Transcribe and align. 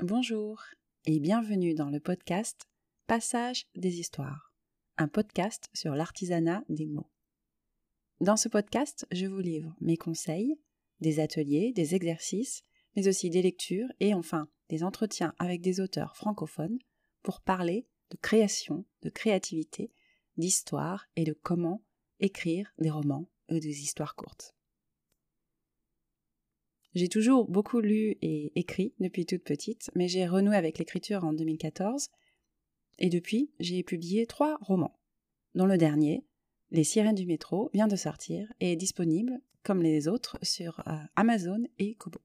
Bonjour 0.00 0.62
et 1.04 1.20
bienvenue 1.20 1.74
dans 1.74 1.90
le 1.90 2.00
podcast 2.00 2.66
Passage 3.06 3.66
des 3.74 4.00
histoires, 4.00 4.54
un 4.96 5.08
podcast 5.08 5.68
sur 5.74 5.94
l'artisanat 5.94 6.64
des 6.70 6.86
mots. 6.86 7.10
Dans 8.20 8.38
ce 8.38 8.48
podcast, 8.48 9.06
je 9.10 9.26
vous 9.26 9.40
livre 9.40 9.76
mes 9.82 9.98
conseils, 9.98 10.58
des 11.00 11.20
ateliers, 11.20 11.72
des 11.74 11.94
exercices, 11.94 12.62
mais 12.96 13.08
aussi 13.08 13.28
des 13.28 13.42
lectures 13.42 13.88
et 14.00 14.14
enfin 14.14 14.48
des 14.70 14.82
entretiens 14.84 15.34
avec 15.38 15.60
des 15.60 15.80
auteurs 15.80 16.16
francophones 16.16 16.78
pour 17.22 17.42
parler 17.42 17.86
de 18.10 18.16
création, 18.16 18.86
de 19.02 19.10
créativité, 19.10 19.92
d'histoire 20.38 21.06
et 21.16 21.24
de 21.24 21.32
comment 21.32 21.82
écrire 22.20 22.72
des 22.78 22.90
romans 22.90 23.28
ou 23.50 23.58
des 23.58 23.82
histoires 23.82 24.14
courtes. 24.14 24.54
J'ai 26.94 27.08
toujours 27.08 27.48
beaucoup 27.48 27.80
lu 27.80 28.16
et 28.22 28.52
écrit 28.58 28.94
depuis 28.98 29.26
toute 29.26 29.44
petite, 29.44 29.90
mais 29.94 30.08
j'ai 30.08 30.26
renoué 30.26 30.56
avec 30.56 30.78
l'écriture 30.78 31.24
en 31.24 31.32
2014 31.32 32.08
et 32.98 33.10
depuis 33.10 33.52
j'ai 33.60 33.82
publié 33.82 34.26
trois 34.26 34.58
romans, 34.60 34.98
dont 35.54 35.66
le 35.66 35.78
dernier, 35.78 36.24
Les 36.70 36.84
sirènes 36.84 37.14
du 37.14 37.24
métro, 37.24 37.70
vient 37.72 37.88
de 37.88 37.96
sortir 37.96 38.52
et 38.60 38.72
est 38.72 38.76
disponible, 38.76 39.40
comme 39.62 39.82
les 39.82 40.06
autres, 40.06 40.38
sur 40.42 40.80
euh, 40.86 40.96
Amazon 41.16 41.64
et 41.78 41.94
Kobo. 41.94 42.20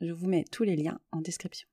Je 0.00 0.12
vous 0.12 0.28
mets 0.28 0.44
tous 0.44 0.62
les 0.62 0.76
liens 0.76 0.98
en 1.10 1.20
description. 1.20 1.68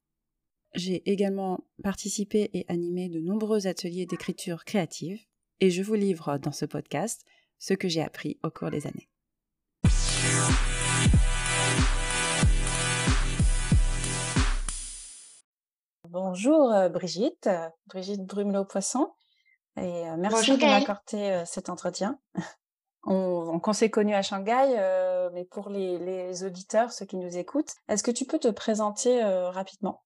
J'ai 0.75 1.09
également 1.09 1.63
participé 1.81 2.49
et 2.53 2.66
animé 2.67 3.08
de 3.08 3.21
nombreux 3.21 3.67
ateliers 3.67 4.05
d'écriture 4.05 4.66
créative 4.66 5.25
et 5.62 5.70
je 5.70 5.84
vous 5.84 5.95
livre 5.95 6.38
dans 6.38 6.52
ce 6.52 6.66
podcast 6.66 7.26
ce 7.58 7.73
que 7.73 7.88
j'ai 7.88 8.02
appris 8.02 8.40
au 8.44 8.50
cours 8.50 8.72
des 8.72 8.88
années. 8.88 9.09
Bonjour 16.08 16.72
euh, 16.72 16.89
Brigitte, 16.89 17.48
euh, 17.48 17.70
Brigitte 17.86 18.25
Brumelot-Poisson, 18.25 19.11
et 19.78 20.09
euh, 20.09 20.16
merci 20.17 20.58
de 20.58 20.66
m'accorder 20.66 21.44
cet 21.45 21.70
entretien. 21.70 22.20
On, 23.03 23.73
s'est 23.73 23.89
connus 23.89 24.16
à 24.16 24.22
Shanghai, 24.22 25.30
mais 25.33 25.45
pour 25.45 25.70
les, 25.70 26.44
auditeurs, 26.44 26.92
ceux 26.92 27.05
qui 27.05 27.16
nous 27.16 27.38
écoutent, 27.38 27.73
est-ce 27.88 28.03
que 28.03 28.11
tu 28.11 28.26
peux 28.26 28.39
te 28.39 28.50
présenter 28.50 29.23
rapidement? 29.23 30.03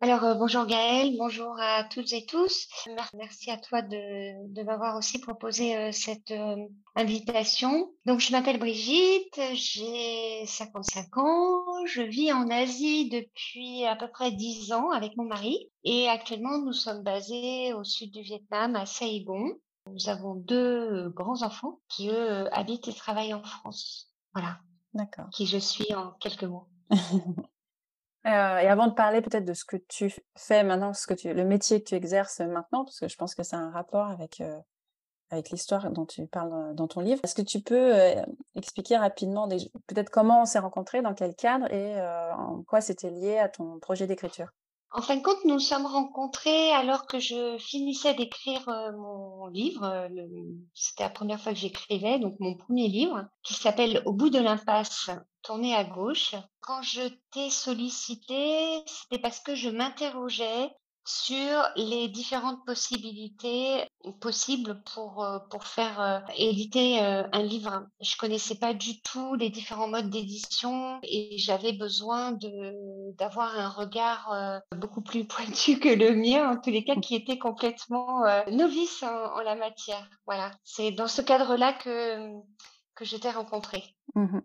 Alors 0.00 0.22
euh, 0.22 0.34
bonjour 0.34 0.64
Gaëlle, 0.64 1.16
bonjour 1.18 1.58
à 1.58 1.82
toutes 1.82 2.12
et 2.12 2.24
tous. 2.24 2.68
Merci 3.14 3.50
à 3.50 3.56
toi 3.56 3.82
de, 3.82 4.54
de 4.54 4.62
m'avoir 4.62 4.96
aussi 4.96 5.18
proposé 5.18 5.76
euh, 5.76 5.90
cette 5.90 6.30
euh, 6.30 6.56
invitation. 6.94 7.90
Donc 8.06 8.20
je 8.20 8.30
m'appelle 8.30 8.60
Brigitte, 8.60 9.40
j'ai 9.54 10.46
55 10.46 11.18
ans, 11.18 11.86
je 11.86 12.02
vis 12.02 12.32
en 12.32 12.48
Asie 12.48 13.08
depuis 13.08 13.84
à 13.86 13.96
peu 13.96 14.08
près 14.08 14.30
10 14.30 14.72
ans 14.72 14.90
avec 14.90 15.16
mon 15.16 15.24
mari 15.24 15.68
et 15.82 16.08
actuellement 16.08 16.58
nous 16.58 16.72
sommes 16.72 17.02
basés 17.02 17.72
au 17.72 17.82
sud 17.82 18.12
du 18.12 18.22
Vietnam 18.22 18.76
à 18.76 18.86
Saigon. 18.86 19.52
Nous 19.90 20.08
avons 20.08 20.36
deux 20.36 21.08
grands 21.10 21.42
enfants 21.42 21.80
qui 21.88 22.08
eux 22.08 22.46
habitent 22.54 22.86
et 22.86 22.94
travaillent 22.94 23.34
en 23.34 23.42
France. 23.42 24.12
Voilà. 24.32 24.58
D'accord. 24.94 25.28
Qui 25.32 25.46
je 25.46 25.58
suis 25.58 25.92
en 25.92 26.12
quelques 26.20 26.44
mots. 26.44 26.68
Euh, 28.26 28.58
et 28.58 28.66
avant 28.66 28.88
de 28.88 28.94
parler 28.94 29.22
peut-être 29.22 29.44
de 29.44 29.54
ce 29.54 29.64
que 29.64 29.76
tu 29.76 30.12
fais 30.36 30.64
maintenant, 30.64 30.92
ce 30.92 31.06
que 31.06 31.14
tu, 31.14 31.32
le 31.32 31.44
métier 31.44 31.82
que 31.82 31.88
tu 31.88 31.94
exerces 31.94 32.40
maintenant, 32.40 32.84
parce 32.84 32.98
que 32.98 33.08
je 33.08 33.16
pense 33.16 33.34
que 33.34 33.42
ça 33.42 33.56
a 33.56 33.60
un 33.60 33.70
rapport 33.70 34.06
avec 34.06 34.40
euh, 34.40 34.58
avec 35.30 35.50
l'histoire 35.50 35.90
dont 35.90 36.06
tu 36.06 36.26
parles 36.26 36.74
dans 36.74 36.88
ton 36.88 37.00
livre. 37.00 37.20
Est-ce 37.22 37.34
que 37.34 37.42
tu 37.42 37.60
peux 37.60 37.94
euh, 37.94 38.22
expliquer 38.54 38.96
rapidement 38.96 39.46
peut-être 39.86 40.10
comment 40.10 40.42
on 40.42 40.44
s'est 40.46 40.58
rencontrés, 40.58 41.02
dans 41.02 41.14
quel 41.14 41.34
cadre 41.34 41.70
et 41.72 42.00
en 42.00 42.62
quoi 42.62 42.80
c'était 42.80 43.10
lié 43.10 43.38
à 43.38 43.48
ton 43.48 43.78
projet 43.78 44.06
d'écriture? 44.06 44.48
En 44.90 45.02
fin 45.02 45.16
de 45.16 45.22
compte, 45.22 45.44
nous 45.44 45.54
nous 45.54 45.60
sommes 45.60 45.86
rencontrés 45.86 46.70
alors 46.72 47.06
que 47.06 47.18
je 47.18 47.58
finissais 47.58 48.14
d'écrire 48.14 48.62
mon 48.96 49.46
livre. 49.48 50.08
C'était 50.72 51.02
la 51.02 51.10
première 51.10 51.40
fois 51.40 51.52
que 51.52 51.58
j'écrivais, 51.58 52.18
donc 52.18 52.36
mon 52.40 52.54
premier 52.54 52.88
livre, 52.88 53.26
qui 53.42 53.54
s'appelle 53.54 54.02
Au 54.06 54.12
bout 54.12 54.30
de 54.30 54.38
l'impasse, 54.38 55.10
tourné 55.42 55.74
à 55.74 55.84
gauche. 55.84 56.34
Quand 56.60 56.80
je 56.82 57.02
t'ai 57.32 57.50
sollicité, 57.50 58.82
c'était 58.86 59.20
parce 59.20 59.40
que 59.40 59.54
je 59.54 59.68
m'interrogeais 59.68 60.70
sur 61.08 61.64
les 61.76 62.08
différentes 62.08 62.66
possibilités 62.66 63.82
possibles 64.20 64.82
pour 64.94 65.24
euh, 65.24 65.38
pour 65.50 65.64
faire 65.64 66.00
euh, 66.02 66.18
éditer 66.36 67.02
euh, 67.02 67.22
un 67.32 67.42
livre. 67.42 67.86
Je 68.02 68.14
connaissais 68.18 68.56
pas 68.56 68.74
du 68.74 69.00
tout 69.00 69.34
les 69.34 69.48
différents 69.48 69.88
modes 69.88 70.10
d'édition 70.10 70.98
et 71.02 71.38
j'avais 71.38 71.72
besoin 71.72 72.32
de 72.32 73.14
d'avoir 73.16 73.58
un 73.58 73.70
regard 73.70 74.60
beaucoup 74.76 75.00
plus 75.00 75.24
pointu 75.26 75.78
que 75.78 75.88
le 75.88 76.14
mien, 76.14 76.50
en 76.50 76.60
tous 76.60 76.70
les 76.70 76.84
cas 76.84 76.96
qui 76.96 77.14
était 77.14 77.38
complètement 77.38 78.24
novice 78.50 79.02
en, 79.02 79.40
la 79.40 79.54
matière. 79.54 80.06
Voilà, 80.26 80.50
c'est 80.62 80.90
dans 80.90 81.08
ce 81.08 81.22
cadre-là 81.22 81.72
que 81.72 82.38
que 82.94 83.06
je 83.06 83.16
t'ai 83.16 83.30
rencontré. 83.30 83.82
Mmh 84.14 84.40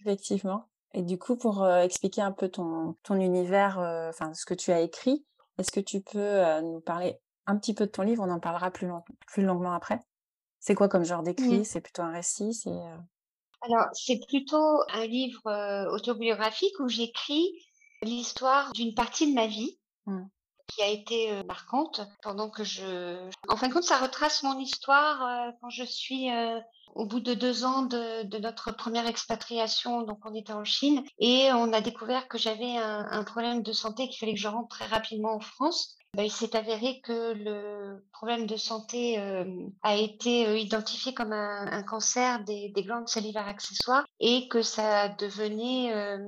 Effectivement. 0.00 0.68
Et 0.94 1.02
du 1.02 1.18
coup, 1.18 1.36
pour 1.36 1.68
expliquer 1.68 2.22
un 2.22 2.32
peu 2.32 2.48
ton, 2.48 2.96
ton 3.04 3.16
univers, 3.16 3.78
enfin 4.08 4.34
ce 4.34 4.46
que 4.46 4.54
tu 4.54 4.72
as 4.72 4.80
écrit, 4.80 5.24
est-ce 5.58 5.70
que 5.70 5.80
tu 5.80 6.00
peux 6.00 6.60
nous 6.62 6.80
parler 6.80 7.18
un 7.46 7.56
petit 7.56 7.74
peu 7.74 7.86
de 7.86 7.90
ton 7.90 8.02
livre? 8.02 8.22
On 8.26 8.30
en 8.30 8.40
parlera 8.40 8.70
plus, 8.70 8.88
plus 9.26 9.42
longuement 9.42 9.72
après. 9.72 10.00
C'est 10.60 10.74
quoi 10.74 10.88
comme 10.88 11.04
genre 11.04 11.22
d'écrit? 11.22 11.64
C'est 11.64 11.80
plutôt 11.80 12.02
un 12.02 12.12
récit? 12.12 12.54
C'est 12.54 12.70
Alors, 13.62 13.86
c'est 13.92 14.20
plutôt 14.28 14.82
un 14.92 15.06
livre 15.06 15.90
autobiographique 15.92 16.78
où 16.80 16.88
j'écris 16.88 17.52
l'histoire 18.02 18.72
d'une 18.72 18.94
partie 18.94 19.30
de 19.30 19.34
ma 19.34 19.46
vie. 19.46 19.78
Mmh. 20.06 20.24
qui 20.68 20.82
a 20.82 20.88
été 20.88 21.42
marquante 21.44 22.00
pendant 22.22 22.48
que 22.48 22.64
je... 22.64 23.28
En 23.48 23.56
fin 23.56 23.68
de 23.68 23.72
compte, 23.74 23.84
ça 23.84 23.98
retrace 23.98 24.42
mon 24.42 24.58
histoire 24.58 25.52
quand 25.60 25.70
je 25.70 25.84
suis 25.84 26.28
au 26.94 27.06
bout 27.06 27.20
de 27.20 27.34
deux 27.34 27.64
ans 27.64 27.82
de, 27.82 28.24
de, 28.24 28.38
notre 28.38 28.72
première 28.72 29.06
expatriation, 29.06 30.02
donc 30.02 30.18
on 30.24 30.34
était 30.34 30.52
en 30.52 30.64
Chine, 30.64 31.02
et 31.18 31.50
on 31.52 31.72
a 31.72 31.80
découvert 31.80 32.28
que 32.28 32.38
j'avais 32.38 32.76
un, 32.76 33.06
un, 33.10 33.24
problème 33.24 33.62
de 33.62 33.72
santé 33.72 34.08
qu'il 34.08 34.18
fallait 34.18 34.34
que 34.34 34.40
je 34.40 34.48
rentre 34.48 34.68
très 34.68 34.86
rapidement 34.86 35.34
en 35.34 35.40
France. 35.40 35.98
Ben, 36.14 36.22
il 36.24 36.32
s'est 36.32 36.56
avéré 36.56 37.00
que 37.02 37.32
le 37.34 38.02
problème 38.12 38.46
de 38.46 38.56
santé 38.56 39.18
euh, 39.18 39.44
a 39.82 39.94
été 39.94 40.46
euh, 40.46 40.58
identifié 40.58 41.12
comme 41.12 41.32
un, 41.32 41.66
un 41.70 41.82
cancer 41.82 42.42
des, 42.44 42.70
des, 42.70 42.82
glandes 42.82 43.08
salivaires 43.08 43.46
accessoires 43.46 44.04
et 44.18 44.48
que 44.48 44.62
ça 44.62 45.10
devenait 45.10 45.92
euh, 45.92 46.18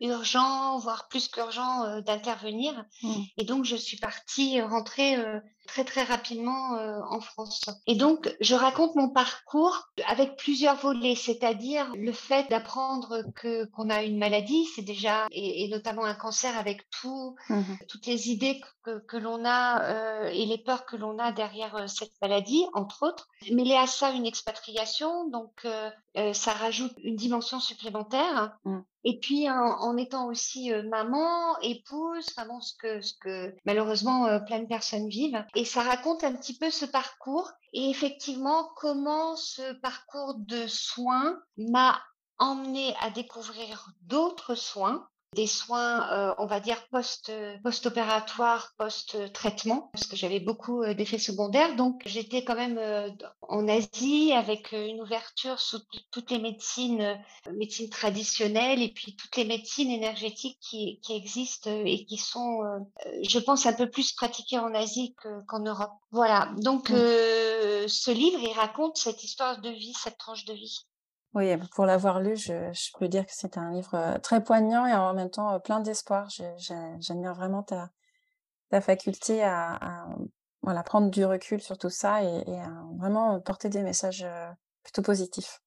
urgent, 0.00 0.78
voire 0.78 1.08
plus 1.08 1.28
qu'urgent 1.28 1.84
euh, 1.84 2.00
d'intervenir. 2.00 2.84
Mmh. 3.02 3.14
Et 3.38 3.44
donc, 3.44 3.64
je 3.64 3.76
suis 3.76 3.96
partie 3.96 4.60
rentrer 4.60 5.16
très 5.70 5.84
très 5.84 6.02
rapidement 6.02 6.74
euh, 6.74 7.00
en 7.08 7.20
France. 7.20 7.64
Et 7.86 7.94
donc, 7.94 8.34
je 8.40 8.56
raconte 8.56 8.96
mon 8.96 9.08
parcours 9.08 9.88
avec 10.08 10.36
plusieurs 10.36 10.74
volets, 10.76 11.14
c'est-à-dire 11.14 11.92
le 11.94 12.12
fait 12.12 12.50
d'apprendre 12.50 13.22
que 13.36 13.66
qu'on 13.66 13.88
a 13.88 14.02
une 14.02 14.18
maladie, 14.18 14.66
c'est 14.74 14.82
déjà 14.82 15.26
et, 15.30 15.64
et, 15.64 15.68
notamment 15.68 16.04
un 16.04 16.14
cancer 16.14 16.56
avec 16.58 16.88
tout, 16.90 17.36
mmh 17.48 17.60
toutes 17.88 18.06
les 18.06 18.30
idées 18.30 18.60
que, 18.82 18.98
que 19.06 19.16
l'on 19.16 19.44
a 19.44 20.30
et 20.30 20.44
les 20.46 20.58
peurs 20.58 20.84
que 20.86 20.96
l'on 20.96 21.18
a 21.18 21.32
derrière 21.32 21.88
cette 21.88 22.12
maladie, 22.20 22.64
entre 22.72 23.06
autres. 23.06 23.28
Mêler 23.50 23.76
à 23.76 23.86
ça 23.86 24.10
une 24.10 24.26
expatriation, 24.26 25.28
donc 25.28 25.66
ça 26.32 26.52
rajoute 26.52 26.92
une 27.02 27.16
dimension 27.16 27.60
supplémentaire. 27.60 28.56
Mmh. 28.64 28.78
Et 29.04 29.18
puis 29.18 29.48
en, 29.48 29.54
en 29.54 29.96
étant 29.96 30.26
aussi 30.26 30.72
maman, 30.88 31.58
épouse, 31.62 32.26
vraiment 32.34 32.60
ce 32.60 32.74
que, 32.74 33.00
ce 33.00 33.14
que 33.20 33.54
malheureusement 33.64 34.40
plein 34.46 34.60
de 34.60 34.66
personnes 34.66 35.08
vivent. 35.08 35.44
Et 35.54 35.59
ça 35.64 35.82
raconte 35.82 36.24
un 36.24 36.34
petit 36.34 36.56
peu 36.56 36.70
ce 36.70 36.84
parcours. 36.84 37.50
Et 37.72 37.90
effectivement 37.90 38.70
comment 38.76 39.36
ce 39.36 39.72
parcours 39.80 40.34
de 40.36 40.66
soins 40.66 41.40
m'a 41.56 42.00
emmené 42.38 42.94
à 43.00 43.10
découvrir 43.10 43.90
d'autres 44.02 44.54
soins 44.54 45.09
des 45.36 45.46
soins, 45.46 46.10
euh, 46.12 46.34
on 46.38 46.46
va 46.46 46.58
dire 46.58 46.84
post 46.88 47.30
post-opératoire, 47.62 48.72
post-traitement, 48.76 49.88
parce 49.92 50.06
que 50.06 50.16
j'avais 50.16 50.40
beaucoup 50.40 50.82
euh, 50.82 50.92
d'effets 50.92 51.18
secondaires. 51.18 51.76
Donc 51.76 52.02
j'étais 52.04 52.42
quand 52.42 52.56
même 52.56 52.78
euh, 52.78 53.08
en 53.42 53.68
Asie 53.68 54.32
avec 54.32 54.72
une 54.72 55.00
ouverture 55.00 55.60
sur 55.60 55.80
toutes 56.10 56.32
les 56.32 56.40
médecines, 56.40 57.16
médecines 57.52 57.88
traditionnelles 57.90 58.82
et 58.82 58.88
puis 58.88 59.14
toutes 59.14 59.36
les 59.36 59.44
médecines 59.44 59.90
énergétiques 59.90 60.58
qui, 60.60 60.98
qui 61.00 61.14
existent 61.14 61.70
et 61.84 62.04
qui 62.04 62.16
sont, 62.16 62.62
je 63.22 63.38
pense, 63.38 63.66
un 63.66 63.72
peu 63.72 63.88
plus 63.88 64.12
pratiquées 64.12 64.58
en 64.58 64.74
Asie 64.74 65.14
qu'en 65.46 65.60
Europe. 65.60 65.92
Voilà. 66.10 66.52
Donc 66.58 66.90
mmh. 66.90 66.94
ce 67.86 68.10
livre, 68.10 68.40
il 68.42 68.52
raconte 68.52 68.96
cette 68.96 69.22
histoire 69.22 69.60
de 69.60 69.70
vie, 69.70 69.94
cette 69.94 70.18
tranche 70.18 70.44
de 70.44 70.54
vie. 70.54 70.86
Oui, 71.32 71.56
pour 71.76 71.86
l'avoir 71.86 72.20
lu, 72.20 72.36
je, 72.36 72.72
je 72.72 72.98
peux 72.98 73.06
dire 73.06 73.24
que 73.24 73.30
c'est 73.32 73.56
un 73.56 73.70
livre 73.70 73.94
euh, 73.94 74.18
très 74.18 74.42
poignant 74.42 74.84
et 74.84 74.92
en 74.92 75.14
même 75.14 75.30
temps 75.30 75.54
euh, 75.54 75.58
plein 75.60 75.78
d'espoir. 75.78 76.28
J'admire 76.98 77.34
vraiment 77.34 77.62
ta, 77.62 77.90
ta 78.70 78.80
faculté 78.80 79.40
à, 79.44 79.74
à, 79.74 80.08
voilà, 80.62 80.82
prendre 80.82 81.08
du 81.08 81.24
recul 81.24 81.62
sur 81.62 81.78
tout 81.78 81.88
ça 81.88 82.24
et, 82.24 82.44
vraiment 82.98 83.40
porter 83.40 83.68
des 83.68 83.82
messages 83.82 84.26
plutôt 84.82 85.02
positifs. 85.02 85.62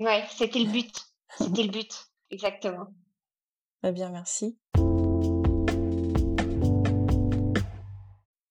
Ouais, 0.00 0.24
c'était 0.30 0.58
le 0.58 0.70
but. 0.70 0.92
C'était 1.38 1.62
le 1.62 1.70
but, 1.70 2.10
exactement. 2.30 2.88
Très 3.82 3.92
bien, 3.92 4.10
merci. 4.10 4.58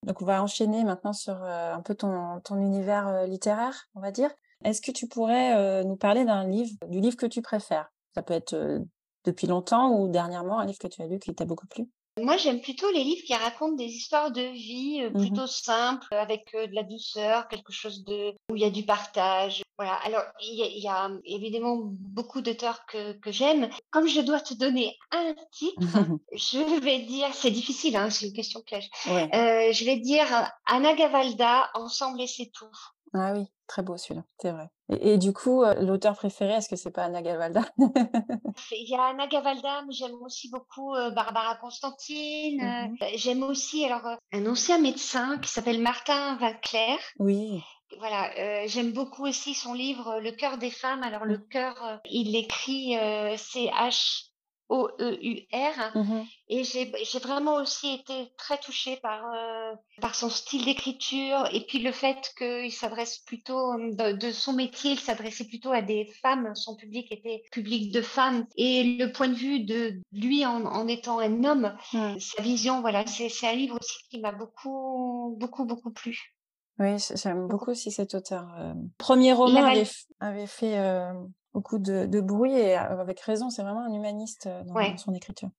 Donc 0.02 0.20
on 0.20 0.26
va 0.26 0.42
enchaîner 0.42 0.84
maintenant 0.84 1.14
sur 1.14 1.44
un 1.44 1.82
peu 1.82 1.94
ton, 1.94 2.40
ton 2.40 2.60
univers 2.60 3.28
littéraire, 3.28 3.88
on 3.94 4.02
va 4.02 4.10
dire. 4.10 4.32
Est-ce 4.64 4.82
que 4.82 4.92
tu 4.92 5.08
pourrais 5.08 5.84
nous 5.84 5.96
parler 5.96 6.26
d'un 6.26 6.48
livre, 6.48 6.76
du 6.88 7.00
livre 7.00 7.18
que 7.18 7.26
tu 7.26 7.42
préfères? 7.42 7.92
Ça 8.14 8.22
peut 8.22 8.34
être 8.34 8.82
depuis 9.26 9.48
longtemps 9.48 9.92
ou 9.98 10.08
dernièrement 10.08 10.60
un 10.60 10.66
livre 10.66 10.80
que 10.80 10.88
tu 10.88 11.02
as 11.02 11.08
lu 11.08 11.20
qui 11.20 11.34
t'a 11.34 11.46
beaucoup 11.46 11.68
plu? 11.68 11.88
Moi, 12.20 12.36
j'aime 12.36 12.60
plutôt 12.60 12.92
les 12.92 13.06
livres 13.06 13.24
qui 13.26 13.34
racontent 13.34 13.76
des 13.76 13.86
histoires 13.86 14.32
de 14.32 14.42
vie 14.42 15.02
mmh 15.02 15.14
plutôt 15.14 15.48
simples, 15.48 16.14
avec 16.14 16.52
de 16.54 16.76
la 16.76 16.84
douceur, 16.84 17.48
quelque 17.48 17.72
chose 17.72 18.04
de 18.04 18.34
où 18.52 18.56
il 18.56 18.62
y 18.62 18.66
a 18.66 18.70
du 18.70 18.84
partage. 18.84 19.64
Voilà. 19.78 19.94
Alors, 20.04 20.24
il 20.42 20.84
y 20.84 20.88
a, 20.90 21.08
mmh, 21.08 21.22
évidemment 21.24 21.78
beaucoup 21.82 22.42
d'auteurs 22.42 22.86
que, 22.86 23.14
que 23.14 23.32
j'aime. 23.32 23.70
Comme 23.92 24.08
je 24.08 24.20
dois 24.20 24.42
te 24.42 24.54
donner 24.54 24.98
un 25.12 25.34
titre, 25.52 25.78
je 26.34 26.82
vais 26.82 27.00
dire, 27.00 27.34
c'est 27.34 27.50
difficile, 27.50 27.96
hein, 27.96 28.10
c'est 28.10 28.28
une 28.28 28.34
question 28.34 28.62
piège. 28.62 28.90
Euh, 29.08 29.72
je 29.72 29.86
vais 29.86 29.98
dire 29.98 30.28
Anna 30.66 30.94
Gavalda, 30.94 31.70
Ensemble 31.76 32.22
et 32.22 32.28
c'est 32.28 32.52
tout. 32.54 32.66
Ah 33.14 33.34
oui, 33.34 33.48
très 33.68 33.82
beau 33.82 33.98
celui-là, 33.98 34.24
c'est 34.42 34.52
vrai. 34.52 34.70
Et, 34.90 35.18
du 35.18 35.34
coup, 35.34 35.64
euh, 35.64 35.74
l'auteur 35.76 36.16
préféré, 36.16 36.54
est-ce 36.54 36.70
que 36.70 36.76
c'est 36.76 36.92
pas 36.92 37.06
Anna 37.06 37.22
Gavalda 37.22 37.62
Il 37.78 38.90
y 38.90 38.96
a 38.96 39.04
Anna 39.06 39.28
Gavalda, 39.28 39.84
mais 39.88 39.94
j'aime 39.94 40.16
aussi 40.22 40.50
beaucoup 40.50 40.94
euh, 40.96 41.12
Barbara 41.12 41.56
Constantine. 41.58 42.62
Mmh 42.62 42.96
euh, 43.02 43.08
j'aime 43.16 43.44
aussi 43.44 43.86
alors 43.86 44.18
un 44.34 44.46
ancien 44.46 44.80
médecin 44.80 45.38
qui 45.40 45.50
s'appelle 45.50 45.82
Martin 45.82 46.36
Vinclair. 46.38 46.98
Oui. 47.20 47.64
Voilà, 48.00 48.68
j'aime 48.68 48.94
beaucoup 48.94 49.28
aussi 49.28 49.54
son 49.54 49.74
livre 49.74 50.20
Le 50.22 50.32
cœur 50.32 50.58
des 50.58 50.72
femmes. 50.72 51.04
Alors 51.04 51.26
le 51.26 51.40
mmh. 51.40 51.48
cœur, 51.50 52.00
il 52.06 52.38
écrit 52.38 52.96
C 53.38 53.70
H 53.74 54.31
O-E-U-R. 54.72 55.92
Mmh 55.96 56.24
et 56.54 56.66
j'ai 56.66 57.20
vraiment 57.20 57.56
aussi 57.56 57.94
été 57.94 58.30
très 58.38 58.58
touchée 58.58 58.98
par, 58.98 59.24
euh, 59.34 59.74
par 60.02 60.16
son 60.16 60.30
style 60.30 60.66
d'écriture 60.66 61.48
et 61.54 61.66
puis 61.66 61.80
le 61.80 61.94
fait 61.94 62.34
qu'il 62.38 62.74
s'adresse 62.74 63.20
plutôt, 63.20 63.74
de, 63.78 64.32
son 64.32 64.52
métier, 64.52 64.92
il 64.92 65.00
s'adressait 65.00 65.46
plutôt 65.46 65.72
à 65.72 65.82
des 65.82 66.12
femmes. 66.22 66.54
Son 66.56 66.76
public 66.76 67.10
était 67.10 67.42
public 67.54 67.94
de 67.94 68.02
femmes. 68.02 68.46
Et 68.58 68.84
le 68.84 69.14
point 69.14 69.30
de 69.30 69.34
vue 69.34 69.64
de 69.64 69.94
lui 70.12 70.46
en, 70.46 70.88
étant 70.90 71.20
un 71.20 71.46
homme, 71.46 71.74
mmh. 71.94 72.20
sa 72.20 72.44
vision, 72.44 72.82
voilà, 72.82 73.06
c'est 73.08 73.48
un 73.48 73.56
livre 73.56 73.78
aussi 73.80 73.98
qui 74.10 74.20
m'a 74.20 74.34
beaucoup, 74.34 75.38
beaucoup, 75.40 75.64
beaucoup 75.64 75.92
plu. 75.92 76.36
Oui, 76.80 76.98
j'aime 77.16 77.48
beaucoup 77.48 77.72
aussi 77.72 77.92
cet 77.92 78.14
auteur. 78.14 78.46
Euh, 78.58 78.74
premier 78.98 79.32
roman 79.32 79.64
avait, 79.64 79.88
avait 80.20 80.48
fait 80.48 80.78
euh, 80.80 81.14
beaucoup 81.54 81.80
de, 81.80 82.22
bruit 82.22 82.54
et 82.54 82.76
avec 82.76 83.20
raison, 83.22 83.50
c'est 83.50 83.64
vraiment 83.64 83.86
un 83.86 83.94
humaniste 83.94 84.48
dans, 84.66 84.98
son 84.98 85.14
écriture. 85.14 85.50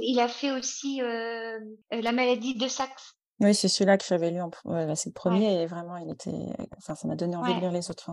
Il 0.00 0.18
a 0.20 0.28
fait 0.28 0.52
aussi 0.52 1.00
La 1.00 2.12
maladie 2.12 2.54
de 2.54 2.68
Saxe. 2.68 3.14
Oui, 3.40 3.54
c'est 3.54 3.68
celui-là 3.68 3.96
que 3.96 4.04
j'avais 4.04 4.30
lu. 4.30 4.40
En... 4.40 4.50
c'est 4.94 5.08
le 5.08 5.14
premier 5.14 5.62
et 5.62 5.66
vraiment, 5.66 5.96
il 5.96 6.10
était. 6.10 6.54
Enfin, 6.76 6.94
ça 6.94 7.08
m'a 7.08 7.16
donné 7.16 7.36
envie 7.36 7.54
de 7.54 7.60
lire 7.60 7.72
les 7.72 7.90
autres. 7.90 8.10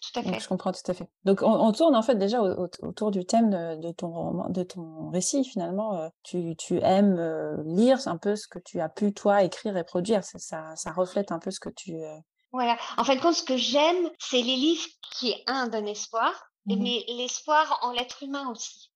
Tout 0.00 0.18
à 0.18 0.22
fait. 0.22 0.30
Donc, 0.30 0.40
je 0.40 0.48
comprends 0.48 0.72
tout 0.72 0.90
à 0.90 0.94
fait. 0.94 1.06
Donc, 1.24 1.42
on, 1.42 1.70
tourne 1.72 1.94
en 1.94 2.00
fait 2.00 2.14
déjà 2.14 2.40
autour 2.40 3.10
du 3.10 3.26
thème 3.26 3.50
de, 3.50 3.92
ton 3.92 4.08
roman, 4.10 4.48
de 4.48 4.62
ton 4.62 5.10
récit 5.10 5.44
finalement. 5.44 6.10
Tu, 6.22 6.56
tu 6.56 6.78
aimes 6.82 7.20
lire 7.66 7.98
un 8.06 8.16
peu 8.16 8.36
ce 8.36 8.48
que 8.48 8.58
tu 8.58 8.80
as 8.80 8.88
pu 8.88 9.12
toi 9.12 9.42
écrire 9.42 9.76
et 9.76 9.84
produire. 9.84 10.24
Ça, 10.24 10.74
ça, 10.74 10.92
reflète 10.92 11.30
un 11.32 11.38
peu 11.38 11.50
ce 11.50 11.60
que 11.60 11.68
tu. 11.68 11.98
Voilà. 12.52 12.76
En 12.96 13.04
fin 13.04 13.14
de 13.14 13.20
compte, 13.20 13.34
ce 13.34 13.44
que 13.44 13.56
j'aime, 13.56 14.08
c'est 14.18 14.40
les 14.40 14.56
livres 14.56 14.86
qui, 15.12 15.34
un, 15.46 15.68
donnent 15.68 15.88
espoir, 15.88 16.49
Mmh 16.66 16.76
mais 16.82 17.04
l'espoir 17.08 17.78
en 17.82 17.92
l'être 17.92 18.22
humain 18.22 18.50
aussi. 18.50 18.90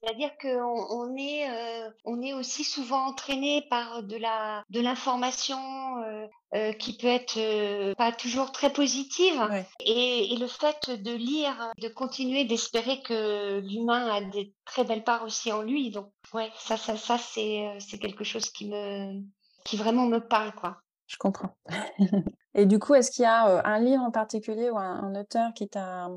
C'est-à-dire 0.00 0.30
qu'on 0.40 0.86
on 0.90 1.16
est, 1.16 1.50
euh, 1.50 1.90
on 2.04 2.22
est 2.22 2.32
aussi 2.32 2.62
souvent 2.64 3.06
entraîné 3.06 3.62
par 3.68 4.02
de 4.02 4.16
la 4.16 4.64
de 4.70 4.80
l'information 4.80 5.58
euh, 6.04 6.26
euh, 6.54 6.72
qui 6.72 6.96
peut 6.96 7.08
être 7.08 7.94
pas 7.94 8.12
toujours 8.12 8.52
très 8.52 8.72
positive. 8.72 9.48
Et, 9.80 10.32
et, 10.32 10.36
le 10.36 10.46
fait 10.46 10.90
de 10.90 11.12
lire, 11.12 11.72
de 11.78 11.88
continuer 11.88 12.44
d'espérer 12.44 13.02
que 13.02 13.60
l'humain 13.60 14.08
a 14.08 14.20
des 14.20 14.54
très 14.64 14.84
belles 14.84 15.04
parts 15.04 15.24
aussi 15.24 15.52
en 15.52 15.62
lui. 15.62 15.90
Donc 15.90 16.12
ouais, 16.32 16.50
ça 16.56 16.76
ça 16.76 16.96
ça 16.96 17.18
c'est 17.18 17.76
c'est 17.80 17.98
quelque 17.98 18.24
chose 18.24 18.50
qui 18.50 18.68
me 18.68 19.20
qui 19.64 19.76
vraiment 19.76 20.06
me 20.06 20.20
parle 20.20 20.54
quoi. 20.54 20.80
Je 21.10 21.16
comprends. 21.18 21.56
Et 22.54 22.66
du 22.66 22.78
coup, 22.78 22.94
est-ce 22.94 23.10
qu'il 23.10 23.24
y 23.24 23.26
a 23.26 23.66
un 23.66 23.80
livre 23.80 24.02
en 24.02 24.12
particulier 24.12 24.70
ou 24.70 24.78
un, 24.78 25.20
auteur 25.20 25.52
qui 25.54 25.68
t'a 25.68 26.08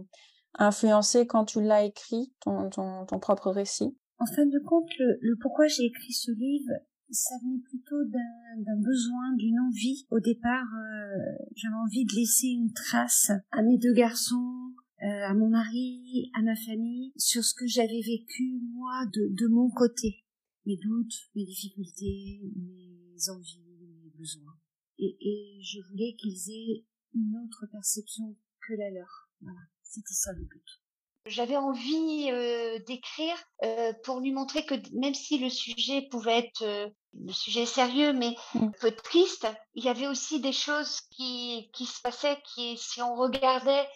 influencé 0.54 1.26
quand 1.26 1.46
tu 1.46 1.62
l'as 1.62 1.84
écrit, 1.84 2.32
ton, 2.42 2.70
propre 3.20 3.50
récit? 3.50 3.98
En 4.20 4.28
fin 4.28 4.46
de 4.46 4.60
compte, 4.60 4.90
le, 5.00 5.36
pourquoi 5.42 5.66
j'ai 5.66 5.86
écrit 5.86 6.14
ce 6.14 6.32
livre, 6.32 6.72
ça 7.10 7.34
venait 7.44 7.64
plutôt 7.64 8.04
d'un 8.06 8.82
besoin, 8.82 9.34
d'une 9.36 9.60
envie. 9.62 10.06
Au 10.12 10.20
départ, 10.20 10.68
j'avais 11.56 11.76
envie 11.76 12.06
de 12.06 12.14
laisser 12.14 12.50
une 12.50 12.72
trace 12.72 13.32
à 13.52 13.64
mes 13.64 13.80
deux 13.80 13.94
garçons, 13.94 14.74
euh, 15.02 15.26
à 15.26 15.34
mon 15.34 15.50
mari, 15.50 16.30
à 16.38 16.44
ma 16.44 16.56
famille, 16.56 17.14
sur 17.18 17.44
ce 17.44 17.56
que 17.56 17.66
j'avais 17.66 18.02
vécu 18.02 18.62
moi 18.76 19.06
de 19.12 19.48
mon 19.48 19.72
côté. 19.72 20.24
Mes 20.68 20.78
doutes, 20.78 21.16
mes 21.36 21.46
difficultés, 21.46 22.42
mes 22.56 23.30
envies, 23.30 23.60
mes 24.04 24.12
besoins 24.20 24.53
et, 25.20 25.60
je 25.62 25.80
voulais 25.90 26.16
qu'ils 26.18 26.52
aient 26.52 26.86
une 27.14 27.36
autre 27.46 27.66
perception 27.72 28.36
que 28.68 28.74
la 28.74 28.90
leur. 28.90 29.30
Voilà, 29.42 29.60
c'était 29.84 30.14
ça 30.14 30.32
le 30.34 30.44
but. 30.46 30.84
J'avais 31.26 31.56
envie 31.56 32.30
euh, 32.32 32.80
d'écrire 32.80 33.36
euh, 33.64 33.94
pour 34.04 34.20
lui 34.20 34.34
montrer 34.34 34.66
que 34.66 34.76
même 34.94 35.14
si 35.14 35.38
le 35.38 35.50
sujet 35.50 36.02
pouvait 36.12 36.40
être 36.40 36.64
euh, 36.64 36.90
le 37.14 37.32
sujet 37.32 37.66
sérieux 37.66 38.12
mais 38.12 38.36
mmh. 38.54 38.64
un 38.66 38.72
peu 38.82 38.92
triste, 38.92 39.48
il 39.74 39.86
y 39.86 39.90
avait 39.90 40.08
aussi 40.08 40.42
des 40.42 40.52
choses 40.52 41.00
qui, 41.12 41.70
qui 41.74 41.86
se 41.86 42.02
passaient 42.02 42.42
qui, 42.54 42.78
si 42.78 43.02
on 43.02 43.16
regardait 43.16 43.88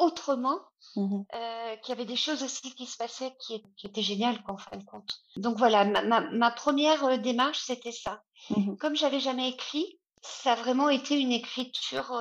autrement, 0.00 0.58
mmh 0.96 1.22
qu'il 1.82 1.88
y 1.88 1.92
avait 1.92 2.04
des 2.04 2.16
choses 2.16 2.42
aussi 2.42 2.74
qui 2.74 2.86
se 2.86 2.96
passaient 2.96 3.34
qui, 3.40 3.62
qui 3.76 3.86
étaient 3.86 4.02
géniales 4.02 4.42
en 4.48 4.56
fin 4.56 4.76
de 4.76 4.84
compte. 4.84 5.22
Donc 5.36 5.58
voilà, 5.58 5.84
ma, 5.84 6.02
ma, 6.02 6.20
ma 6.32 6.50
première 6.50 7.18
démarche 7.20 7.60
c'était 7.60 7.92
ça. 7.92 8.22
Mmh 8.50 8.76
Comme 8.76 8.96
j'avais 8.96 9.20
jamais 9.20 9.50
écrit, 9.50 10.00
ça 10.22 10.52
a 10.52 10.56
vraiment 10.56 10.88
été 10.88 11.18
une 11.18 11.32
écriture 11.32 12.12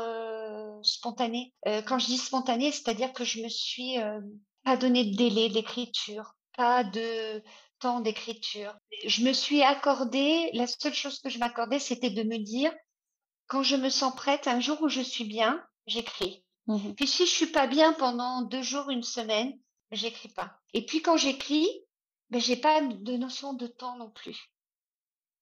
spontanée. 0.84 1.54
quand 1.88 2.00
je 2.00 2.08
dis 2.08 2.18
spontanée, 2.18 2.72
c'est-à-dire 2.72 3.14
que 3.14 3.24
je 3.24 3.42
me 3.42 3.50
suis 3.50 3.98
pas 4.64 4.78
donné 4.78 5.06
de 5.06 5.16
délai 5.16 5.50
d'écriture, 5.50 6.34
pas 6.58 6.84
de 6.84 7.44
temps 7.80 8.00
d'écriture. 8.00 8.76
Je 9.06 9.24
me 9.24 9.34
suis 9.34 9.62
accordé, 9.62 10.50
la 10.54 10.68
seule 10.68 10.94
chose 10.94 11.20
que 11.20 11.30
je 11.30 11.40
m'accordais, 11.40 11.80
c'était 11.80 12.12
de 12.12 12.24
me 12.24 12.38
dire, 12.38 12.72
quand 13.48 13.64
je 13.64 13.76
me 13.76 13.90
sens 13.90 14.16
prête, 14.16 14.48
un 14.48 14.60
jour 14.60 14.82
où 14.82 14.88
je 14.88 15.02
suis 15.02 15.26
bien, 15.26 15.64
j'écris. 15.88 16.44
Mmh 16.68 16.94
puis 16.96 17.08
si 17.08 17.26
je 17.26 17.32
suis 17.32 17.48
pas 17.48 17.68
bien 17.68 17.94
pendant 17.94 18.44
deux 18.44 18.62
jours, 18.62 18.90
une 18.90 19.04
semaine, 19.04 19.52
j'écris 19.92 20.30
pas. 20.30 20.60
Et 20.74 20.86
puis 20.86 21.02
quand 21.02 21.18
j'écris, 21.18 21.68
ben 22.30 22.40
j'ai 22.40 22.56
pas 22.56 22.82
de 22.82 23.18
notion 23.18 23.54
de 23.54 23.68
temps 23.68 23.98
non 23.98 24.12
plus. 24.12 24.54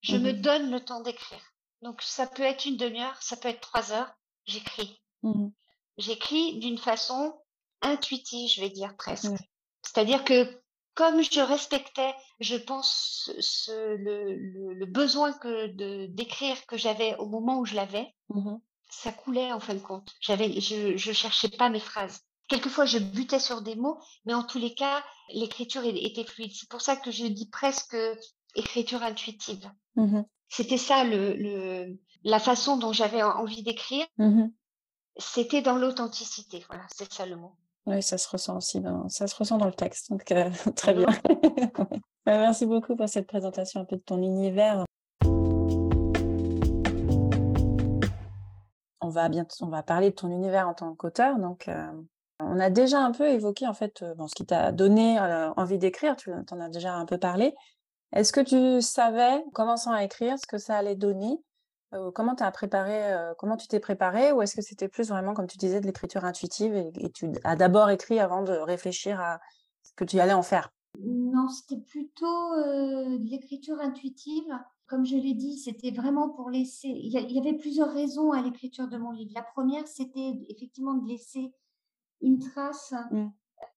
Je 0.01 0.15
me 0.15 0.31
mmh 0.31 0.41
donne 0.41 0.71
le 0.71 0.79
temps 0.83 1.01
d'écrire. 1.01 1.53
Donc 1.81 2.01
ça 2.01 2.27
peut 2.27 2.43
être 2.43 2.65
une 2.65 2.77
demi-heure, 2.77 3.21
ça 3.21 3.37
peut 3.37 3.49
être 3.49 3.61
trois 3.61 3.91
heures, 3.91 4.11
j'écris. 4.45 5.01
Mmh 5.23 5.49
j'écris 5.97 6.57
d'une 6.59 6.77
façon 6.77 7.37
intuitive, 7.81 8.49
je 8.49 8.61
vais 8.61 8.69
dire 8.69 8.95
presque. 8.95 9.35
C'est-à-dire 9.83 10.23
que 10.23 10.61
comme 10.95 11.21
je 11.21 11.41
respectais, 11.41 12.13
je 12.39 12.55
pense, 12.55 13.31
ce, 13.39 13.95
le, 13.95 14.85
besoin 14.85 15.33
que 15.33 15.67
de 15.67 16.07
d'écrire 16.07 16.65
que 16.67 16.77
j'avais 16.77 17.15
au 17.17 17.27
moment 17.27 17.59
où 17.59 17.65
je 17.65 17.75
l'avais, 17.75 18.15
mmh 18.29 18.55
ça 18.91 19.11
coulait 19.11 19.51
en 19.51 19.59
fin 19.59 19.75
de 19.75 19.79
compte. 19.79 20.15
J'avais, 20.19 20.59
je, 20.59 20.97
je 20.97 21.11
cherchais 21.11 21.49
pas 21.49 21.69
mes 21.69 21.79
phrases. 21.79 22.21
Quelquefois, 22.47 22.85
je 22.85 22.97
butais 22.97 23.39
sur 23.39 23.61
des 23.61 23.75
mots, 23.75 23.99
mais 24.25 24.33
en 24.33 24.43
tous 24.43 24.57
les 24.57 24.73
cas, 24.73 25.03
l'écriture 25.31 25.83
était 25.85 26.23
fluide. 26.23 26.51
C'est 26.55 26.67
pour 26.69 26.81
ça 26.81 26.95
que 26.95 27.11
je 27.11 27.27
dis 27.27 27.47
presque 27.49 27.95
écriture 28.55 29.03
intuitive. 29.03 29.69
Mmh 29.95 30.21
c'était 30.49 30.77
ça 30.77 31.03
le, 31.03 31.97
la 32.23 32.39
façon 32.39 32.77
dont 32.77 32.91
j'avais 32.91 33.23
envie 33.23 33.63
d'écrire. 33.63 34.05
Mmh 34.17 34.47
C'était 35.17 35.61
dans 35.61 35.77
l'authenticité. 35.77 36.65
Voilà, 36.67 36.83
c'est 36.95 37.11
ça 37.11 37.25
le 37.25 37.35
mot. 37.35 37.53
Oui, 37.85 38.03
ça 38.03 38.17
se 38.17 38.27
ressent 38.29 38.57
aussi 38.57 38.81
dans, 38.81 39.07
ça 39.09 39.27
se 39.27 39.35
ressent 39.35 39.57
dans 39.57 39.65
le 39.65 39.73
texte. 39.73 40.11
Très 40.75 40.93
bien. 40.93 41.07
Bah, 42.25 42.37
merci 42.37 42.67
beaucoup 42.67 42.95
pour 42.95 43.07
cette 43.09 43.25
présentation 43.25 43.79
un 43.79 43.85
peu 43.85 43.95
de 43.95 44.01
ton 44.01 44.21
univers. 44.21 44.83
On 49.01 49.09
va 49.09 49.29
bientôt, 49.29 49.55
on 49.61 49.69
va 49.69 49.81
parler 49.81 50.11
de 50.11 50.15
ton 50.15 50.29
univers 50.29 50.67
en 50.67 50.75
tant 50.75 50.93
qu'auteur. 50.93 51.39
Donc, 51.39 51.69
euh, 51.69 51.91
on 52.39 52.59
a 52.59 52.69
déjà 52.69 52.99
un 52.99 53.13
peu 53.13 53.27
évoqué 53.29 53.65
en 53.65 53.73
fait 53.73 54.03
euh, 54.03 54.13
bon, 54.15 54.27
ce 54.27 54.35
qui 54.35 54.45
t'a 54.45 54.71
donné 54.71 55.17
euh, 55.17 55.49
envie 55.53 55.79
d'écrire. 55.79 56.17
Tu 56.17 56.31
en 56.31 56.59
as 56.59 56.69
déjà 56.69 56.93
un 56.93 57.05
peu 57.05 57.17
parlé. 57.17 57.55
Est-ce 58.13 58.33
que 58.33 58.41
tu 58.41 58.81
savais, 58.81 59.43
en 59.45 59.49
commençant 59.51 59.91
à 59.91 60.03
écrire, 60.03 60.37
ce 60.39 60.47
que 60.47 60.57
ça 60.57 60.77
allait 60.77 60.95
donner 60.95 61.39
comment 62.13 62.35
as 62.35 62.51
préparé, 62.51 63.15
comment 63.37 63.57
tu 63.57 63.67
t'es 63.67 63.79
préparé 63.79 64.31
ou 64.31 64.41
est-ce 64.41 64.55
que 64.55 64.61
c'était 64.61 64.87
plus 64.87 65.09
vraiment, 65.09 65.33
comme 65.33 65.47
tu 65.47 65.57
disais, 65.57 65.81
de 65.81 65.85
l'écriture 65.85 66.23
intuitive 66.23 66.75
et, 66.75 67.11
tu 67.11 67.31
as 67.43 67.55
d'abord 67.55 67.89
écrit 67.89 68.19
avant 68.19 68.43
de 68.43 68.51
réfléchir 68.51 69.19
à 69.19 69.39
ce 69.81 69.93
que 69.95 70.03
tu 70.03 70.19
allais 70.19 70.33
en 70.33 70.43
faire? 70.43 70.71
Non, 70.99 71.47
c'était 71.49 71.81
plutôt 71.81 72.55
de 72.55 73.29
l'écriture 73.29 73.79
intuitive. 73.79 74.51
Comme 74.87 75.05
je 75.05 75.15
l'ai 75.15 75.35
dit, 75.35 75.57
c'était 75.57 75.91
vraiment 75.91 76.29
pour 76.29 76.49
laisser. 76.49 76.87
Il 76.87 77.11
y, 77.11 77.39
avait 77.39 77.57
plusieurs 77.57 77.93
raisons 77.93 78.31
à 78.31 78.41
l'écriture 78.41 78.87
de 78.87 78.97
mon 78.97 79.11
livre. 79.11 79.31
La 79.35 79.43
première, 79.43 79.87
c'était 79.87 80.33
effectivement 80.49 80.95
de 80.95 81.07
laisser 81.07 81.53
une 82.21 82.39
trace 82.39 82.93
mmh. 83.11 83.27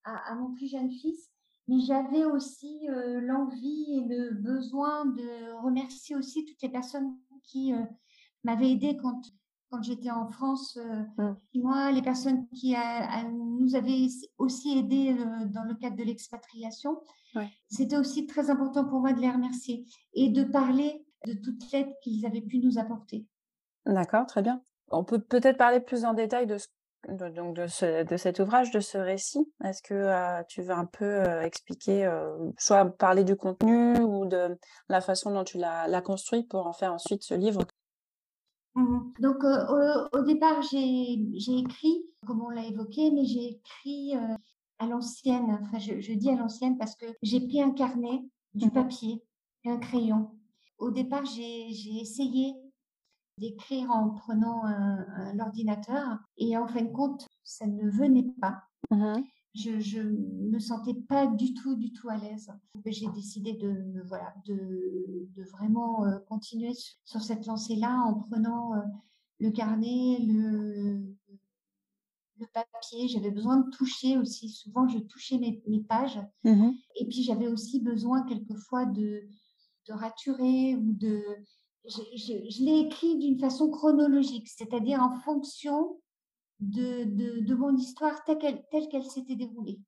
à, 0.05 0.35
mon 0.37 0.53
plus 0.55 0.71
jeune 0.71 0.91
fils 0.91 1.31
mais 1.69 1.81
j'avais 1.81 2.25
aussi 2.25 2.87
l'envie 2.89 3.87
et 3.91 4.05
le 4.09 4.35
besoin 4.35 5.07
de 5.07 5.63
remercier 5.63 6.17
aussi 6.17 6.45
toutes 6.45 6.63
les 6.63 6.69
personnes 6.69 7.17
qui 7.45 7.73
m'avaient 8.45 8.73
aidé 8.73 8.97
quand 8.97 9.23
quand 9.73 9.83
j'étais 9.83 10.11
en 10.11 10.29
France, 10.29 10.79
mmh. 11.17 11.33
moi, 11.55 11.91
les 11.93 12.03
personnes 12.03 12.47
qui 12.51 12.75
nous 13.33 13.75
avaient 13.75 14.07
aussi 14.37 14.79
aidés 14.79 15.17
dans 15.47 15.65
le 15.65 15.75
cadre 15.75 15.97
de 15.97 16.05
l'expatriation. 16.05 17.01
C'était 17.71 17.97
aussi 17.97 18.27
très 18.27 18.51
important 18.51 18.85
pour 18.85 19.01
moi 19.01 19.15
de 19.15 19.21
les 19.21 19.31
remercier 19.31 19.87
et 20.13 20.29
de 20.29 20.45
parler 20.45 21.07
de 21.27 21.33
toute 21.33 21.73
l'aide 21.73 21.89
qu'ils 22.03 22.27
avaient 22.27 22.43
pu 22.43 22.59
nous 22.59 22.79
apporter. 22.79 23.27
D'accord, 23.87 24.27
très 24.27 24.43
bien. 24.43 24.63
On 24.89 25.05
peut 25.05 25.21
peut-être 25.21 25.57
parler 25.57 25.81
plus 25.81 26.05
en 26.05 26.13
détail 26.13 26.47
de 26.47 26.59
ce 26.59 26.67
de, 27.09 27.29
donc 27.29 27.57
de, 27.57 27.67
ce, 27.67 28.05
de 28.05 28.17
cet 28.17 28.39
ouvrage, 28.39 28.71
de 28.71 28.81
ce 28.81 28.99
récit. 28.99 29.47
Est-ce 29.65 29.83
que 29.83 29.95
euh, 29.95 30.43
tu 30.49 30.63
veux 30.63 30.75
un 30.75 30.87
peu 30.87 31.05
euh, 31.05 31.43
expliquer, 31.43 32.05
euh, 32.05 32.51
soit 32.59 32.85
parler 32.85 33.25
du 33.25 33.37
contenu 33.37 33.99
ou 33.99 34.27
de 34.27 34.57
la 34.89 35.01
façon 35.01 35.33
dont 35.33 35.45
tu 35.45 35.59
l'as 35.59 36.03
construit 36.03 36.45
pour 36.45 36.67
en 36.67 36.73
faire 36.73 36.93
ensuite 36.93 37.23
ce 37.23 37.35
livre? 37.35 37.63
Mmh 38.75 39.13
Donc 39.21 39.45
au, 39.45 40.19
au, 40.19 40.23
départ, 40.23 40.63
j'ai 40.63 41.59
écrit, 41.59 42.07
comme 42.27 42.43
on 42.43 42.49
l'a 42.49 42.65
évoqué, 42.65 43.11
mais 43.11 43.25
j'ai 43.25 43.51
écrit 43.51 44.15
à 44.79 44.87
l'ancienne. 44.87 45.59
Enfin, 45.63 45.79
je, 45.79 46.01
je, 46.01 46.13
dis 46.13 46.31
à 46.31 46.37
l'ancienne 46.37 46.79
parce 46.79 46.97
que 46.97 47.07
j'ai 47.23 47.41
pris 47.41 47.61
un 47.61 47.73
carnet, 47.73 48.23
du 48.55 48.67
mmh 48.67 48.71
papier 48.71 49.23
et 49.65 49.71
un 49.71 49.79
crayon. 49.79 50.31
Au 50.79 50.91
départ, 50.91 51.25
j'ai 51.25 52.01
essayé 52.01 52.55
d'écrire 53.39 53.91
en 53.91 54.11
prenant 54.11 54.63
l'ordinateur. 55.35 56.19
Et 56.37 56.57
en 56.57 56.67
fin 56.67 56.83
de 56.83 56.93
compte, 56.93 57.27
ça 57.45 57.67
ne 57.67 57.91
venait 57.91 58.31
pas. 58.41 58.63
Mmh 58.91 59.23
je 59.55 60.01
ne 60.01 60.51
me 60.51 60.59
sentais 60.59 60.95
pas 60.95 61.27
du 61.27 61.53
tout, 61.53 61.75
du 61.75 61.93
tout 61.93 62.09
à 62.09 62.17
l'aise. 62.17 62.51
J'ai 62.87 63.09
décidé 63.11 63.53
de, 63.53 64.03
voilà, 64.07 64.33
de, 64.47 65.29
de 65.37 65.45
vraiment 65.45 66.07
continuer 66.27 66.73
sur 67.05 67.21
cette 67.21 67.45
lancée-là 67.45 68.03
en 68.07 68.15
prenant 68.15 68.73
le 69.41 69.51
carnet, 69.51 70.21
le, 70.21 71.05
le 72.39 72.47
papier. 72.55 73.09
J'avais 73.09 73.31
besoin 73.31 73.59
de 73.59 73.71
toucher 73.71 74.17
aussi. 74.17 74.49
Souvent, 74.49 74.89
je 74.89 74.99
touchais 74.99 75.39
mes, 75.39 75.63
mes 75.67 75.83
pages. 75.83 76.21
Mmh 76.45 76.71
Et 76.97 77.07
puis, 77.07 77.23
j'avais 77.23 77.49
aussi 77.49 77.81
besoin 77.81 78.23
quelquefois 78.23 78.87
de, 78.87 79.29
de 79.89 79.93
raturer 79.93 80.77
ou 80.77 80.93
de, 80.95 81.23
je, 81.85 82.65
l'ai 82.65 82.81
écrit 82.81 83.17
d'une 83.19 83.39
façon 83.39 83.71
chronologique, 83.71 84.49
c'est-à-dire 84.49 85.03
en 85.03 85.11
fonction 85.21 86.01
de, 86.61 87.05
de, 87.41 87.55
mon 87.55 87.77
histoire 87.77 88.23
telle 88.25 88.39
qu'elle, 88.39 88.65
telle 88.71 88.89
qu'elle 88.89 89.05
s'était 89.05 89.35
déroulée. 89.35 89.81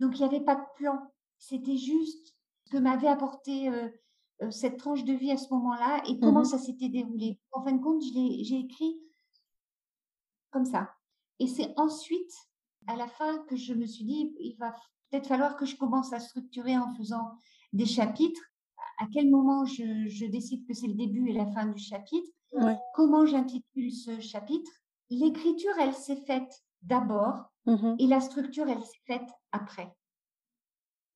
Donc, 0.00 0.18
il 0.18 0.22
n'y 0.22 0.34
avait 0.34 0.44
pas 0.44 0.56
de 0.56 0.64
plan. 0.76 0.98
C'était 1.38 1.76
juste 1.76 2.34
ce 2.64 2.70
que 2.70 2.78
m'avait 2.78 3.08
apporté 3.08 3.68
euh, 3.68 3.88
euh, 4.42 4.50
cette 4.50 4.78
tranche 4.78 5.04
de 5.04 5.12
vie 5.12 5.30
à 5.30 5.36
ce 5.36 5.52
moment-là 5.52 6.02
et 6.08 6.18
comment 6.18 6.40
mmh 6.40 6.46
ça 6.46 6.58
s'était 6.58 6.88
déroulé. 6.88 7.38
En 7.52 7.62
fin 7.62 7.72
de 7.72 7.82
compte, 7.82 8.02
j'ai 8.02 8.58
écrit 8.58 8.98
comme 10.50 10.64
ça. 10.64 10.94
Et 11.40 11.46
c'est 11.46 11.74
ensuite, 11.76 12.32
à 12.86 12.96
la 12.96 13.06
fin, 13.06 13.38
que 13.44 13.56
je 13.56 13.74
me 13.74 13.86
suis 13.86 14.04
dit, 14.04 14.34
il 14.40 14.56
va 14.56 14.74
peut-être 15.10 15.26
falloir 15.26 15.56
que 15.56 15.66
je 15.66 15.76
commence 15.76 16.12
à 16.12 16.20
structurer 16.20 16.76
en 16.78 16.94
faisant 16.94 17.32
des 17.72 17.86
chapitres 17.86 18.40
à 18.98 19.06
quel 19.12 19.30
moment 19.30 19.64
je, 19.64 20.26
décide 20.30 20.66
que 20.66 20.74
c'est 20.74 20.86
le 20.86 20.94
début 20.94 21.30
et 21.30 21.32
la 21.32 21.46
fin 21.46 21.66
du 21.66 21.82
chapitre, 21.82 22.28
comment 22.94 23.26
j'intitule 23.26 23.92
ce 23.92 24.20
chapitre? 24.20 24.70
L'écriture, 25.10 25.72
elle 25.80 25.94
s'est 25.94 26.22
faite 26.26 26.64
d'abord 26.82 27.50
mmh 27.66 27.96
et 27.98 28.06
la 28.06 28.20
structure, 28.20 28.68
elle 28.68 28.82
s'est 28.82 29.02
faite 29.06 29.28
après. 29.52 29.92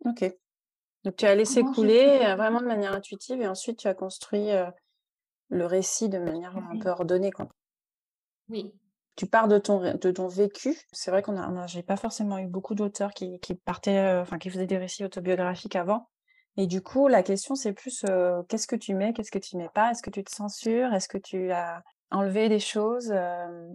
Ok. 0.05 0.25
Donc 1.05 1.17
tu 1.17 1.27
as 1.27 1.35
laissé 1.35 1.63
couler 1.63 2.21
euh, 2.23 2.37
vraiment 2.37 2.61
de 2.61 2.67
manière 2.67 2.93
intuitive 2.93 3.41
et 3.41 3.47
ensuite 3.47 3.79
tu 3.79 3.89
as 3.89 3.95
construit 3.95 4.51
euh, 4.51 4.71
le 5.49 5.67
récit 5.67 6.09
de 6.09 6.19
manière 6.19 6.57
un 6.57 6.79
peu 6.79 6.89
ordonnée. 6.89 7.31
Quoi. 7.31 7.49
Oui. 8.49 8.75
Tu 9.17 9.27
pars 9.27 9.49
de 9.49 9.59
ton, 9.59 9.81
de 9.95 10.11
ton 10.11 10.29
vécu. 10.29 10.77
C'est 10.93 11.11
vrai 11.11 11.23
qu'on 11.23 11.37
a, 11.37 11.67
j'ai 11.67 11.83
pas 11.83 11.97
forcément 11.97 12.39
eu 12.39 12.47
beaucoup 12.47 12.75
d'auteurs 12.75 13.13
qui, 13.13 13.41
qui 13.41 13.55
partaient, 13.55 13.99
euh, 13.99 14.23
enfin 14.23 14.39
qui 14.39 14.51
faisaient 14.51 14.67
des 14.67 14.79
récits 14.79 15.05
autobiographiques 15.05 15.77
avant. 15.77 16.09
Et 16.59 16.67
du 16.67 16.83
coup, 16.83 17.07
la 17.07 17.23
question, 17.23 17.55
c'est 17.55 17.73
plus 17.73 18.05
qu'est-ce 18.49 18.67
que 18.67 18.75
tu 18.75 18.93
mets, 18.93 19.13
qu'est-ce 19.13 19.31
que 19.31 19.39
tu 19.39 19.57
mets 19.57 19.69
pas? 19.69 19.93
Est-ce 19.93 20.03
que 20.03 20.11
tu 20.11 20.25
te 20.25 20.35
censures 20.35 20.93
Est-ce 20.93 21.09
que 21.09 21.17
tu 21.17 21.53
as 21.53 21.85
enlevé 22.11 22.49
des 22.49 22.59
choses 22.59 23.15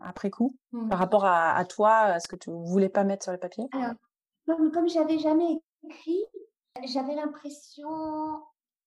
après 0.02 0.30
coup 0.30 0.58
par 0.72 0.82
mmh. 0.84 0.92
rapport 0.92 1.26
à, 1.26 1.64
toi, 1.64 1.96
à 1.96 2.20
ce 2.20 2.28
que 2.28 2.36
tu 2.36 2.52
voulais 2.52 2.90
pas 2.90 3.06
mettre 3.06 3.24
sur 3.24 3.32
le 3.32 3.38
papier? 3.38 3.64
Alors, 3.72 3.94
comme, 4.46 4.70
comme 4.74 4.90
j'avais 4.90 5.18
jamais 5.18 5.62
écrit, 5.86 6.26
j'avais 6.84 7.16
l'impression, 7.16 7.88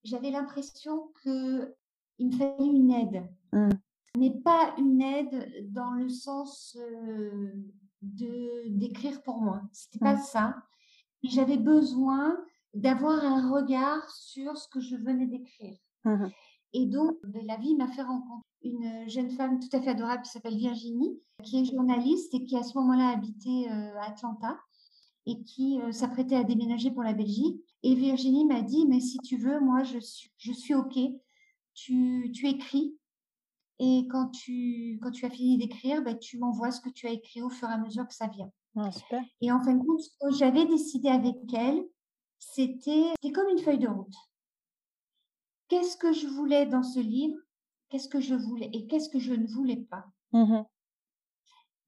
j'avais 0.04 0.30
l'impression 0.30 1.10
que 1.24 1.74
il 2.18 2.28
me 2.28 2.32
fallait 2.32 2.66
une 2.66 2.90
aide. 2.90 3.22
Mmh. 3.52 3.70
Mais 4.18 4.30
pas 4.30 4.74
une 4.76 5.00
aide 5.00 5.72
dans 5.72 5.92
le 5.92 6.10
sens 6.10 6.76
de 8.02 8.68
d'écrire 8.68 9.22
pour 9.22 9.40
moi. 9.40 9.62
C'était 9.72 10.00
pas 10.00 10.16
mmh. 10.16 10.22
ça. 10.22 10.56
J'avais 11.22 11.56
besoin 11.56 12.36
d'avoir 12.76 13.24
un 13.24 13.50
regard 13.50 14.08
sur 14.10 14.56
ce 14.56 14.68
que 14.68 14.80
je 14.80 14.96
venais 14.96 15.26
d'écrire. 15.26 15.76
Mmh 16.04 16.26
et 16.72 16.84
donc, 16.84 17.16
la 17.46 17.56
vie 17.56 17.74
m'a 17.74 17.88
fait 17.88 18.02
rencontrer 18.02 18.44
une 18.62 19.08
jeune 19.08 19.30
femme 19.30 19.60
tout 19.60 19.74
à 19.74 19.80
fait 19.80 19.90
adorable 19.90 20.22
qui 20.22 20.30
s'appelle 20.30 20.58
Virginie, 20.58 21.18
qui 21.42 21.60
est 21.60 21.64
journaliste 21.64 22.34
et 22.34 22.44
qui 22.44 22.54
à 22.54 22.62
ce 22.62 22.76
moment-là 22.76 23.08
habitait 23.08 23.70
euh, 23.70 23.98
à 23.98 24.08
Atlanta 24.08 24.58
et 25.24 25.42
qui 25.42 25.80
euh, 25.80 25.90
s'apprêtait 25.90 26.36
à 26.36 26.44
déménager 26.44 26.90
pour 26.90 27.02
la 27.02 27.14
Belgique. 27.14 27.62
Et 27.82 27.94
Virginie 27.94 28.44
m'a 28.44 28.60
dit, 28.60 28.84
mais 28.86 29.00
si 29.00 29.16
tu 29.18 29.38
veux, 29.38 29.58
moi, 29.58 29.84
je 29.84 29.98
suis, 29.98 30.30
je 30.36 30.52
suis 30.52 30.74
OK. 30.74 30.98
Tu, 31.72 32.30
tu 32.34 32.46
écris 32.46 32.98
et 33.78 34.06
quand 34.10 34.28
tu, 34.28 34.98
quand 35.02 35.10
tu 35.10 35.26
as 35.26 35.30
fini 35.30 35.58
d'écrire, 35.58 36.02
ben, 36.02 36.18
tu 36.18 36.38
m'envoies 36.38 36.70
ce 36.70 36.80
que 36.80 36.90
tu 36.90 37.06
as 37.06 37.10
écrit 37.10 37.42
au 37.42 37.50
fur 37.50 37.68
et 37.68 37.72
à 37.72 37.78
mesure 37.78 38.06
que 38.06 38.14
ça 38.14 38.26
vient. 38.26 38.50
Ah, 38.76 38.90
super. 38.90 39.22
Et 39.40 39.52
en 39.52 39.60
fin 39.60 39.74
de 39.74 39.84
compte, 39.84 40.00
j'avais 40.38 40.66
décidé 40.66 41.08
avec 41.08 41.36
elle, 41.54 41.82
c'était 42.38 43.12
comme 43.34 43.48
une 43.48 43.58
feuille 43.58 43.78
de 43.78 43.88
route. 43.88 44.14
Qu'est-ce 45.68 45.96
que 45.96 46.12
je 46.12 46.26
voulais 46.26 46.66
dans 46.66 46.82
ce 46.82 47.00
livre? 47.00 47.38
Qu'est-ce 47.88 48.08
que 48.08 48.20
je 48.20 48.34
voulais 48.34 48.70
et 48.72 48.86
qu'est-ce 48.86 49.08
que 49.08 49.18
je 49.18 49.32
ne 49.32 49.46
voulais 49.46 49.76
pas? 49.76 50.06
Mmh 50.32 50.62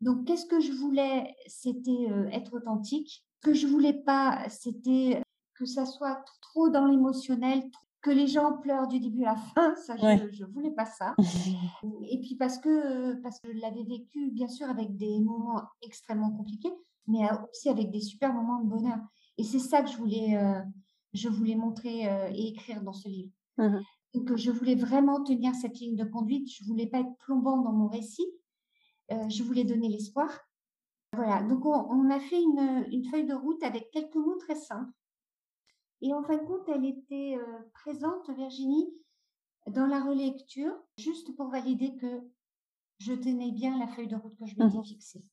Donc, 0.00 0.26
qu'est-ce 0.26 0.46
que 0.46 0.60
je 0.60 0.72
voulais 0.72 1.34
C'était 1.46 2.08
euh, 2.10 2.28
être 2.30 2.54
authentique. 2.54 3.24
Ce 3.42 3.50
que 3.50 3.54
je 3.54 3.66
voulais 3.66 3.94
pas, 3.94 4.48
c'était 4.48 5.22
que 5.54 5.64
ça 5.64 5.86
soit 5.86 6.24
trop 6.40 6.68
dans 6.70 6.86
l'émotionnel, 6.86 7.62
que 8.00 8.10
les 8.10 8.26
gens 8.26 8.58
pleurent 8.58 8.86
du 8.88 9.00
début 9.00 9.24
à 9.24 9.32
la 9.32 9.36
fin. 9.36 9.74
Ça, 9.86 9.96
je, 9.96 10.44
ne 10.44 10.52
voulais 10.52 10.70
pas 10.70 10.86
ça. 10.86 11.14
et 12.08 12.20
puis 12.20 12.36
parce 12.36 12.58
que 12.58 13.14
parce 13.22 13.40
que 13.40 13.52
je 13.52 13.58
l'avais 13.58 13.82
vécu, 13.82 14.30
bien 14.30 14.48
sûr, 14.48 14.68
avec 14.68 14.96
des 14.96 15.20
moments 15.20 15.62
extrêmement 15.82 16.30
compliqués, 16.30 16.72
mais 17.06 17.28
aussi 17.52 17.68
avec 17.68 17.90
des 17.90 18.00
super 18.00 18.32
moments 18.32 18.60
de 18.60 18.68
bonheur. 18.68 18.98
Et 19.38 19.44
c'est 19.44 19.60
ça 19.60 19.82
que 19.82 19.88
je 19.88 19.96
voulais, 19.96 20.36
euh, 20.36 20.60
je 21.14 21.28
voulais 21.28 21.54
montrer 21.54 22.08
euh, 22.08 22.28
et 22.34 22.48
écrire 22.48 22.82
dans 22.82 22.92
ce 22.92 23.08
livre. 23.08 23.32
Mmh 23.56 23.78
Donc, 24.14 24.36
je 24.36 24.50
voulais 24.50 24.74
vraiment 24.74 25.22
tenir 25.22 25.54
cette 25.54 25.78
ligne 25.78 25.96
de 25.96 26.04
conduite. 26.04 26.48
Je 26.52 26.64
voulais 26.64 26.86
pas 26.86 27.00
être 27.00 27.16
plombant 27.20 27.62
dans 27.62 27.72
mon 27.72 27.88
récit. 27.88 28.26
Euh, 29.12 29.28
je 29.28 29.42
voulais 29.42 29.64
donner 29.64 29.88
l'espoir. 29.88 30.28
Voilà. 31.14 31.42
Donc, 31.42 31.64
on, 31.64 32.10
a 32.10 32.20
fait 32.20 32.42
une, 32.42 32.84
une, 32.90 33.04
feuille 33.04 33.26
de 33.26 33.34
route 33.34 33.62
avec 33.62 33.90
quelques 33.92 34.16
mots 34.16 34.36
très 34.36 34.56
simples. 34.56 34.92
Et 36.00 36.12
en 36.12 36.22
fin 36.22 36.36
de 36.36 36.44
compte, 36.44 36.68
elle 36.68 36.84
était 36.84 37.36
présente, 37.72 38.30
Virginie, 38.30 38.92
dans 39.66 39.86
la 39.86 40.00
relecture, 40.00 40.72
juste 40.96 41.34
pour 41.34 41.48
valider 41.48 41.96
que 41.96 42.20
je 42.98 43.14
tenais 43.14 43.50
bien 43.50 43.78
la 43.78 43.88
feuille 43.88 44.06
de 44.06 44.16
route 44.16 44.36
que 44.36 44.46
je 44.46 44.54
m'étais 44.56 44.78
mmh 44.78 44.84
fixée. 44.84 45.24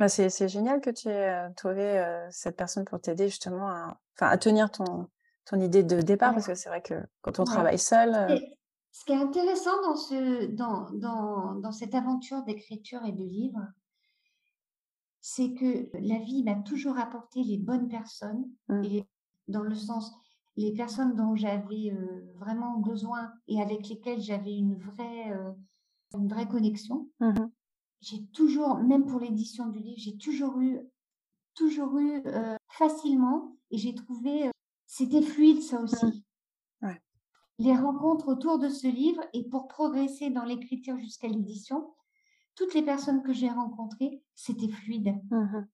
Bah, 0.00 0.08
c'est 0.08 0.48
génial 0.48 0.80
que 0.80 0.88
tu 0.88 1.08
aies 1.08 1.50
trouvé 1.56 2.02
cette 2.30 2.56
personne 2.56 2.86
pour 2.86 3.02
t'aider 3.02 3.28
justement 3.28 3.68
à, 3.68 4.00
à 4.18 4.38
tenir 4.38 4.70
ton, 4.70 5.08
ton 5.44 5.60
idée 5.60 5.82
de 5.82 6.00
départ, 6.00 6.32
parce 6.32 6.46
que 6.46 6.54
c'est 6.54 6.70
vrai 6.70 6.80
que 6.80 6.94
quand 7.20 7.38
on 7.38 7.44
travaille 7.44 7.78
seul. 7.78 8.40
Ce 8.92 9.04
qui 9.04 9.12
est 9.12 9.16
intéressant 9.16 9.80
dans, 9.82 9.96
ce, 9.96 10.46
dans, 10.46 10.90
dans, 10.94 11.54
dans 11.56 11.70
cette 11.70 11.94
aventure 11.94 12.42
d'écriture 12.44 13.04
et 13.04 13.12
de 13.12 13.22
livre, 13.22 13.60
c'est 15.20 15.52
que 15.52 15.90
la 15.92 16.18
vie 16.18 16.44
m'a 16.44 16.56
toujours 16.56 16.98
apporté 16.98 17.42
les 17.42 17.58
bonnes 17.58 17.88
personnes, 17.88 18.46
mmh. 18.68 18.84
et 18.84 19.06
dans 19.48 19.62
le 19.62 19.74
sens, 19.74 20.12
les 20.56 20.72
personnes 20.72 21.14
dont 21.14 21.36
j'avais 21.36 21.94
vraiment 22.36 22.78
besoin 22.78 23.30
et 23.48 23.60
avec 23.60 23.86
lesquelles 23.86 24.22
j'avais 24.22 24.56
une 24.56 24.78
vraie 24.78 25.30
une 26.14 26.28
vraie 26.28 26.48
connexion. 26.48 27.06
Mmh 27.20 27.48
j'ai 28.00 28.24
toujours, 28.26 28.76
même 28.78 29.06
pour 29.06 29.20
l'édition 29.20 29.66
du 29.66 29.78
livre, 29.80 29.98
j'ai 29.98 30.16
toujours 30.16 30.58
eu, 30.60 30.80
toujours 31.54 31.98
eu 31.98 32.22
euh, 32.26 32.56
facilement, 32.68 33.56
et 33.70 33.78
j'ai 33.78 33.94
trouvé, 33.94 34.48
euh, 34.48 34.50
c'était 34.86 35.22
fluide 35.22 35.62
ça 35.62 35.80
aussi. 35.80 36.24
Les 37.58 37.76
rencontres 37.76 38.28
autour 38.28 38.58
de 38.58 38.70
ce 38.70 38.86
livre, 38.86 39.22
et 39.34 39.44
pour 39.44 39.68
progresser 39.68 40.30
dans 40.30 40.44
l'écriture 40.44 40.96
jusqu'à 40.96 41.28
l'édition, 41.28 41.92
toutes 42.54 42.72
les 42.72 42.82
personnes 42.82 43.22
que 43.22 43.34
j'ai 43.34 43.50
rencontrées, 43.50 44.22
c'était 44.34 44.68
fluide. 44.68 45.14
Mmh 45.30 45.66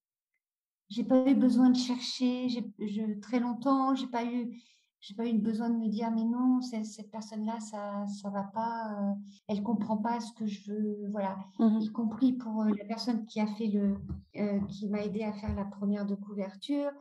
j'ai 0.89 1.03
pas 1.03 1.29
eu 1.29 1.35
besoin 1.35 1.69
de 1.69 1.77
chercher, 1.77 2.47
j'ai, 2.47 3.19
très 3.19 3.39
longtemps, 3.39 3.93
j'ai 3.95 4.07
pas 4.07 4.23
eu, 4.23 4.61
j'ai 4.99 5.15
pas 5.15 5.25
eu 5.25 5.33
besoin 5.33 5.69
de 5.69 5.77
me 5.77 5.87
dire 5.87 6.09
mais 6.11 6.23
non 6.23 6.61
cette 6.61 7.11
personne-là 7.11 7.59
ça 7.59 8.05
ça 8.07 8.29
va 8.29 8.43
pas 8.43 8.91
euh, 8.91 9.13
elle 9.47 9.63
comprend 9.63 9.97
pas 9.97 10.19
ce 10.19 10.33
que 10.33 10.45
je 10.47 10.71
veux 10.71 11.07
voilà. 11.11 11.37
Mmh 11.59 11.79
y 11.81 11.91
compris 11.91 12.33
pour 12.33 12.63
euh, 12.63 12.71
la 12.77 12.85
personne 12.85 13.25
qui 13.25 13.39
a 13.39 13.47
fait 13.47 13.67
le 13.67 13.97
euh, 14.37 14.59
qui 14.67 14.89
m'a 14.89 15.03
aidé 15.03 15.23
à 15.23 15.33
faire 15.33 15.55
la 15.55 15.65
première 15.65 16.05
de 16.05 16.15
couverture. 16.15 16.91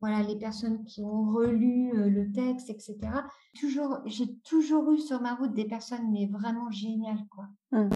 Voilà 0.00 0.22
les 0.22 0.36
personnes 0.36 0.84
qui 0.84 1.02
ont 1.02 1.32
relu 1.32 1.90
le 1.94 2.30
texte 2.30 2.68
etc 2.68 2.98
toujours 3.58 4.00
j'ai 4.04 4.36
toujours 4.40 4.92
eu 4.92 4.98
sur 4.98 5.22
ma 5.22 5.34
route 5.34 5.54
des 5.54 5.64
personnes 5.64 6.10
mais 6.12 6.26
vraiment 6.26 6.70
géniales 6.70 7.26
quoi. 7.30 7.46
Mmh. 7.72 7.88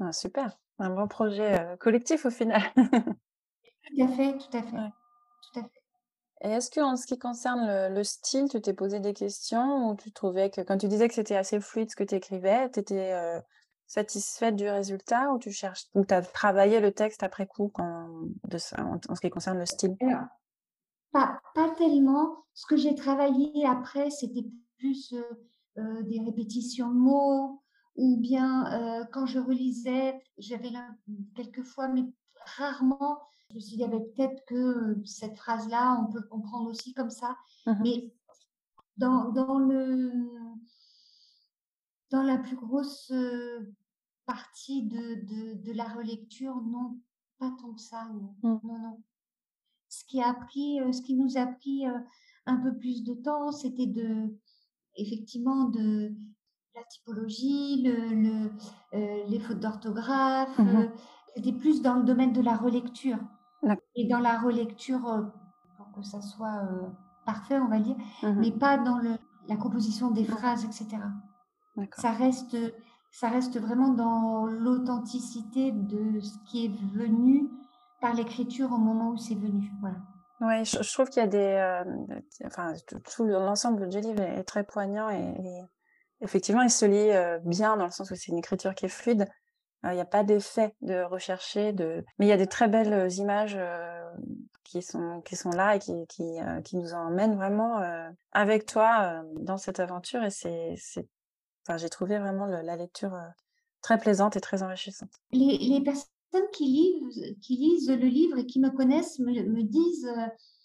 ah, 0.00 0.12
super. 0.12 0.58
Un 0.78 0.90
bon 0.90 1.06
projet 1.06 1.76
collectif 1.78 2.24
au 2.24 2.30
final. 2.30 2.62
Tout 3.86 4.02
à 4.02 4.08
fait 4.08 4.38
tout 4.38 4.56
à 4.56 4.62
fait. 4.62 4.70
Tout 4.70 4.76
à 4.76 4.88
fait 4.88 5.03
et 6.44 6.50
est-ce 6.50 6.70
que 6.70 6.80
en 6.80 6.96
ce 6.96 7.06
qui 7.06 7.18
concerne 7.18 7.94
le, 7.94 8.04
style, 8.04 8.48
tu 8.50 8.60
t'es 8.60 8.74
posé 8.74 9.00
des 9.00 9.14
questions 9.14 9.88
ou 9.88 9.96
tu 9.96 10.12
trouvais 10.12 10.50
que 10.50 10.60
quand 10.60 10.76
tu 10.76 10.88
disais 10.88 11.08
que 11.08 11.14
c'était 11.14 11.36
assez 11.36 11.58
fluide 11.58 11.90
ce 11.90 11.96
que 11.96 12.04
tu 12.04 12.14
écrivais, 12.14 12.70
tu 12.70 12.80
étais 12.80 13.12
euh, 13.14 13.40
satisfaite 13.86 14.54
du 14.54 14.68
résultat 14.68 15.32
ou 15.32 15.38
tu 15.38 15.50
cherches 15.52 15.86
ou 15.94 16.04
as 16.10 16.20
travaillé 16.20 16.80
le 16.80 16.92
texte 16.92 17.22
après 17.22 17.46
coup 17.46 17.72
en, 17.78 18.28
ce 18.52 19.20
qui 19.22 19.30
concerne 19.30 19.58
le 19.58 19.64
style? 19.64 19.96
Pas, 21.12 21.40
tellement. 21.78 22.44
Ce 22.52 22.66
que 22.66 22.76
j'ai 22.76 22.94
travaillé 22.94 23.64
après, 23.66 24.10
c'était 24.10 24.46
plus 24.76 25.14
euh, 25.14 25.22
euh, 25.78 26.02
des 26.02 26.20
répétitions 26.20 26.90
mots 26.90 27.62
ou 27.96 28.18
bien 28.18 29.06
quand 29.12 29.24
je 29.24 29.38
relisais, 29.38 30.20
j'avais 30.36 30.70
quelquefois, 31.36 31.86
mais 31.86 32.02
rarement, 32.56 33.20
je 33.50 33.54
me 33.54 33.60
suis 33.60 33.76
dit, 33.76 33.84
avait 33.84 34.00
peut-être 34.00 34.44
que 34.46 35.00
cette 35.04 35.36
phrase-là, 35.36 36.00
on 36.00 36.12
peut 36.12 36.20
le 36.20 36.28
comprendre 36.28 36.68
aussi 36.68 36.92
comme 36.94 37.10
ça. 37.10 37.36
Mmh 37.66 37.72
Mais 37.82 38.14
dans, 38.96 39.30
dans, 39.30 39.58
le, 39.58 40.12
dans 42.10 42.22
la 42.22 42.38
plus 42.38 42.56
grosse 42.56 43.12
partie 44.26 44.84
de, 44.84 45.14
de, 45.26 45.54
de, 45.62 45.72
la 45.72 45.84
relecture, 45.84 46.56
non, 46.62 46.98
pas 47.38 47.52
tant 47.60 47.74
que 47.74 47.80
ça, 47.80 48.08
non. 48.12 48.34
Mmh. 48.42 48.60
non, 48.64 48.78
non. 48.78 49.02
Ce 49.88 50.04
qui, 50.04 50.20
a 50.20 50.34
pris, 50.34 50.80
ce 50.92 51.02
qui 51.02 51.14
nous 51.14 51.36
a 51.36 51.46
pris 51.46 51.84
un 52.46 52.56
peu 52.56 52.76
plus 52.76 53.04
de 53.04 53.14
temps, 53.14 53.52
c'était 53.52 53.86
de, 53.86 54.36
effectivement, 54.96 55.68
de 55.68 56.12
la 56.74 56.82
typologie, 56.84 57.82
le, 57.82 58.08
le 58.08 59.26
les 59.28 59.38
fautes 59.38 59.60
d'orthographe. 59.60 60.58
Mmh 60.58 60.88
c'était 61.34 61.52
plus 61.52 61.82
dans 61.82 61.94
le 61.94 62.04
domaine 62.04 62.32
de 62.32 62.40
la 62.40 62.56
relecture. 62.56 63.18
Et 63.94 64.06
dans 64.06 64.18
la 64.18 64.38
relecture, 64.38 65.08
euh, 65.08 65.22
pour 65.76 65.92
que 65.92 66.02
ça 66.02 66.20
soit 66.20 66.62
euh, 66.64 66.88
parfait, 67.24 67.58
on 67.58 67.68
va 67.68 67.78
dire, 67.78 67.96
mmh 68.22 68.40
mais 68.40 68.50
pas 68.50 68.78
dans 68.78 68.98
le, 68.98 69.16
la 69.48 69.56
composition 69.56 70.10
des 70.10 70.24
phrases, 70.24 70.64
etc. 70.64 70.98
Ça 71.96 72.12
reste, 72.12 72.56
ça 73.10 73.28
reste 73.28 73.58
vraiment 73.58 73.88
dans 73.88 74.46
l'authenticité 74.46 75.72
de 75.72 76.20
ce 76.20 76.38
qui 76.46 76.66
est 76.66 76.96
venu 76.96 77.48
par 78.00 78.14
l'écriture 78.14 78.72
au 78.72 78.78
moment 78.78 79.10
où 79.10 79.16
c'est 79.16 79.34
venu. 79.34 79.72
Voilà. 79.80 79.96
Oui, 80.40 80.64
je, 80.64 80.92
trouve 80.92 81.08
qu'il 81.08 81.22
y 81.22 81.24
a 81.24 81.28
des. 81.28 81.38
Euh, 81.38 81.84
enfin, 82.44 82.74
tout, 83.16 83.24
l'ensemble 83.24 83.88
du 83.88 84.00
livre 84.00 84.20
est, 84.20 84.44
très 84.44 84.64
poignant 84.64 85.08
et, 85.10 85.64
effectivement, 86.20 86.62
il 86.62 86.70
se 86.70 86.84
lit 86.84 87.48
bien 87.48 87.76
dans 87.76 87.86
le 87.86 87.90
sens 87.90 88.10
où 88.10 88.14
c'est 88.14 88.30
une 88.30 88.38
écriture 88.38 88.74
qui 88.74 88.86
est 88.86 88.88
fluide. 88.88 89.26
Il 89.84 89.94
n'y 89.94 90.00
a 90.00 90.06
pas 90.06 90.24
d'effet 90.24 90.74
de 90.82 91.02
rechercher, 91.02 91.72
de... 91.72 92.04
mais 92.18 92.26
il 92.26 92.28
y 92.28 92.32
a 92.32 92.36
des 92.36 92.46
très 92.46 92.68
belles 92.68 93.12
images 93.12 93.58
qui, 94.62 94.80
sont, 94.80 95.20
qui 95.24 95.36
sont 95.36 95.50
là 95.50 95.76
et 95.76 95.78
qui, 95.78 95.92
qui, 96.08 96.38
qui 96.64 96.76
nous 96.76 96.94
emmènent 96.94 97.36
vraiment 97.36 97.80
avec 98.32 98.66
toi 98.66 99.22
dans 99.40 99.58
cette 99.58 99.80
aventure. 99.80 100.22
Et 100.22 100.30
c'est. 100.30 100.76
Enfin, 101.66 101.76
j'ai 101.76 101.88
trouvé 101.88 102.18
vraiment 102.18 102.46
la 102.46 102.76
lecture 102.76 103.14
très 103.82 103.98
plaisante 103.98 104.36
et 104.36 104.40
très 104.40 104.62
enrichissante. 104.62 105.10
Les, 105.32 105.58
les 105.58 105.82
personnes 105.82 106.48
qui 106.52 106.64
lisent, 106.64 107.36
qui 107.40 107.56
lisent 107.56 107.90
le 107.90 108.06
livre 108.06 108.38
et 108.38 108.46
qui 108.46 108.60
me 108.60 108.70
connaissent 108.70 109.18
me, 109.18 109.32
me 109.32 109.62
disent, 109.62 110.10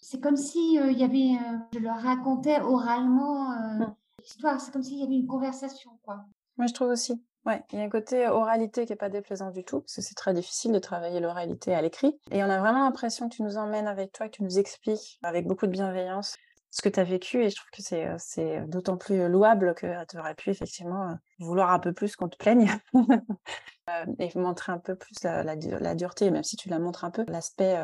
c'est 0.00 0.20
comme 0.20 0.36
si 0.36 0.74
il 0.74 0.98
y 0.98 1.04
avait, 1.04 1.38
je 1.72 1.78
leur 1.78 1.98
racontais 2.00 2.60
oralement 2.60 3.50
mmh. 3.50 3.94
l'histoire, 4.20 4.60
c'est 4.60 4.72
comme 4.72 4.82
s'il 4.82 4.98
y 4.98 5.02
avait 5.02 5.14
une 5.14 5.26
conversation, 5.26 5.90
quoi. 6.02 6.24
Moi, 6.56 6.66
je 6.66 6.74
trouve 6.74 6.88
aussi. 6.88 7.22
Ouais, 7.46 7.62
il 7.72 7.78
y 7.78 7.82
a 7.82 7.84
un 7.84 7.88
côté 7.88 8.28
oralité 8.28 8.84
qui 8.84 8.92
est 8.92 8.96
pas 8.96 9.08
déplaisant 9.08 9.50
du 9.50 9.64
tout, 9.64 9.80
parce 9.80 9.94
que 9.94 10.02
c'est 10.02 10.14
très 10.14 10.34
difficile 10.34 10.72
de 10.72 10.78
travailler 10.78 11.20
l'oralité 11.20 11.74
à 11.74 11.80
l'écrit. 11.80 12.18
Et 12.30 12.44
on 12.44 12.50
a 12.50 12.58
vraiment 12.58 12.84
l'impression 12.84 13.28
que 13.28 13.36
tu 13.36 13.42
nous 13.42 13.56
emmènes 13.56 13.86
avec 13.86 14.12
toi, 14.12 14.28
que 14.28 14.36
tu 14.36 14.42
nous 14.42 14.58
expliques 14.58 15.18
avec 15.22 15.46
beaucoup 15.46 15.66
de 15.66 15.72
bienveillance 15.72 16.36
ce 16.70 16.82
que 16.82 16.88
tu 16.88 17.00
as 17.00 17.04
vécu. 17.04 17.42
Et 17.42 17.50
je 17.50 17.56
trouve 17.56 17.70
que 17.70 17.82
c'est, 17.82 18.06
euh, 18.06 18.16
c'est 18.18 18.60
d'autant 18.68 18.98
plus 18.98 19.28
louable 19.28 19.74
que 19.74 20.04
tu 20.06 20.18
aurais 20.18 20.34
pu 20.34 20.50
effectivement 20.50 21.10
euh, 21.10 21.14
vouloir 21.38 21.70
un 21.70 21.78
peu 21.78 21.92
plus 21.92 22.14
qu'on 22.14 22.28
te 22.28 22.36
plaigne 22.36 22.70
euh, 22.94 24.06
et 24.18 24.30
montrer 24.38 24.72
un 24.72 24.78
peu 24.78 24.94
plus 24.94 25.22
la, 25.22 25.42
la, 25.42 25.94
dureté, 25.94 26.30
même 26.30 26.44
si 26.44 26.56
tu 26.56 26.68
la 26.68 26.78
montres 26.78 27.04
un 27.04 27.10
peu, 27.10 27.24
l'aspect 27.26 27.76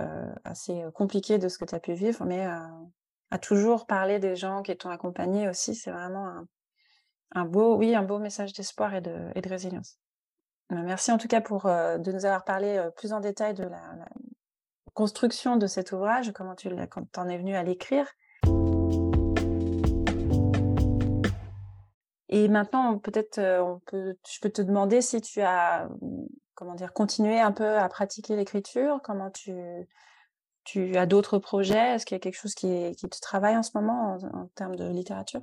assez 0.44 0.84
compliqué 0.94 1.38
de 1.38 1.48
ce 1.48 1.58
que 1.58 1.64
tu 1.64 1.74
as 1.74 1.80
pu 1.80 1.94
vivre, 1.94 2.24
mais 2.24 2.46
à 3.30 3.38
toujours 3.38 3.86
parler 3.86 4.18
des 4.18 4.36
gens 4.36 4.62
qui 4.62 4.76
t'ont 4.76 4.90
accompagné 4.90 5.48
aussi, 5.48 5.74
c'est 5.74 5.90
vraiment 5.90 6.26
un, 6.28 6.46
un 7.32 7.44
beau, 7.44 7.76
oui, 7.76 7.94
un 7.94 8.02
beau 8.02 8.18
message 8.18 8.52
d'espoir 8.52 8.94
et 8.94 9.00
de, 9.00 9.48
résilience. 9.48 9.98
Euh, 10.72 10.82
merci 10.82 11.12
en 11.12 11.18
tout 11.18 11.28
cas 11.28 11.40
pour 11.40 11.66
euh, 11.66 11.98
de 11.98 12.10
nous 12.12 12.24
avoir 12.24 12.44
parlé 12.44 12.88
plus 12.96 13.12
en 13.12 13.20
détail 13.20 13.54
de 13.54 13.64
la, 13.64 13.80
construction 14.94 15.56
de 15.56 15.66
cet 15.66 15.92
ouvrage, 15.92 16.32
comment 16.32 16.54
tu 16.54 16.68
en 16.68 17.28
es 17.28 17.36
venu 17.36 17.54
à 17.54 17.62
l'écrire. 17.62 18.10
Et 22.30 22.48
maintenant, 22.48 22.98
peut-être, 22.98 23.38
on 23.38 23.78
peut, 23.86 24.16
je 24.26 24.40
peux 24.40 24.50
te 24.50 24.62
demander 24.62 25.02
si 25.02 25.20
tu 25.20 25.42
as, 25.42 25.88
comment 26.54 26.74
dire, 26.74 26.92
continué 26.92 27.38
un 27.38 27.52
peu 27.52 27.78
à 27.78 27.88
pratiquer 27.88 28.36
l'écriture. 28.36 29.00
Comment 29.04 29.30
tu, 29.30 29.54
tu 30.64 30.96
as 30.96 31.06
d'autres 31.06 31.38
projets 31.38 31.94
Est-ce 31.94 32.06
qu'il 32.06 32.16
y 32.16 32.20
a 32.20 32.20
quelque 32.20 32.38
chose 32.38 32.54
qui 32.54 32.96
te 32.96 33.20
travaille 33.20 33.56
en 33.56 33.62
ce 33.62 33.70
moment 33.74 34.18
en 34.32 34.46
termes 34.54 34.76
de 34.76 34.88
littérature? 34.88 35.42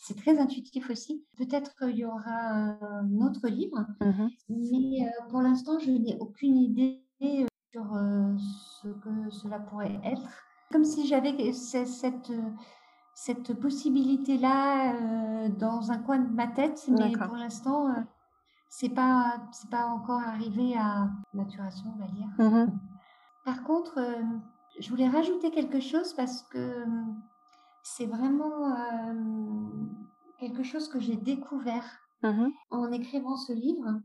C'est 0.00 0.16
très 0.16 0.38
intuitif 0.38 0.88
aussi. 0.90 1.22
Peut-être 1.36 1.76
qu'il 1.76 1.96
y 1.96 2.04
aura 2.04 2.30
un 2.30 3.20
autre 3.20 3.46
livre, 3.48 3.86
mmh 4.00 4.28
mais 4.48 5.06
euh, 5.06 5.28
pour 5.28 5.42
l'instant, 5.42 5.78
je 5.78 5.90
n'ai 5.90 6.16
aucune 6.18 6.56
idée 6.56 7.04
euh, 7.22 7.46
sur 7.70 7.94
euh, 7.94 8.34
ce 8.38 8.88
que 8.88 9.30
cela 9.30 9.60
pourrait 9.60 10.00
être. 10.02 10.26
Comme 10.72 10.84
si 10.84 11.06
j'avais 11.06 11.52
cette, 11.52 12.32
cette 13.14 13.54
possibilité-là 13.54 15.48
dans 15.48 15.90
un 15.90 15.98
coin 15.98 16.20
de 16.20 16.32
ma 16.32 16.46
tête, 16.46 16.88
mais 16.88 17.10
pour 17.12 17.36
l'instant, 17.36 17.88
c'est 18.68 18.88
pas 18.88 19.42
c'est 19.50 19.68
pas 19.68 19.86
encore 19.86 20.20
arrivé 20.20 20.76
à 20.76 21.10
maturation, 21.34 21.92
on 21.96 21.98
va 21.98 22.10
dire. 22.12 22.28
Mmh 22.38 22.70
Par 23.44 23.64
contre, 23.64 23.98
je 24.78 24.88
voulais 24.90 25.08
rajouter 25.08 25.50
quelque 25.50 25.80
chose 25.80 26.14
parce 26.14 26.42
que 26.42 26.84
c'est 27.82 28.06
vraiment 28.06 28.74
quelque 30.38 30.62
chose 30.62 30.88
que 30.88 31.00
j'ai 31.00 31.16
découvert 31.16 31.84
mmh 32.22 32.48
en 32.70 32.92
écrivant 32.92 33.36
ce 33.36 33.52
livre. 33.52 34.00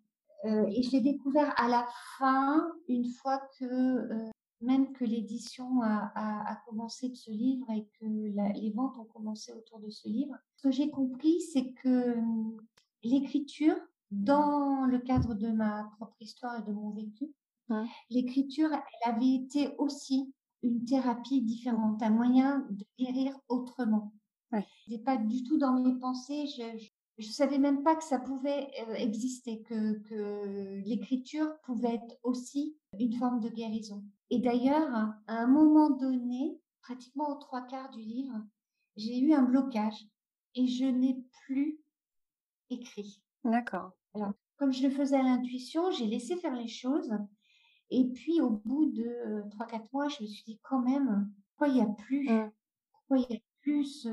et 0.45 0.83
je 0.83 0.91
l'ai 0.91 1.01
découvert 1.01 1.53
à 1.57 1.67
la 1.67 1.85
fin, 2.17 2.71
une 2.87 3.09
fois 3.09 3.41
que 3.59 4.31
même 4.61 4.93
que 4.93 5.05
l'édition 5.05 5.81
a, 5.81 6.61
commencé 6.67 7.09
de 7.09 7.15
ce 7.15 7.31
livre 7.31 7.69
et 7.71 7.87
que 7.99 8.05
les 8.05 8.71
ventes 8.71 8.97
ont 8.97 9.05
commencé 9.05 9.53
autour 9.53 9.79
de 9.79 9.89
ce 9.89 10.07
livre. 10.07 10.35
Ce 10.55 10.63
que 10.63 10.71
j'ai 10.71 10.89
compris, 10.89 11.41
c'est 11.41 11.71
que 11.83 12.17
l'écriture, 13.03 13.75
dans 14.11 14.85
le 14.85 14.99
cadre 14.99 15.33
de 15.33 15.51
ma 15.51 15.89
propre 15.97 16.15
histoire 16.19 16.59
et 16.59 16.63
de 16.63 16.71
mon 16.71 16.91
vécu, 16.91 17.31
l'écriture, 18.09 18.69
elle 18.71 19.13
avait 19.13 19.35
été 19.35 19.75
aussi 19.77 20.33
une 20.65 20.83
thérapie 20.85 21.41
différente, 21.41 22.01
un 22.01 22.09
moyen 22.09 22.65
de 22.69 22.85
guérir 22.97 23.37
autrement. 23.47 24.13
Ouais. 24.51 24.65
n'étais 24.87 25.03
pas 25.03 25.17
du 25.17 25.43
tout 25.43 25.57
dans 25.57 25.79
mes 25.79 25.97
pensées. 25.99 26.47
Je, 26.47 26.87
je, 27.17 27.27
savais 27.31 27.59
même 27.59 27.83
pas 27.83 27.95
que 27.95 28.03
ça 28.03 28.19
pouvait 28.19 28.69
euh, 28.87 28.93
exister, 28.95 29.61
que, 29.61 29.99
que 29.99 30.81
l'écriture 30.85 31.47
pouvait 31.63 31.95
être 31.95 32.17
aussi 32.23 32.77
une 32.99 33.13
forme 33.13 33.39
de 33.39 33.49
guérison. 33.49 34.03
Et 34.29 34.39
d'ailleurs, 34.39 34.89
à 35.27 35.37
un 35.39 35.47
moment 35.47 35.91
donné, 35.91 36.59
pratiquement 36.81 37.29
aux 37.29 37.39
trois 37.39 37.61
quarts 37.61 37.91
du 37.91 38.01
livre, 38.01 38.35
j'ai 38.95 39.19
eu 39.19 39.33
un 39.33 39.43
blocage 39.43 40.07
et 40.55 40.67
je 40.67 40.85
n'ai 40.85 41.23
plus 41.45 41.79
écrit. 42.69 43.21
D'accord. 43.43 43.91
Alors, 44.13 44.33
comme 44.57 44.73
je 44.73 44.87
le 44.87 44.89
faisais 44.89 45.17
à 45.17 45.23
l'intuition, 45.23 45.91
j'ai 45.91 46.07
laissé 46.07 46.35
faire 46.37 46.55
les 46.55 46.67
choses. 46.67 47.11
Et 47.91 48.05
puis, 48.05 48.41
au 48.41 48.49
bout 48.49 48.85
de 48.85 49.43
3-4 49.57 49.81
mois, 49.93 50.07
je 50.07 50.23
me 50.23 50.27
suis 50.27 50.43
dit, 50.45 50.59
quand 50.63 50.79
même, 50.79 51.29
pourquoi 51.49 51.67
il 51.67 51.75
n'y 51.75 51.81
a 51.81 51.93
plus, 51.93 52.29
mmh. 52.29 52.51
pourquoi 52.91 53.17
il 53.19 53.35
a 53.35 53.39
plus 53.61 54.07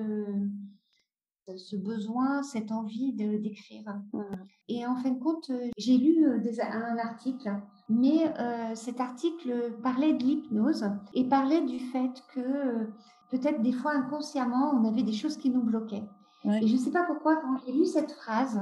ce, 1.46 1.76
besoin, 1.76 2.42
cette 2.42 2.70
envie 2.70 3.12
de 3.12 3.38
d'écrire? 3.38 4.00
Mmh. 4.12 4.22
Et 4.68 4.86
en 4.86 4.96
fin 4.96 5.10
de 5.10 5.18
compte, 5.18 5.50
j'ai 5.78 5.98
lu 5.98 6.26
un 6.26 6.98
article, 6.98 7.50
mais 7.88 8.32
cet 8.74 9.00
article 9.00 9.72
parlait 9.82 10.14
de 10.14 10.22
l'hypnose 10.22 10.84
et 11.14 11.24
parlait 11.28 11.62
du 11.62 11.78
fait 11.78 12.22
que 12.34 12.88
peut-être 13.30 13.62
des 13.62 13.72
fois 13.72 13.92
inconsciemment, 13.92 14.72
on 14.74 14.84
avait 14.84 15.02
des 15.02 15.12
choses 15.12 15.36
qui 15.36 15.50
nous 15.50 15.62
bloquaient. 15.62 16.04
Et 16.44 16.66
je 16.66 16.72
ne 16.72 16.78
sais 16.78 16.90
pas 16.90 17.04
pourquoi, 17.04 17.36
quand 17.36 17.56
j'ai 17.64 17.72
lu 17.72 17.84
cette 17.84 18.12
phrase, 18.12 18.60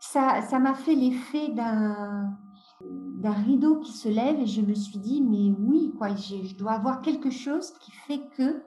ça, 0.00 0.42
ça 0.42 0.58
m'a 0.58 0.74
fait 0.74 0.94
l'effet 0.94 1.48
d'un 1.48 2.36
d'un 3.24 3.32
rideau 3.32 3.80
qui 3.80 3.92
se 3.92 4.10
lève 4.10 4.38
et 4.38 4.46
je 4.46 4.60
me 4.60 4.74
suis 4.74 4.98
dit 4.98 5.22
mais 5.22 5.50
oui 5.58 5.94
quoi 5.96 6.14
je, 6.14 6.54
dois 6.56 6.72
avoir 6.72 7.00
quelque 7.00 7.30
chose 7.30 7.70
qui 7.78 7.90
fait 7.90 8.20
que 8.36 8.62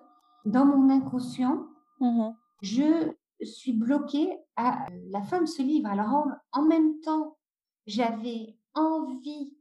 dans 0.45 0.65
mon 0.65 0.89
inconscient 0.89 1.67
mmh 1.99 2.31
je 2.63 3.13
suis 3.43 3.73
bloquée 3.73 4.35
à 4.55 4.87
la 5.11 5.21
fin 5.21 5.41
de 5.41 5.45
ce 5.45 5.61
livre. 5.61 5.87
Alors 5.87 6.25
en, 6.53 6.63
même 6.63 6.99
temps 7.01 7.37
j'avais 7.85 8.57
envie 8.73 9.55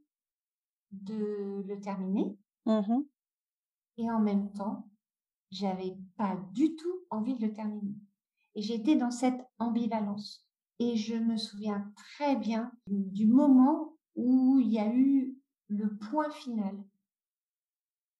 de 0.91 1.63
le 1.67 1.79
terminer. 1.79 2.35
Mmh 2.65 3.03
et 3.99 4.09
en 4.09 4.19
même 4.19 4.51
temps 4.53 4.89
j'avais 5.51 5.95
pas 6.17 6.35
du 6.53 6.75
tout 6.75 7.05
envie 7.11 7.35
de 7.35 7.45
le 7.45 7.53
terminer. 7.53 7.95
Et 8.55 8.63
j'étais 8.63 8.95
dans 8.95 9.11
cette 9.11 9.45
ambivalence. 9.59 10.43
Et 10.79 10.95
je 10.95 11.15
me 11.15 11.37
souviens 11.37 11.91
très 11.95 12.35
bien 12.35 12.71
du 12.87 13.27
moment 13.27 13.96
où 14.17 14.59
il 14.59 14.67
y 14.67 14.79
a 14.79 14.91
eu 14.93 15.37
le 15.69 15.95
point 15.97 16.29
final. 16.29 16.75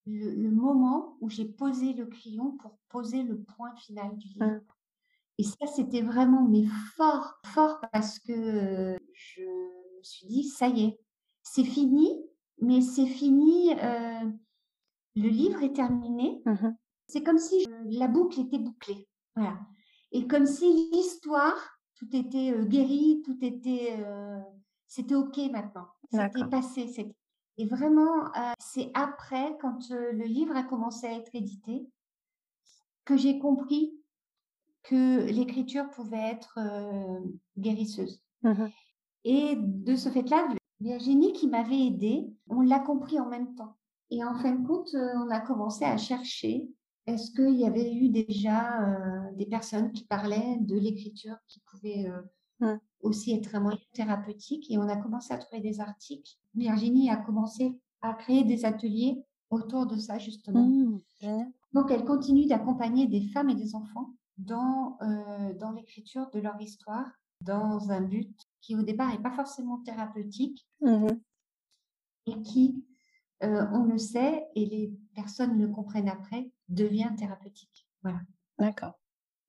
Le, 0.06 0.50
moment 0.50 1.18
où 1.20 1.30
j'ai 1.30 1.44
posé 1.44 1.92
le 1.92 2.06
crayon 2.06 2.56
pour 2.58 2.80
poser 2.88 3.24
le 3.24 3.42
point 3.42 3.76
final 3.76 4.16
du 4.16 4.30
livre. 4.30 4.46
Mmh. 4.46 4.62
Et 5.40 5.44
ça, 5.44 5.68
c'était 5.68 6.02
vraiment 6.02 6.48
mais 6.48 6.66
fort, 6.96 7.34
fort 7.44 7.82
parce 7.92 8.18
que 8.20 8.98
je 9.14 9.42
me 9.42 10.04
suis 10.04 10.28
dit, 10.28 10.44
ça 10.46 10.70
y 10.70 10.86
est, 10.86 11.00
c'est 11.44 11.66
fini, 11.66 12.24
mais 12.62 12.80
c'est 12.80 13.06
fini. 13.06 13.74
Euh, 13.74 14.32
le 15.16 15.28
livre 15.28 15.62
est 15.62 15.74
terminé. 15.74 16.42
Mmh 16.46 16.70
c'est 17.10 17.24
comme 17.24 17.38
si 17.38 17.66
la 17.86 18.10
boucle 18.10 18.42
était 18.42 18.60
bouclée. 18.60 19.08
Voilà. 19.36 19.58
Et 20.12 20.28
comme 20.28 20.46
si 20.46 20.90
l'histoire 20.92 21.80
tout 21.96 22.14
était 22.14 22.54
guéri, 22.66 23.22
tout 23.26 23.38
était, 23.42 23.98
c'était 24.88 25.15
ok 25.15 25.38
maintenant. 25.52 25.88
C'était 26.12 26.47
passé. 26.50 27.13
Et 27.58 27.65
vraiment, 27.65 28.32
c'est 28.60 28.91
après, 28.93 29.58
quand 29.60 29.89
le 29.89 30.26
livre 30.26 30.56
a 30.56 30.63
commencé 30.63 31.08
à 31.08 31.13
être 31.13 31.34
édité, 31.34 31.88
que 33.06 33.17
j'ai 33.17 33.39
compris 33.39 33.93
que 34.84 35.26
l'écriture 35.26 35.89
pouvait 35.89 36.32
être 36.32 36.60
guérisseuse. 37.58 38.21
Mmh 38.43 38.67
Et 39.23 39.56
de 39.58 39.95
ce 39.95 40.10
fait-là, 40.10 40.47
Virginie 40.80 41.34
qui 41.34 41.47
m'avait 41.47 41.88
aidée, 41.88 42.30
on 42.47 42.62
l'a 42.62 42.80
compris 42.80 43.19
en 43.19 43.28
même 43.28 43.56
temps. 43.56 43.76
Et 44.12 44.23
en 44.23 44.36
fin 44.36 44.52
de 44.52 44.65
compte, 44.65 44.89
on 44.93 45.30
a 45.30 45.39
commencé 45.39 45.84
à 45.84 45.97
chercher 45.97 46.69
est-ce 47.08 47.32
qu'il 47.32 47.56
y 47.56 47.65
avait 47.65 47.93
eu 47.93 48.10
déjà 48.10 48.84
euh, 48.84 49.32
des 49.36 49.45
personnes 49.45 49.93
qui 49.93 50.06
parlaient 50.06 50.58
de 50.60 50.76
l'écriture 50.76 51.38
qui 51.47 51.62
pouvaient 51.62 52.06
euh, 52.10 52.21
mmh. 52.60 52.74
aussi 53.02 53.34
être 53.34 53.56
un 53.56 53.60
moyen 53.60 53.80
thérapeutique 53.93 54.70
Et 54.70 54.78
on 54.78 54.88
a 54.88 54.98
commencé 54.98 55.34
à 55.34 55.38
trouver 55.38 55.62
des 55.62 55.80
articles. 55.80 56.32
Virginie 56.56 57.10
a 57.10 57.17
commencé 57.17 57.80
à 58.02 58.13
créer 58.13 58.43
des 58.43 58.65
ateliers 58.65 59.24
autour 59.50 59.86
de 59.86 59.98
ça, 59.98 60.17
justement. 60.17 60.67
Mmh, 60.67 61.52
Donc, 61.74 61.91
elle 61.91 62.06
continue 62.06 62.46
d'accompagner 62.46 63.08
des 63.08 63.22
femmes 63.22 63.50
et 63.50 63.56
des 63.56 63.76
enfants 63.76 64.13
dans, 64.38 64.98
euh, 65.02 65.54
dans 65.54 65.72
l'écriture 65.72 66.30
de 66.32 66.39
leur 66.39 66.60
histoire, 66.62 67.10
dans 67.41 67.91
un 67.91 68.02
but 68.02 68.36
qui, 68.62 68.76
au 68.76 68.84
départ, 68.84 69.12
n'est 69.12 69.22
pas 69.22 69.32
forcément 69.32 69.80
thérapeutique 69.80 70.67
mmh 70.82 71.08
et 72.30 72.41
qui, 72.41 72.84
on 73.39 73.86
le 73.86 73.98
sait, 73.98 74.46
et 74.54 74.65
les 74.65 74.91
personnes 75.15 75.58
le 75.58 75.70
comprennent 75.70 76.10
après, 76.10 76.52
devient 76.67 77.10
thérapeutique. 77.17 77.88
Voilà. 78.04 78.20
D'accord. 78.60 79.00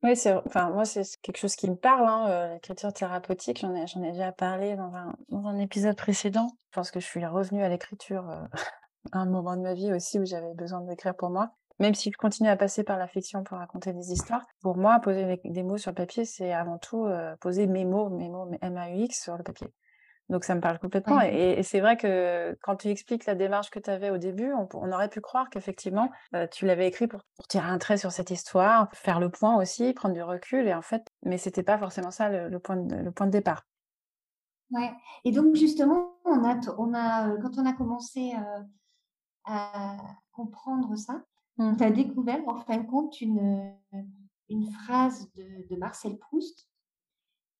Oui, 0.05 0.15
c'est, 0.15 0.33
enfin, 0.33 0.71
moi, 0.71 0.85
c'est 0.85 1.03
quelque 1.23 1.39
chose 1.39 1.57
qui 1.57 1.69
me 1.69 1.75
parle, 1.75 2.07
hein, 2.07 2.29
euh, 2.29 2.55
l'écriture 2.55 2.93
thérapeutique. 2.93 3.59
J'en 3.61 3.75
ai, 3.75 3.87
j'en 3.89 4.03
ai 4.03 4.13
déjà 4.13 4.31
parlé 4.31 4.77
dans 4.77 4.95
un, 4.95 5.13
dans 5.29 5.47
un 5.47 5.59
épisode 5.59 5.97
précédent. 5.97 6.49
Je 6.71 6.77
pense 6.77 6.93
que 6.93 7.01
je 7.01 7.07
suis 7.07 7.25
revenue 7.27 7.65
à 7.65 7.69
l'écriture 7.69 8.31
euh, 8.31 8.45
à 9.13 9.19
un 9.19 9.27
moment 9.27 9.57
de 9.57 9.63
ma 9.63 9.75
vie 9.75 9.93
aussi 9.93 10.21
où 10.21 10.25
j'avais 10.25 10.55
besoin 10.55 10.83
d'écrire 10.83 11.17
pour 11.17 11.31
moi. 11.31 11.51
Même 11.81 11.95
si 11.95 12.11
je 12.13 12.17
continue 12.17 12.49
à 12.49 12.57
passer 12.57 12.85
par 12.85 12.97
la 12.97 13.09
fiction 13.09 13.43
pour 13.43 13.59
raconter 13.59 13.93
des 13.93 14.13
histoires, 14.13 14.45
pour 14.61 14.77
moi, 14.77 15.01
poser 15.01 15.41
des 15.45 15.63
mots 15.63 15.79
sur 15.79 15.91
le 15.91 15.97
papier, 15.97 16.25
c'est 16.25 16.53
avant 16.53 16.79
tout 16.79 17.05
euh, 17.07 17.37
poser 17.41 17.67
mes 17.67 17.85
mots, 17.85 18.09
mes 18.09 18.29
mots, 18.29 18.51
M-A-U-X 18.63 19.23
sur 19.23 19.37
le 19.37 19.43
papier. 19.43 19.69
Donc 20.29 20.45
ça 20.45 20.55
me 20.55 20.61
parle 20.61 20.79
complètement. 20.79 21.21
Et, 21.23 21.63
c'est 21.63 21.81
vrai 21.81 21.97
que 21.97 22.57
quand 22.63 22.77
tu 22.77 22.89
expliques 22.89 23.25
la 23.25 23.35
démarche 23.35 23.71
que 23.71 23.79
tu 23.79 23.89
avais 23.89 24.11
au 24.11 24.19
début, 24.19 24.53
on, 24.53 24.93
aurait 24.93 25.09
pu 25.09 25.21
croire 25.21 25.49
qu'effectivement, 25.49 26.11
euh, 26.35 26.47
tu 26.47 26.67
l'avais 26.67 26.87
écrit 26.87 27.07
pour, 27.07 27.21
tirer 27.49 27.69
un 27.69 27.79
trait 27.79 27.97
sur 27.97 28.13
cette 28.13 28.31
histoire, 28.31 28.89
faire 28.93 29.21
le 29.21 29.31
point 29.31 29.57
aussi, 29.57 29.95
prendre 29.95 30.15
du 30.15 30.23
recul. 30.23 30.67
Et 30.67 30.75
en 30.75 30.83
fait, 30.83 31.07
mais 31.25 31.39
c'était 31.39 31.63
pas 31.63 31.79
forcément 31.79 32.11
ça 32.11 32.29
le, 32.29 32.59
point, 32.59 32.77
de, 32.77 32.97
le 32.97 33.11
point 33.11 33.27
de 33.27 33.33
départ. 33.33 33.65
Ouais. 34.71 34.93
Et 35.25 35.33
donc 35.33 35.55
justement, 35.55 36.19
on 36.27 36.45
a, 36.45 36.61
on 36.77 36.93
a, 36.93 37.37
quand 37.39 37.57
on 37.57 37.65
a 37.65 37.73
commencé 37.73 38.33
euh, 38.35 38.63
à 39.47 39.97
comprendre 40.33 40.95
ça, 40.95 41.23
on 41.57 41.73
mmh. 41.73 41.83
a 41.83 41.91
découvert 41.91 42.47
en 42.47 42.61
fin 42.61 42.77
de 42.77 42.87
compte 42.87 43.21
une, 43.23 43.75
une 44.51 44.71
phrase 44.71 45.33
de, 45.33 45.67
de 45.71 45.77
Marcel 45.77 46.19
Proust 46.19 46.69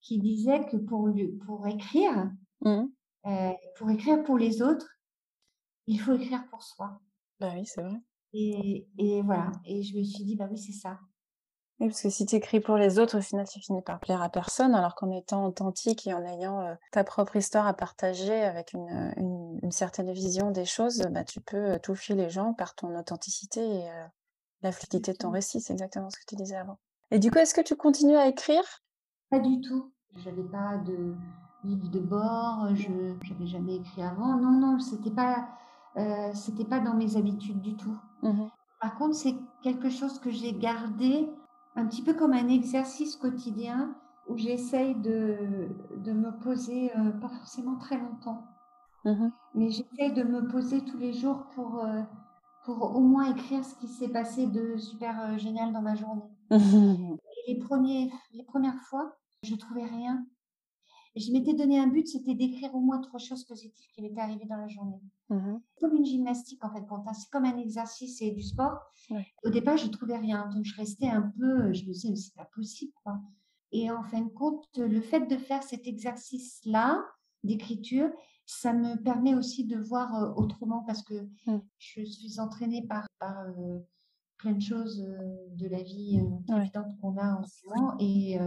qui 0.03 0.19
disait 0.19 0.67
que 0.67 0.77
pour, 0.77 1.11
pour 1.47 1.67
écrire, 1.67 2.31
Mmh. 2.61 2.87
pour 3.77 3.91
écrire 3.91 4.23
pour 4.25 4.39
les 4.39 4.63
autres, 4.63 4.89
il 5.87 6.01
faut 6.01 6.15
écrire 6.15 6.47
pour 6.51 6.63
soi. 6.63 7.01
Bah 7.41 7.51
oui, 7.55 7.65
c'est 7.65 7.83
vrai. 7.83 8.01
Et, 8.33 8.87
et, 8.99 9.23
voilà. 9.23 9.53
Et 9.65 9.83
je 9.83 9.97
me 9.97 10.03
suis 10.03 10.25
dit, 10.25 10.37
bah 10.37 10.49
oui, 10.51 10.59
c'est 10.59 10.73
ça. 10.73 10.99
Oui, 11.81 11.89
parce 11.89 12.03
que 12.03 12.11
si 12.11 12.27
tu 12.27 12.35
écris 12.35 12.61
pour 12.61 12.77
les 12.77 12.99
autres, 12.99 13.19
au 13.19 13.21
final, 13.21 13.47
tu 13.49 13.61
finis 13.61 13.83
par 13.83 14.01
plaire 14.01 14.21
à 14.21 14.29
personne, 14.29 14.75
alors 14.75 14.97
qu'en 14.97 15.11
étant 15.13 15.47
authentique 15.47 16.07
et 16.09 16.15
en 16.15 16.25
ayant 16.25 16.77
ta 16.91 17.05
propre 17.05 17.37
histoire 17.37 17.67
à 17.69 17.75
partager 17.75 18.43
avec 18.43 18.73
une, 18.73 19.15
une, 19.63 19.71
certaine 19.71 20.11
vision 20.13 20.51
des 20.51 20.65
choses, 20.65 21.07
bah, 21.11 21.25
tu 21.25 21.41
peux 21.41 21.79
toucher 21.79 22.15
les 22.15 22.31
gens 22.31 22.53
par 22.53 22.75
ton 22.75 22.99
authenticité 22.99 23.61
et 23.61 23.89
la 24.63 24.73
fluidité 24.73 25.13
de 25.13 25.19
ton 25.19 25.31
récit. 25.31 25.61
C'est 25.61 25.73
exactement 25.73 26.11
ce 26.11 26.19
que 26.19 26.25
tu 26.27 26.35
disais 26.35 26.57
avant. 26.57 26.79
Et 27.13 27.21
du 27.21 27.31
coup, 27.31 27.39
est-ce 27.39 27.55
que 27.55 27.61
tu 27.61 27.77
continues 27.77 28.17
à 28.17 28.27
écrire? 28.27 28.83
Pas 29.31 29.39
du 29.39 29.61
tout. 29.61 29.93
J'avais 30.17 30.43
pas 30.43 30.79
de, 30.79 31.15
livre 31.69 31.89
de 31.89 32.01
bord, 32.01 32.75
je 32.75 32.89
n'avais 32.89 33.47
jamais 33.47 33.77
écrit 33.77 34.03
avant. 34.03 34.37
Non, 34.37 34.51
non, 34.51 34.79
c'était 34.79 35.11
pas, 35.11 35.49
euh, 35.97 36.31
c'était 36.35 36.65
pas 36.65 36.81
dans 36.81 36.95
mes 36.95 37.17
habitudes 37.17 37.61
du 37.61 37.77
tout. 37.77 37.97
Mmh 38.23 38.47
Par 38.81 38.97
contre, 38.97 39.15
c'est 39.15 39.35
quelque 39.63 39.91
chose 39.91 40.19
que 40.19 40.31
j'ai 40.31 40.53
gardé 40.53 41.29
un 41.77 41.87
petit 41.87 42.03
peu 42.03 42.15
comme 42.15 42.33
un 42.33 42.49
exercice 42.49 43.17
quotidien 43.17 43.95
où 44.29 44.37
j'essaye 44.37 44.95
de, 44.95 45.69
de 45.97 46.13
me 46.13 46.33
poser, 46.39 46.91
euh, 46.97 47.11
pas 47.13 47.29
forcément 47.29 47.77
très 47.77 47.99
longtemps, 47.99 48.45
mmh 49.05 49.29
mais 49.55 49.71
j'essaye 49.71 50.13
de 50.13 50.23
me 50.23 50.47
poser 50.49 50.85
tous 50.85 50.99
les 50.99 51.13
jours 51.13 51.47
pour, 51.55 51.85
euh, 51.85 52.03
pour 52.65 52.97
au 52.97 53.01
moins 53.01 53.31
écrire 53.31 53.65
ce 53.65 53.75
qui 53.77 53.89
s'est 53.89 54.09
passé 54.11 54.47
de 54.47 54.77
super 54.77 55.39
génial 55.39 55.73
dans 55.73 55.83
ma 55.83 55.95
journée. 55.95 56.23
Et 56.51 57.53
les, 57.55 57.59
premiers, 57.59 58.13
les 58.33 58.43
premières 58.43 58.81
fois, 58.83 59.17
je 59.43 59.55
trouvais 59.55 59.85
rien 59.87 60.25
je 61.19 61.33
m'étais 61.33 61.55
donné 61.55 61.79
un 61.79 61.87
but, 61.87 62.07
c'était 62.07 62.35
d'écrire 62.35 62.75
au 62.75 62.81
moins 62.81 63.01
trois 63.01 63.19
choses 63.19 63.45
positives 63.45 63.91
qui 63.95 64.03
m'étaient 64.03 64.21
arrivées 64.21 64.47
dans 64.47 64.57
la 64.57 64.69
journée. 64.69 65.01
Mmh 65.31 65.57
comme 65.81 65.95
une 65.95 66.05
gymnastique, 66.05 66.65
en 66.65 66.71
fait, 66.73 66.85
hein. 66.91 67.13
c'est 67.13 67.31
comme 67.31 67.45
un 67.45 67.57
exercice 67.57 68.21
et 68.21 68.33
du 68.33 68.43
sport. 68.43 68.81
Au 69.45 69.51
départ, 69.51 69.77
je 69.77 69.87
trouvais 69.87 70.17
rien, 70.17 70.49
donc 70.53 70.65
je 70.65 70.75
restais 70.75 71.07
un 71.07 71.33
peu, 71.39 71.73
je 71.73 71.85
me 71.85 71.93
disais, 71.93 72.11
mais 72.11 72.17
c'est 72.17 72.35
pas 72.35 72.49
possible, 72.53 72.93
quoi. 73.05 73.21
Et 73.71 73.91
en 73.91 74.03
fin 74.03 74.23
de 74.23 74.31
compte, 74.31 74.67
le 74.77 75.01
fait 75.01 75.27
de 75.27 75.37
faire 75.37 75.63
cet 75.63 75.87
exercice-là 75.87 77.05
d'écriture, 77.45 78.11
ça 78.47 78.73
me 78.73 78.97
permet 78.97 79.35
aussi 79.35 79.67
de 79.67 79.77
voir 79.77 80.15
euh, 80.15 80.33
autrement 80.37 80.83
parce 80.87 81.03
que 81.03 81.29
mmh. 81.47 81.59
je 81.79 82.03
suis 82.03 82.41
entraînée 82.41 82.87
par, 82.87 83.07
euh, 83.23 83.79
plein 84.39 84.53
de 84.53 84.63
choses 84.63 85.01
euh, 85.07 85.37
de 85.51 85.69
la 85.69 85.83
vie 85.83 86.21
évidente 86.49 86.99
qu'on 87.01 87.17
a 87.19 87.35
en 87.35 87.43
ce 87.43 87.69
moment. 87.69 87.95
Et, 88.01 88.39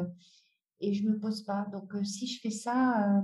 et 0.81 0.93
je 0.93 1.07
me 1.07 1.17
pose 1.17 1.43
pas. 1.43 1.65
Donc, 1.71 1.95
euh, 1.95 2.03
si 2.03 2.27
je 2.27 2.41
fais 2.41 2.49
ça, 2.49 3.17
euh, 3.17 3.21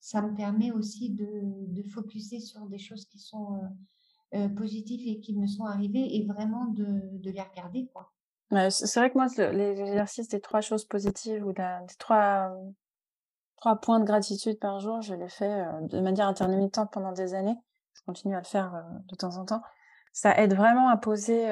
ça 0.00 0.22
me 0.22 0.34
permet 0.34 0.72
aussi 0.72 1.10
de, 1.10 1.28
de 1.68 1.82
focuser 1.88 2.40
sur 2.40 2.66
des 2.66 2.78
choses 2.78 3.04
qui 3.06 3.18
sont 3.18 3.60
euh, 4.34 4.48
positives 4.48 5.06
et 5.06 5.20
qui 5.20 5.36
me 5.36 5.46
sont 5.46 5.64
arrivées 5.64 6.16
et 6.16 6.24
vraiment 6.24 6.66
de, 6.66 7.18
de 7.18 7.30
les 7.30 7.42
regarder, 7.42 7.88
quoi. 7.92 8.12
c'est 8.70 8.98
vrai 8.98 9.10
que 9.10 9.18
moi, 9.18 9.26
l'exercice 9.52 10.28
des 10.28 10.40
trois 10.40 10.62
choses 10.62 10.86
positives 10.86 11.44
ou 11.46 11.52
des 11.52 11.78
trois, 11.98 12.56
trois 13.56 13.76
points 13.76 14.00
de 14.00 14.04
gratitude 14.04 14.58
par 14.58 14.80
jour. 14.80 15.02
Je 15.02 15.14
le 15.14 15.28
fais 15.28 15.64
de 15.82 16.00
manière 16.00 16.28
intermittente 16.28 16.90
pendant 16.92 17.12
des 17.12 17.34
années. 17.34 17.56
Je 17.92 18.00
continue 18.06 18.34
à 18.34 18.40
le 18.40 18.46
faire 18.46 18.84
de 19.06 19.14
temps 19.16 19.36
en 19.36 19.44
temps. 19.44 19.62
Ça 20.12 20.36
aide 20.38 20.54
vraiment 20.54 20.88
à 20.88 20.96
poser 20.96 21.46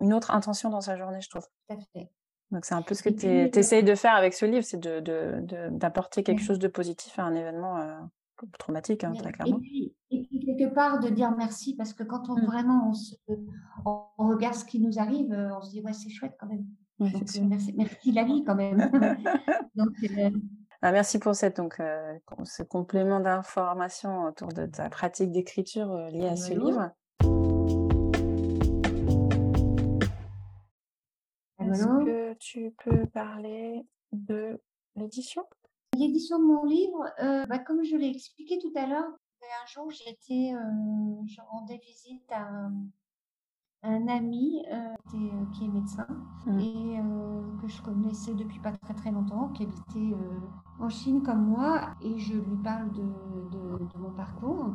une 0.00 0.12
autre 0.12 0.30
intention 0.32 0.68
dans 0.68 0.82
sa 0.82 0.96
journée, 0.96 1.20
je 1.22 1.30
trouve. 1.30 1.46
Tout 1.68 1.74
à 1.74 1.78
fait. 1.92 2.10
Donc 2.50 2.64
c'est 2.64 2.74
un 2.74 2.82
peu 2.82 2.94
ce 2.94 3.02
que 3.02 3.10
tu 3.10 3.26
essayes 3.58 3.84
de 3.84 3.94
faire 3.94 4.14
avec 4.14 4.32
ce 4.34 4.46
livre, 4.46 4.64
c'est 4.64 4.80
d'apporter 4.80 6.22
de, 6.22 6.24
de, 6.24 6.26
quelque 6.26 6.42
chose 6.42 6.58
de 6.58 6.68
positif 6.68 7.18
à 7.18 7.24
un 7.24 7.34
événement 7.34 8.08
traumatique, 8.58 9.04
hein, 9.04 9.12
très 9.12 9.32
clairement. 9.32 9.60
Et 10.10 10.22
puis, 10.22 10.40
quelque 10.40 10.72
part 10.72 11.00
de 11.00 11.08
dire 11.08 11.34
merci, 11.36 11.74
parce 11.76 11.92
que 11.92 12.04
quand 12.04 12.30
on 12.30 12.36
mmh. 12.36 12.46
vraiment 12.46 12.92
on, 13.84 14.28
regarde 14.28 14.54
ce 14.54 14.64
qui 14.64 14.80
nous 14.80 14.98
arrive, 14.98 15.30
on 15.30 15.60
se 15.60 15.70
dit 15.70 15.82
ouais 15.82 15.92
c'est 15.92 16.08
chouette 16.08 16.36
quand 16.40 16.46
même. 16.46 16.64
merci, 16.98 17.42
merci 17.76 18.12
la 18.12 18.24
vie 18.24 18.44
quand 18.44 18.54
même. 18.54 18.78
donc, 19.74 19.90
ah, 20.80 20.92
merci 20.92 21.18
pour 21.18 21.34
cette, 21.34 21.56
donc, 21.56 21.82
ce 22.44 22.62
complément 22.62 23.20
d'information 23.20 24.24
autour 24.24 24.48
de 24.48 24.64
ta 24.64 24.88
pratique 24.88 25.32
d'écriture 25.32 25.94
liée 26.10 26.28
à 26.28 26.36
ce 26.36 26.54
livre. 26.54 26.92
Tu 32.38 32.74
peux 32.84 33.06
parler 33.06 33.86
de 34.12 34.60
l'édition? 34.96 35.44
L'édition 35.96 36.38
de 36.38 36.44
mon 36.44 36.64
livre, 36.64 37.04
euh, 37.22 37.46
bah, 37.46 37.58
comme 37.58 37.82
je 37.82 37.96
l'ai 37.96 38.08
expliqué 38.08 38.58
tout 38.58 38.72
à 38.76 38.86
l'heure, 38.86 39.10
un 39.62 39.66
jour 39.66 39.90
j'étais, 39.90 40.52
euh, 40.54 41.26
je 41.26 41.40
rendais 41.40 41.78
visite 41.78 42.30
à 42.30 42.46
un, 43.82 44.08
ami 44.08 44.64
euh, 44.70 44.94
qui, 45.10 45.64
est, 45.64 45.68
médecin 45.68 46.06
mmh. 46.46 46.58
et 46.58 47.00
que 47.62 47.68
je 47.68 47.80
connaissais 47.82 48.34
depuis 48.34 48.58
pas 48.58 48.72
très 48.72 48.94
très 48.94 49.10
longtemps, 49.10 49.48
qui 49.50 49.62
habitait 49.62 50.16
en 50.80 50.88
Chine 50.88 51.22
comme 51.22 51.46
moi, 51.46 51.94
et 52.02 52.18
je 52.18 52.34
lui 52.34 52.56
parle 52.62 52.92
de, 52.92 53.02
de 53.02 53.98
mon 53.98 54.10
parcours 54.10 54.72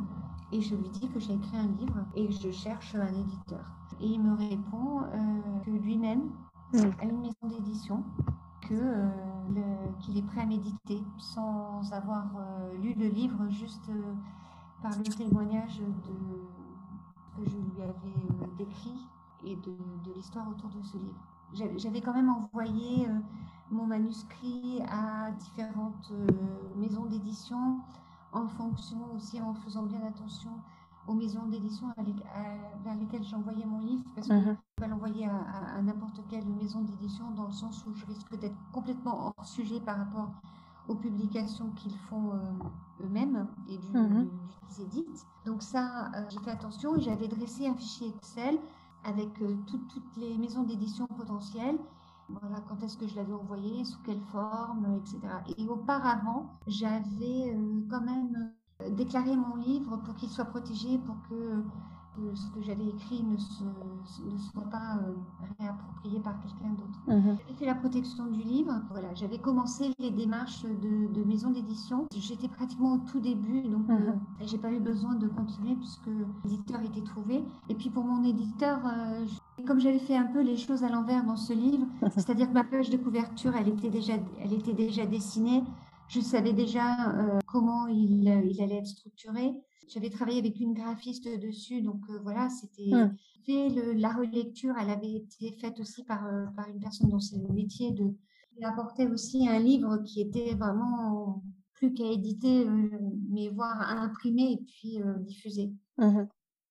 et 0.52 0.60
je 0.60 0.74
lui 0.74 0.88
dis 0.88 1.08
que 1.08 1.18
j'ai 1.18 1.34
écrit 1.34 1.56
un 1.56 1.68
livre 1.78 2.06
et 2.14 2.26
que 2.26 2.32
je 2.32 2.50
cherche 2.50 2.94
un 2.94 3.08
éditeur. 3.08 3.64
Et 4.00 4.06
il 4.06 4.22
me 4.22 4.36
répond 4.36 5.02
que 5.64 5.70
lui-même. 5.70 6.30
À 6.74 7.04
une 7.04 7.20
maison 7.20 7.46
d'édition 7.48 8.02
que 8.68 8.74
euh, 8.74 9.08
qu'il 10.00 10.16
est 10.18 10.22
prêt 10.22 10.40
à 10.40 10.46
méditer 10.46 11.02
sans 11.18 11.92
avoir 11.92 12.26
euh, 12.36 12.76
lu 12.78 12.94
le 12.94 13.08
livre, 13.08 13.48
juste 13.48 13.88
euh, 13.90 14.14
par 14.82 14.92
le 14.96 15.04
témoignage 15.04 15.78
de 15.78 16.14
que 17.36 17.50
je 17.50 17.56
lui 17.56 17.82
avais 17.82 18.56
décrit 18.56 19.08
et 19.44 19.56
de, 19.56 19.76
de 20.04 20.12
l'histoire 20.14 20.48
autour 20.48 20.70
de 20.70 20.80
ce 20.82 20.96
livre. 20.96 21.76
J'avais 21.76 22.00
quand 22.00 22.14
même 22.14 22.28
envoyé 22.28 23.08
mon 23.72 23.86
manuscrit 23.86 24.80
à 24.88 25.32
différentes 25.32 26.12
maisons 26.76 27.06
d'édition 27.06 27.80
en 28.32 28.46
fonction 28.46 28.98
aussi, 29.16 29.40
en 29.40 29.52
faisant 29.54 29.82
bien 29.82 30.00
attention 30.06 30.50
aux 31.08 31.14
maisons 31.14 31.46
d'édition 31.46 31.88
vers 32.84 32.94
lesquelles 32.94 33.24
j'envoyais 33.24 33.66
mon 33.66 33.80
livre, 33.80 34.04
parce 34.14 34.28
que 34.28 34.34
mmh 34.34 34.56
je 34.76 34.84
peux 34.84 34.90
l'envoyer 34.90 35.26
à, 35.26 35.80
n'importe 35.82 36.20
quelle 36.28 36.46
maison 36.46 36.80
d'édition, 36.80 37.30
dans 37.30 37.46
le 37.46 37.52
sens 37.52 37.84
où 37.86 37.94
je 37.94 38.04
risque 38.06 38.36
d'être 38.40 38.56
complètement 38.72 39.32
hors 39.36 39.46
sujet 39.46 39.78
par 39.78 39.98
rapport 39.98 40.32
aux 40.88 40.96
publications 40.96 41.70
qu'ils 41.76 41.96
font 41.96 42.32
euh, 42.32 43.04
eux-mêmes 43.04 43.46
et 43.68 43.78
du, 43.78 43.96
mmh 43.96 44.28
qu'ils 44.68 44.84
éditent. 44.84 45.26
Donc 45.46 45.62
ça, 45.62 46.10
euh, 46.14 46.24
j'ai 46.28 46.38
fait 46.40 46.50
attention 46.50 46.96
et 46.96 47.00
j'avais 47.00 47.28
dressé 47.28 47.68
un 47.68 47.74
fichier 47.74 48.08
Excel 48.08 48.58
avec 49.04 49.40
euh, 49.42 49.56
toutes 49.66 50.16
les 50.16 50.36
maisons 50.38 50.64
d'édition 50.64 51.06
potentielles. 51.06 51.78
Voilà, 52.28 52.60
quand 52.68 52.82
est-ce 52.82 52.96
que 52.96 53.06
je 53.06 53.14
l'avais 53.14 53.34
envoyé, 53.34 53.84
sous 53.84 54.00
quelle 54.02 54.20
forme, 54.32 54.98
etc. 54.98 55.20
Et 55.56 55.68
auparavant, 55.68 56.50
j'avais 56.66 57.54
quand 57.90 58.00
même 58.00 58.50
déclarer 58.92 59.36
mon 59.36 59.56
livre 59.56 59.98
pour 59.98 60.14
qu'il 60.14 60.30
soit 60.30 60.46
protégé, 60.46 60.98
pour 60.98 61.16
que, 61.28 61.62
ce 62.34 62.46
que 62.50 62.62
j'avais 62.62 62.86
écrit 62.86 63.22
ne, 63.22 63.36
se, 63.36 63.62
ne 63.62 64.38
soit 64.38 64.68
pas 64.70 64.96
euh, 64.96 65.14
réapproprié 65.58 66.20
par 66.20 66.40
quelqu'un 66.40 66.70
d'autre. 66.70 67.00
Mmh 67.06 67.36
j'avais 67.38 67.58
fait 67.58 67.66
la 67.66 67.74
protection 67.74 68.26
du 68.26 68.42
livre. 68.42 68.72
Voilà, 68.90 69.12
j'avais 69.14 69.38
commencé 69.38 69.90
les 69.98 70.10
démarches 70.10 70.64
de, 70.64 71.12
de 71.12 71.24
maison 71.24 71.50
d'édition. 71.50 72.06
J'étais 72.16 72.48
pratiquement 72.48 72.94
au 72.94 72.98
tout 72.98 73.20
début, 73.20 73.62
donc 73.62 73.88
mmh 73.88 73.92
euh, 73.92 74.12
j'ai 74.46 74.58
pas 74.58 74.70
eu 74.70 74.80
besoin 74.80 75.14
de 75.14 75.28
continuer 75.28 75.74
puisque 75.76 76.10
l'éditeur 76.44 76.80
était 76.82 77.02
trouvé. 77.02 77.44
Et 77.68 77.74
puis 77.74 77.90
pour 77.90 78.04
mon 78.04 78.24
éditeur, 78.24 78.80
euh, 78.86 79.24
comme 79.66 79.80
j'avais 79.80 79.98
fait 79.98 80.16
un 80.16 80.26
peu 80.26 80.42
les 80.42 80.56
choses 80.56 80.84
à 80.84 80.88
l'envers 80.88 81.24
dans 81.24 81.36
ce 81.36 81.52
livre, 81.52 81.86
c'est-à-dire 82.14 82.48
que 82.48 82.54
ma 82.54 82.64
page 82.64 82.90
de 82.90 82.96
couverture, 82.96 83.54
elle 83.56 83.68
était 83.68 83.90
déjà, 83.90 84.14
elle 84.40 84.52
était 84.52 84.74
déjà 84.74 85.06
dessinée. 85.06 85.62
Je 86.08 86.20
savais 86.20 86.52
déjà 86.52 87.10
euh, 87.10 87.38
comment 87.46 87.86
il, 87.86 88.24
il, 88.50 88.62
allait 88.62 88.78
être 88.78 88.86
structuré. 88.86 89.52
J'avais 89.88 90.10
travaillé 90.10 90.38
avec 90.38 90.58
une 90.60 90.72
graphiste 90.72 91.28
dessus, 91.40 91.82
donc 91.82 92.00
euh, 92.10 92.18
voilà, 92.22 92.48
c'était 92.48 92.90
mmh. 92.90 93.16
fait. 93.44 93.94
la 93.94 94.12
relecture, 94.12 94.74
elle 94.80 94.90
avait 94.90 95.12
été 95.12 95.52
faite 95.52 95.80
aussi 95.80 96.04
par, 96.04 96.26
euh, 96.26 96.46
par 96.56 96.68
une 96.68 96.80
personne 96.80 97.10
dont 97.10 97.20
c'est 97.20 97.38
le 97.38 97.52
métier 97.52 97.92
de. 97.92 98.14
Il 98.56 98.64
apportait 98.64 99.08
aussi 99.08 99.48
un 99.48 99.58
livre 99.58 99.98
qui 100.04 100.20
était 100.20 100.54
vraiment 100.54 101.42
plus 101.72 101.92
qu'à 101.92 102.08
éditer, 102.08 102.64
mais 103.28 103.48
voire 103.48 103.80
à 103.80 104.00
imprimer 104.00 104.52
et 104.52 104.64
puis 104.64 105.00
diffuser. 105.26 105.72
Mmh 105.98 106.22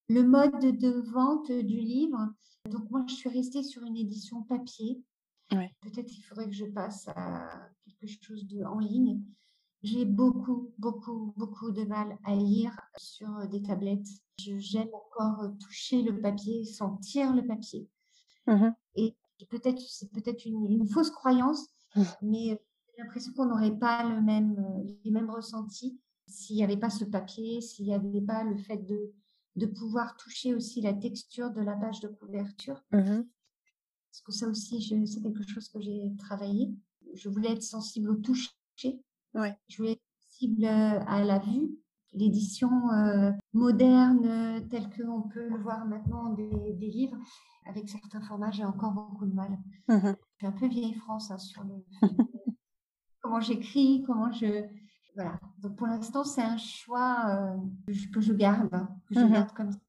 le 0.09 0.21
mode 0.21 0.59
de 0.59 0.89
vente 1.11 1.49
du 1.49 1.79
livre, 1.79 2.33
donc 2.69 2.91
moi 2.91 3.05
je 3.07 3.15
suis 3.15 3.29
restée 3.29 3.63
sur 3.63 3.83
une 3.83 3.95
édition 3.95 4.43
papier 4.43 5.01
Peut-être 5.81 6.07
qu'il 6.07 6.23
faudrait 6.23 6.47
que 6.47 6.55
je 6.55 6.65
passe 6.65 7.07
à 7.15 7.69
quelque 8.07 8.25
chose 8.25 8.47
de 8.47 8.63
en 8.63 8.79
ligne. 8.79 9.21
J'ai 9.81 10.05
beaucoup, 10.05 10.71
beaucoup, 10.77 11.33
beaucoup 11.35 11.71
de 11.71 11.83
mal 11.83 12.17
à 12.23 12.35
lire 12.35 12.79
sur 12.97 13.47
des 13.49 13.61
tablettes. 13.61 14.07
J'aime 14.37 14.89
encore 14.93 15.51
toucher 15.59 16.01
le 16.01 16.21
papier, 16.21 16.63
sentir 16.63 17.33
le 17.33 17.45
papier. 17.45 17.89
Mmh 18.47 18.69
Et 18.95 19.15
peut-être, 19.49 19.81
c'est 19.81 20.09
peut-être 20.11 20.45
une, 20.45 20.87
fausse 20.87 21.11
croyance, 21.11 21.67
mmh. 21.95 22.01
mais 22.21 22.61
j'ai 22.95 23.03
l'impression 23.03 23.33
qu'on 23.33 23.45
n'aurait 23.45 23.77
pas 23.77 24.07
le 24.07 24.21
même, 24.21 24.55
les 25.03 25.11
mêmes 25.11 25.29
ressentis 25.29 25.99
s'il 26.27 26.55
n'y 26.55 26.63
avait 26.63 26.77
pas 26.77 26.89
ce 26.89 27.03
papier, 27.03 27.59
s'il 27.59 27.85
n'y 27.85 27.93
avait 27.93 28.21
pas 28.21 28.45
le 28.45 28.55
fait 28.55 28.77
de, 28.77 29.11
de 29.57 29.65
pouvoir 29.65 30.15
toucher 30.15 30.55
aussi 30.55 30.79
la 30.79 30.93
texture 30.93 31.51
de 31.51 31.61
la 31.61 31.75
page 31.75 31.99
de 31.99 32.07
couverture. 32.07 32.81
Mmh 32.91 33.23
parce 34.13 34.21
que 34.21 34.31
ça 34.31 34.47
aussi, 34.47 35.07
c'est 35.07 35.21
quelque 35.21 35.41
chose 35.47 35.67
que 35.69 35.81
j'ai 35.81 36.11
travaillé. 36.19 36.71
Je 37.13 37.29
voulais 37.29 37.51
être 37.51 37.63
sensible 37.63 38.09
au 38.09 38.15
toucher. 38.15 38.51
Ouais. 39.33 39.57
Je 39.67 39.77
voulais 39.77 39.93
être 39.93 40.01
sensible 40.21 40.65
euh, 40.65 40.99
à 41.07 41.23
la 41.23 41.39
vue. 41.39 41.69
L'édition 42.13 42.69
euh, 42.91 43.31
moderne, 43.53 44.25
euh, 44.25 44.59
telle 44.69 44.89
qu'on 44.89 45.23
peut 45.23 45.47
le 45.47 45.57
voir 45.57 45.85
maintenant 45.85 46.33
des, 46.33 46.73
des, 46.73 46.87
livres, 46.87 47.17
avec 47.65 47.89
certains 47.89 48.21
formats, 48.21 48.51
j'ai 48.51 48.65
encore 48.65 48.91
beaucoup 48.91 49.25
de 49.25 49.33
mal. 49.33 49.57
Mmh 49.87 50.13
je 50.13 50.37
suis 50.37 50.47
un 50.47 50.51
peu 50.51 50.67
vieille 50.67 50.93
France 50.93 51.31
hein, 51.31 51.37
sur 51.37 51.63
le 51.63 51.73
comment 53.21 53.39
j'écris, 53.39 54.03
comment 54.05 54.31
je 54.31 54.63
voilà. 55.15 55.39
Donc 55.59 55.75
pour 55.75 55.87
l'instant, 55.87 56.23
c'est 56.23 56.41
un 56.41 56.57
choix 56.57 57.55
que, 57.87 57.93
je, 58.19 58.33
garde, 58.33 58.69
que 59.07 59.15
je 59.15 59.19
mmh 59.19 59.31
garde 59.31 59.51
comme 59.53 59.71
ça. 59.71 59.79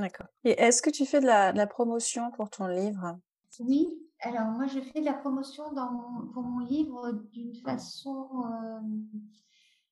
D'accord. 0.00 0.28
Et 0.44 0.50
est-ce 0.50 0.82
que 0.82 0.90
tu 0.90 1.04
fais 1.06 1.20
de 1.20 1.26
la, 1.26 1.66
promotion 1.66 2.30
pour 2.30 2.50
ton 2.50 2.66
livre? 2.66 3.18
Oui. 3.60 3.88
Alors 4.20 4.50
moi, 4.50 4.66
je 4.66 4.80
fais 4.80 5.00
de 5.00 5.04
la 5.04 5.14
promotion 5.14 5.64
pour 6.32 6.42
mon 6.42 6.60
livre 6.60 7.12
d'une 7.32 7.54
façon. 7.54 8.28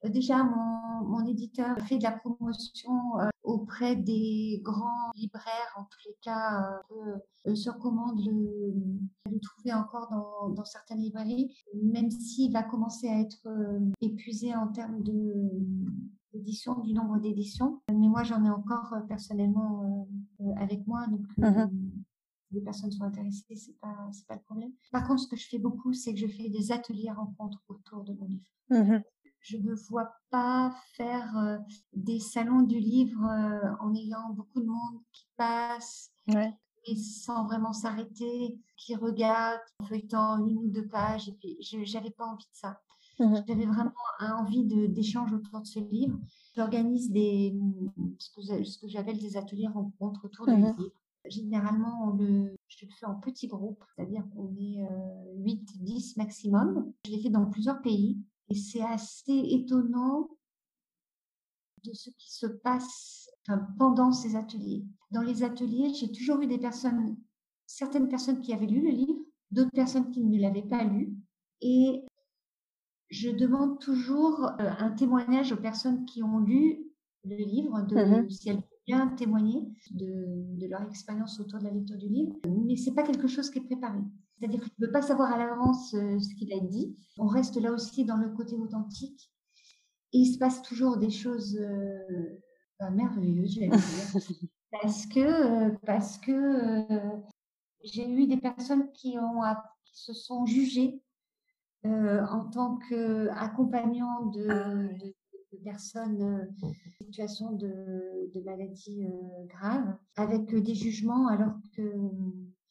Euh, 0.05 0.09
déjà, 0.09 0.43
mon, 0.43 1.25
éditeur 1.27 1.77
fait 1.87 1.99
de 1.99 2.03
la 2.03 2.13
promotion 2.13 3.21
euh, 3.21 3.29
auprès 3.43 3.97
des 3.97 4.61
grands 4.63 5.11
libraires, 5.15 5.75
en 5.77 5.85
tous 5.85 5.99
les 6.07 6.17
cas, 6.23 6.81
euh, 7.47 7.55
sur 7.55 7.79
commande 7.79 8.21
le, 8.25 8.75
le 9.31 9.41
trouver 9.41 9.73
encore 9.73 10.09
dans, 10.11 10.51
dans, 10.51 10.65
certaines 10.65 11.01
librairies, 11.01 11.53
même 11.83 12.11
s'il 12.11 12.53
va 12.53 12.63
commencer 12.63 13.09
à 13.09 13.21
être 13.21 13.49
épuisé 14.01 14.55
en 14.55 14.69
termes 14.69 15.03
de 15.03 15.33
du 16.85 16.93
nombre 16.93 17.19
d'éditions. 17.19 17.81
Mais 17.89 18.09
moi, 18.09 18.23
j'en 18.23 18.45
ai 18.45 18.51
encore 18.51 18.93
euh, 18.93 19.01
personnellement 19.01 20.07
euh, 20.41 20.45
euh, 20.45 20.53
avec 20.57 20.87
moi. 20.87 21.07
Mmh 21.39 21.67
les 22.51 22.61
personnes 22.61 22.93
sont 22.93 23.05
intéressées, 23.05 23.57
c'est 23.57 23.79
pas, 23.81 24.09
c'est 24.13 24.27
pas 24.27 24.35
le 24.35 24.43
problème. 24.43 24.73
Par 24.93 25.07
contre, 25.07 25.23
ce 25.23 25.29
que 25.29 25.37
je 25.37 25.49
fais 25.49 25.59
beaucoup, 25.59 25.93
c'est 25.93 26.15
que 26.15 26.21
je 26.21 26.27
fais 26.27 26.49
des 26.49 26.73
ateliers 26.73 27.11
rencontres 27.11 27.63
autour 27.69 28.05
de 28.05 28.13
mon 28.13 28.27
livre. 28.27 28.51
Mmh 28.71 29.03
je 29.41 29.59
ne 29.59 29.75
vois 29.75 30.13
pas 30.31 30.75
faire 30.97 31.61
des 31.93 32.19
salons 32.19 32.63
du 32.63 32.81
livre 32.81 33.23
en 33.81 33.95
ayant 33.95 34.31
beaucoup 34.31 34.61
de 34.61 34.67
monde 34.67 35.01
qui 35.13 35.25
passe, 35.37 36.11
mais 36.27 36.97
sans 36.97 37.45
vraiment 37.45 37.73
s'arrêter, 37.73 38.59
qui 38.77 38.97
regarde, 38.97 39.61
en 39.79 39.85
feuilletant 39.87 40.45
une 40.45 40.59
ou 40.59 40.69
deux 40.69 40.89
pages. 40.89 41.29
Et 41.29 41.33
puis, 41.33 41.57
je 41.61 41.95
n'avais 41.95 42.11
pas 42.11 42.27
envie 42.27 42.45
de 42.45 42.57
ça. 42.57 42.81
Mmh 43.19 43.37
J'avais 43.47 43.67
vraiment 43.67 43.93
envie 44.21 44.65
d'échange 44.65 45.33
autour 45.33 45.61
de 45.61 45.67
ce 45.67 45.79
livre. 45.79 46.19
J'organise 46.55 47.11
des, 47.11 47.55
ce 48.19 48.79
que, 48.79 48.89
j'appelle 48.89 49.19
des 49.19 49.37
ateliers 49.37 49.69
rencontres 49.69 50.25
autour 50.25 50.47
du 50.47 50.55
mmh 50.55 50.75
livre. 50.79 51.01
Généralement, 51.29 52.11
le, 52.11 52.57
je 52.69 52.87
le 52.87 52.93
fais 52.93 53.07
en 53.07 53.15
petits 53.15 53.49
groupes, 53.49 53.83
c'est-à-dire 53.95 54.25
qu'on 54.35 54.55
est 54.57 54.87
8, 55.37 55.71
euh, 55.71 55.85
10 55.85 56.17
maximum. 56.17 56.93
Je 57.05 57.13
l'ai 57.13 57.23
fait 57.23 57.31
dans 57.31 57.47
plusieurs 57.47 57.81
pays. 57.83 58.19
Et 58.49 58.55
c'est 58.55 58.83
assez 58.83 59.33
étonnant 59.51 60.29
de 61.85 61.93
ce 61.93 62.11
qui 62.11 62.33
se 62.33 62.47
passe 62.47 63.29
pendant 63.79 64.13
ces 64.13 64.37
ateliers. 64.37 64.85
Dans 65.11 65.23
les 65.23 65.43
ateliers, 65.43 65.93
j'ai 65.95 66.11
toujours 66.11 66.41
eu 66.41 66.47
des 66.47 66.59
personnes, 66.59 67.17
certaines 67.67 68.09
personnes 68.09 68.41
qui 68.41 68.53
avaient 68.53 68.67
lu 68.67 68.81
le 68.81 68.91
livre, 68.91 69.21
d'autres 69.51 69.71
personnes 69.71 70.11
qui 70.11 70.25
ne 70.25 70.41
l'avaient 70.41 70.63
pas 70.63 70.85
lu. 70.85 71.15
Et 71.61 72.03
je 73.09 73.31
demande 73.31 73.79
toujours 73.81 74.45
euh, 74.45 74.71
un 74.79 74.91
témoignage 74.91 75.53
aux 75.53 75.57
personnes 75.57 76.05
qui 76.05 76.23
ont 76.23 76.39
lu 76.39 76.85
le 77.25 77.37
livre, 77.37 77.83
de, 77.83 77.97
mmh 77.97 78.31
si 78.31 78.49
elles 78.51 78.63
bien 78.87 79.09
témoigner 79.09 79.63
de, 79.91 80.67
leur 80.69 80.83
expérience 80.83 81.41
autour 81.41 81.59
de 81.59 81.65
la 81.65 81.71
lecture 81.71 81.97
du 81.97 82.09
livre. 82.09 82.37
Mais 82.47 82.77
c'est 82.77 82.95
pas 82.95 83.03
quelque 83.03 83.27
chose 83.27 83.51
qui 83.51 83.59
est 83.59 83.65
préparé. 83.65 83.99
C'est-à-dire 84.39 84.61
que 84.61 84.67
ne 84.79 84.87
peux 84.87 84.93
pas 84.93 85.03
savoir 85.03 85.33
à 85.33 85.39
l'avance 85.39 85.95
euh, 85.95 86.19
ce 86.19 86.35
qu'il 86.35 86.53
a 86.53 86.61
dit. 86.61 86.95
On 87.19 87.27
reste 87.27 87.57
là 87.61 87.73
aussi 87.73 88.05
dans 88.05 88.17
le 88.17 88.31
côté 88.31 88.55
authentique. 88.55 89.33
Et 90.13 90.19
il 90.19 90.33
se 90.33 90.39
passe 90.39 90.63
toujours 90.63 90.99
des 90.99 91.11
choses 91.11 91.57
euh, 91.59 92.41
bah, 92.79 92.91
merveilleuses, 92.91 93.55
je 93.55 93.61
vais 93.61 93.69
dire. 93.69 93.79
parce 94.83 95.07
que, 95.07 95.77
parce 95.87 96.19
que 96.19 96.99
j'ai 97.83 98.09
eu 98.09 98.27
des 98.27 98.37
personnes 98.37 98.93
qui, 98.93 99.19
ont, 99.19 99.41
qui 99.85 99.99
se 99.99 100.13
sont 100.13 100.45
jugées 100.45 101.01
en 101.85 102.45
tant 102.51 102.79
qu'accompagnant 102.89 104.27
de, 104.27 104.49
ah 104.51 104.89
de, 105.57 105.65
personnes 105.65 106.49
en 106.63 107.05
situation 107.05 107.53
de, 107.53 108.31
de 108.35 108.41
maladie 108.45 109.07
grave, 109.47 109.97
avec 110.17 110.55
des 110.55 110.75
jugements, 110.75 111.29
alors 111.29 111.55
que 111.73 111.83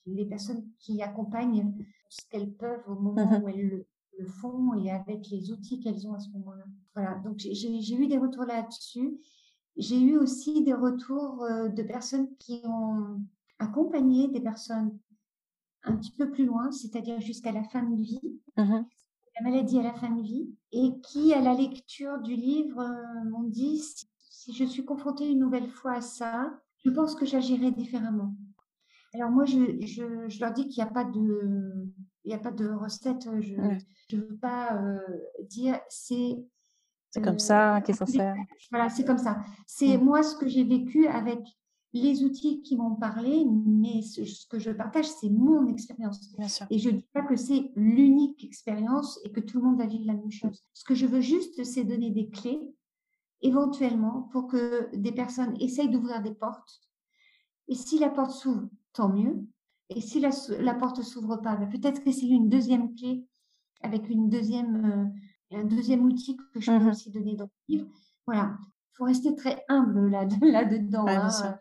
les 0.06 0.26
personnes 0.26 0.66
qui 0.80 1.02
accompagnent 1.02 1.74
ce 2.10 2.22
qu'elles 2.30 2.52
peuvent 2.52 2.84
au 2.88 2.96
moment 2.96 3.26
mmh 3.26 3.44
où 3.44 3.50
elles 3.50 3.68
le, 3.68 3.88
font 4.28 4.74
et 4.76 4.92
avec 4.92 5.30
les 5.30 5.52
outils 5.52 5.82
qu'elles 5.82 6.08
ont 6.08 6.14
à 6.14 6.20
ce 6.20 6.30
moment-là. 6.30 6.64
Voilà, 6.96 7.16
donc 7.16 7.38
j'ai 7.38 7.96
eu 7.96 8.08
des 8.08 8.18
retours 8.18 8.46
là-dessus. 8.46 9.20
J'ai 9.76 10.00
eu 10.00 10.16
aussi 10.16 10.64
des 10.64 10.74
retours 10.74 11.46
de 11.70 11.84
personnes 11.84 12.30
qui 12.38 12.62
ont 12.64 13.22
accompagné 13.60 14.30
des 14.30 14.40
personnes 14.40 14.98
un 15.84 15.98
petit 15.98 16.14
peu 16.14 16.32
plus 16.32 16.46
loin, 16.46 16.72
c'est-à-dire 16.72 17.20
jusqu'à 17.20 17.52
la 17.52 17.64
fin 17.64 17.84
de 17.84 18.02
vie, 18.02 18.40
mmh 18.58 18.84
la 19.38 19.50
maladie 19.50 19.80
à 19.80 19.84
la 19.84 19.94
fin 19.94 20.12
de 20.12 20.22
vie, 20.22 20.50
et 20.76 21.00
qui, 21.02 21.34
à 21.34 21.42
la 21.42 21.54
lecture 21.54 22.20
du 22.20 22.36
livre, 22.36 22.82
euh, 22.82 23.30
m'ont 23.30 23.44
dit 23.44 23.82
si, 24.20 24.54
je 24.54 24.66
suis 24.66 24.84
confrontée 24.84 25.26
une 25.26 25.40
nouvelle 25.40 25.70
fois 25.70 25.94
à 25.94 26.02
ça, 26.02 26.52
je 26.84 26.90
pense 26.90 27.16
que 27.16 27.26
j'agirai 27.26 27.72
différemment. 27.72 28.36
Alors 29.14 29.32
moi, 29.32 29.46
je, 29.46 29.80
je, 29.86 30.40
leur 30.42 30.52
dis 30.52 30.68
qu'il 30.68 30.84
n'y 30.84 30.90
a 30.90 30.92
pas 30.92 31.06
de, 31.06 31.88
il 32.26 32.34
a 32.34 32.38
pas 32.38 32.52
de 32.52 32.68
recette. 32.68 33.26
Je 33.40 33.56
ne 34.18 34.22
veux 34.22 34.38
pas 34.38 34.76
euh, 34.76 35.00
dire 35.50 35.80
c'est. 35.88 36.38
C'est 37.10 37.22
comme 37.22 37.40
ça 37.40 37.80
qu'il 37.86 37.96
faut 37.96 38.06
faire. 38.06 38.36
Voilà, 38.70 38.90
c'est 38.90 39.06
comme 39.06 39.18
ça. 39.18 39.38
C'est 39.66 39.98
mmh. 39.98 40.04
moi 40.04 40.22
ce 40.22 40.36
que 40.36 40.50
j'ai 40.50 40.66
vécu 40.66 41.08
avec 41.08 41.40
les 41.96 42.24
outils 42.24 42.62
qui 42.62 42.76
m'ont 42.76 42.96
parlé, 42.96 43.46
mais 43.46 44.02
ce, 44.02 44.48
que 44.48 44.60
je 44.60 44.72
partage, 44.72 45.08
c'est 45.08 45.30
mon 45.30 45.68
expérience. 45.68 46.36
Et 46.70 46.78
je 46.78 46.90
ne 46.90 46.98
dis 46.98 47.08
pas 47.14 47.22
que 47.22 47.38
c'est 47.38 47.72
l'unique 47.76 48.44
expérience 48.44 49.20
et 49.24 49.32
que 49.32 49.40
tout 49.40 49.60
le 49.60 49.66
monde 49.66 49.78
va 49.78 49.86
vivre 49.86 50.06
la 50.06 50.14
même 50.14 50.32
chose. 50.32 50.62
Ce 50.74 50.84
que 50.84 50.94
je 50.94 51.06
veux 51.06 51.22
juste, 51.22 51.64
c'est 51.64 51.86
donner 51.86 52.12
des 52.12 52.30
clés, 52.30 52.60
éventuellement, 53.42 54.24
pour 54.32 54.48
que 54.48 54.94
des 54.96 55.14
personnes 55.14 55.56
essayent 55.62 55.90
d'ouvrir 55.90 56.22
des 56.22 56.34
portes. 56.34 56.82
Et 57.70 57.76
si 57.76 57.98
la 57.98 58.10
porte 58.10 58.32
s'ouvre, 58.32 58.70
tant 58.92 59.10
mieux. 59.10 59.46
Et 59.90 60.02
si 60.02 60.20
la, 60.20 60.32
la 60.60 60.74
porte 60.74 61.02
s'ouvre 61.02 61.38
pas, 61.38 61.56
ben 61.56 61.70
peut-être 61.70 62.04
que 62.04 62.12
c'est 62.12 62.28
une 62.28 62.50
deuxième 62.50 62.94
clé 62.96 63.26
avec 63.82 64.10
une 64.10 64.30
deuxième, 64.30 65.14
euh, 65.54 65.58
un 65.58 65.64
deuxième 65.64 66.04
outil 66.04 66.36
que 66.36 66.60
je 66.60 66.72
peux 66.72 66.86
mmh 66.86 66.90
aussi 66.90 67.12
donner 67.12 67.36
dans 67.36 67.46
le 67.46 67.76
livre. 67.76 67.88
Voilà, 68.26 68.58
il 68.62 68.98
faut 68.98 69.06
rester 69.06 69.36
très 69.36 69.64
humble 69.70 70.10
là, 70.10 70.26
là-dedans. 70.42 71.06
Hein. 71.08 71.60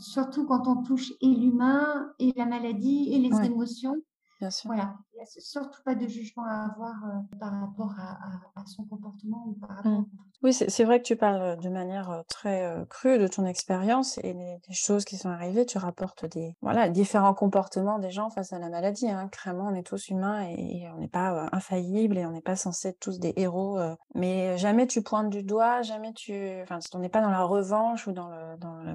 Surtout 0.00 0.46
quand 0.46 0.66
on 0.66 0.82
touche 0.82 1.12
et 1.20 1.26
l'humain, 1.26 2.12
et 2.18 2.32
la 2.36 2.46
maladie, 2.46 3.10
et 3.12 3.18
les 3.18 3.46
émotions. 3.46 3.96
Bien 4.40 4.50
sûr. 4.50 4.68
Voilà, 4.68 4.96
il 5.14 5.18
n'y 5.18 5.22
a 5.22 5.26
surtout 5.26 5.80
pas 5.84 5.94
de 5.94 6.06
jugement 6.08 6.44
à 6.44 6.70
avoir 6.70 7.04
euh, 7.04 7.38
par 7.38 7.60
rapport 7.60 7.94
à, 7.98 8.64
son 8.66 8.84
comportement 8.84 9.44
ou 9.46 9.52
par 9.54 9.76
rapport 9.76 9.92
mmh. 9.92 10.06
Oui, 10.42 10.52
c'est 10.52 10.84
vrai 10.84 10.98
que 10.98 11.06
tu 11.06 11.16
parles 11.16 11.58
de 11.58 11.68
manière 11.70 12.22
très 12.28 12.70
crue 12.90 13.18
de 13.18 13.26
ton 13.26 13.46
expérience 13.46 14.18
et 14.18 14.34
des, 14.34 14.58
choses 14.72 15.06
qui 15.06 15.16
sont 15.16 15.30
arrivées. 15.30 15.64
Tu 15.64 15.78
rapportes 15.78 16.26
des 16.26 16.54
voilà 16.60 16.90
différents 16.90 17.32
comportements 17.32 17.98
des 17.98 18.10
gens 18.10 18.28
face 18.28 18.52
à 18.52 18.58
la 18.58 18.68
maladie. 18.68 19.08
Hein. 19.08 19.28
Clairement, 19.28 19.68
on 19.68 19.74
est 19.74 19.86
tous 19.86 20.10
humains 20.10 20.42
et, 20.42 20.86
on 20.94 20.98
n'est 20.98 21.08
pas 21.08 21.48
infaillibles 21.52 22.18
et 22.18 22.26
on 22.26 22.30
n'est 22.30 22.42
pas 22.42 22.56
censé 22.56 22.88
être 22.88 23.00
tous 23.00 23.18
des 23.20 23.32
héros. 23.36 23.78
mais 24.14 24.58
jamais 24.58 24.86
tu 24.86 25.00
pointes 25.00 25.30
du 25.30 25.42
doigt, 25.42 25.80
jamais 25.80 26.12
tu, 26.12 26.34
enfin, 26.62 26.78
on 26.92 26.98
n'est 26.98 27.08
pas 27.08 27.22
dans 27.22 27.30
la 27.30 27.44
revanche 27.44 28.06
ou 28.06 28.12
dans 28.12 28.28
le 28.28 28.58
dans 28.58 28.74
le, 28.74 28.94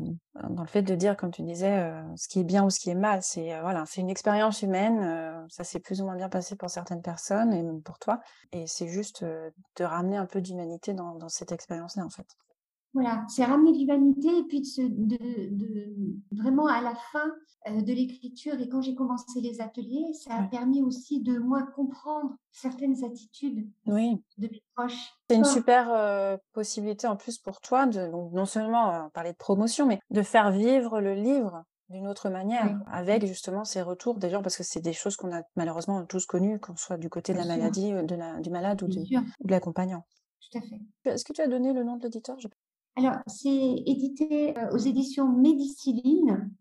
dans 0.50 0.62
le 0.62 0.68
fait 0.68 0.84
de 0.84 0.94
dire, 0.94 1.18
comme 1.18 1.32
tu 1.32 1.42
disais, 1.42 1.92
ce 2.16 2.28
qui 2.28 2.42
est 2.42 2.44
bien 2.44 2.64
ou 2.64 2.70
ce 2.70 2.80
qui 2.80 2.92
est 2.92 2.96
mal. 2.96 3.24
C'est 3.24 3.60
voilà, 3.62 3.86
c'est 3.88 4.02
une 4.02 4.10
expérience 4.12 4.62
humaine. 4.62 5.48
ça 5.50 5.64
s'est 5.64 5.80
plus 5.80 6.00
ou 6.00 6.06
moins 6.06 6.09
bien 6.15 6.30
passé 6.30 6.56
pour 6.56 6.69
certaines 6.69 7.02
personnes 7.02 7.54
et 7.54 7.63
même 7.63 7.82
pour 7.82 8.00
toi. 8.00 8.19
Et 8.52 8.67
c'est 8.67 8.88
juste 8.88 9.24
de 9.24 9.84
ramener 9.84 10.17
un 10.17 10.26
peu 10.26 10.41
d'humanité 10.41 10.93
dans, 10.93 11.15
dans 11.15 11.30
cette 11.30 11.52
expérience-là, 11.52 12.06
en 12.06 12.10
fait. 12.10 12.28
Voilà, 12.93 13.24
c'est 13.28 13.45
ramener 13.45 13.72
l'humanité 13.72 14.30
et 14.36 14.43
puis 14.43 14.62
de, 14.78 15.17
de, 15.52 15.95
vraiment 16.32 16.65
à 16.65 16.82
la 16.82 16.95
fin 17.12 17.32
euh, 17.67 17.82
de 17.82 17.93
l'écriture 17.93 18.60
et 18.60 18.67
quand 18.67 18.82
j'ai 18.82 18.95
commencé 18.95 19.41
les 19.41 19.62
ateliers, 19.62 20.12
ça 20.13 20.34
a 20.34 20.43
permis 20.43 20.82
aussi 20.82 21.22
de 21.22 21.38
moi 21.38 21.62
comprendre 21.76 22.36
certaines 22.52 23.04
attitudes 23.04 23.69
oui. 23.86 24.24
de 24.39 24.48
mes 24.48 24.63
proches. 24.76 25.13
C'est 25.30 25.36
une 25.36 25.45
super 25.45 25.91
euh, 25.91 26.38
possibilité 26.54 27.06
en 27.06 27.15
plus 27.15 27.38
pour 27.38 27.62
toi 27.62 27.86
de 27.86 28.10
donc 28.10 28.34
non 28.34 28.45
seulement 28.45 28.89
euh, 28.89 29.08
parler 29.10 29.34
de 29.34 29.38
promotion, 29.38 29.86
mais 29.86 30.00
de 30.10 30.24
faire 30.24 30.52
vivre 30.52 31.00
le 31.00 31.13
livre 31.13 31.63
d'une 31.89 32.08
autre 32.08 32.30
manière, 32.30 32.80
avec 32.88 33.25
justement 33.25 33.65
ces 33.65 33.82
retours 33.82 34.19
des 34.19 34.30
gens, 34.30 34.41
parce 34.41 34.58
que 34.58 34.63
c'est 34.63 34.82
des 34.82 34.93
choses 34.93 35.15
qu'on 35.15 35.36
a 35.36 35.41
malheureusement 35.56 36.06
tous 36.06 36.25
connues, 36.25 36.60
qu'on 36.60 36.75
soit 36.75 36.97
du 36.97 37.10
côté 37.10 37.34
de 37.34 37.39
la 37.39 37.45
maladie, 37.45 37.91
de 37.91 38.15
la, 38.15 38.39
du 38.39 38.49
malade 38.49 38.84
ou, 38.84 38.88
de 38.88 39.52
l'accompagnant. 39.52 40.06
Tout 40.52 40.60
à 40.60 40.62
fait. 40.62 40.80
Est-ce 41.06 41.25
que 41.25 41.34
tu 41.34 41.41
as 41.41 41.47
donné 41.47 41.73
le 41.73 41.84
nom 41.84 41.97
de 41.97 42.04
l'éditeur? 42.04 42.38
Alors, 42.95 43.15
c'est 43.28 43.49
édité 43.49 44.58
euh, 44.58 44.71
aux 44.71 44.78
éditions 44.78 45.28
Médiciline, 45.28 46.52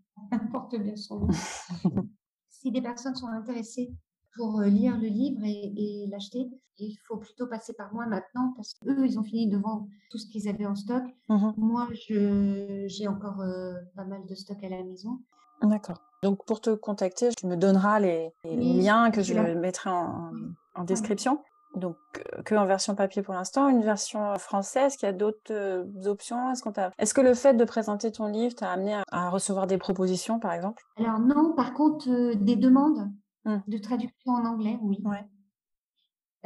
porte 0.52 0.76
bien 0.76 0.96
son 0.96 1.20
nom. 1.20 1.28
si 2.48 2.70
des 2.70 2.82
personnes 2.82 3.14
sont 3.14 3.28
intéressées 3.28 3.92
pour 4.38 4.60
euh, 4.60 4.66
lire 4.66 4.96
le 4.96 5.08
livre 5.08 5.40
et, 5.44 6.06
l'acheter, 6.10 6.48
il 6.78 6.96
faut 7.06 7.16
plutôt 7.16 7.46
passer 7.46 7.74
par 7.74 7.92
moi 7.92 8.06
maintenant 8.06 8.54
parce 8.56 8.72
qu'eux, 8.74 9.04
ils 9.04 9.18
ont 9.18 9.24
fini 9.24 9.48
de 9.48 9.58
vendre 9.58 9.86
tout 10.10 10.18
ce 10.18 10.26
qu'ils 10.30 10.48
avaient 10.48 10.64
en 10.64 10.76
stock. 10.76 11.02
Mmh 11.28 11.50
moi, 11.58 11.88
j'ai 11.92 13.08
encore 13.08 13.40
euh, 13.40 13.74
pas 13.96 14.04
mal 14.04 14.24
de 14.26 14.34
stock 14.34 14.62
à 14.62 14.68
la 14.68 14.82
maison. 14.82 15.18
D'accord. 15.60 15.98
Donc, 16.22 16.44
pour 16.46 16.60
te 16.60 16.70
contacter, 16.70 17.30
tu 17.36 17.46
me 17.46 17.56
donneras 17.56 17.98
les, 17.98 18.32
liens 18.44 19.10
que 19.10 19.22
je 19.22 19.34
mettrai 19.34 19.90
en, 19.90 20.32
en 20.76 20.84
description. 20.84 21.40
Donc, 21.74 21.96
que 22.44 22.54
en 22.54 22.66
version 22.66 22.94
papier 22.94 23.22
pour 23.22 23.34
l'instant, 23.34 23.68
une 23.68 23.82
version 23.82 24.34
française. 24.38 24.86
Est-ce 24.86 24.98
qu'il 24.98 25.06
y 25.06 25.10
a 25.10 25.14
d'autres 25.14 25.52
euh, 25.52 25.84
options? 26.06 26.50
Est-ce 26.50 26.62
qu'on 26.62 26.72
Est-ce 26.98 27.14
que 27.14 27.20
le 27.20 27.34
fait 27.34 27.54
de 27.54 27.64
présenter 27.64 28.10
ton 28.10 28.26
livre 28.26 28.54
t'a 28.54 28.70
amené 28.70 29.00
à, 29.10 29.30
recevoir 29.30 29.66
des 29.66 29.78
propositions, 29.78 30.38
par 30.38 30.52
exemple? 30.52 30.82
Alors 30.96 31.18
non, 31.20 31.52
par 31.54 31.74
contre, 31.74 32.08
euh, 32.08 32.34
des 32.34 32.56
demandes 32.56 33.10
mmh. 33.44 33.58
de 33.66 33.78
traduction 33.78 34.32
en 34.32 34.44
anglais, 34.44 34.78
oui. 34.82 34.98
Ouais. 35.04 35.24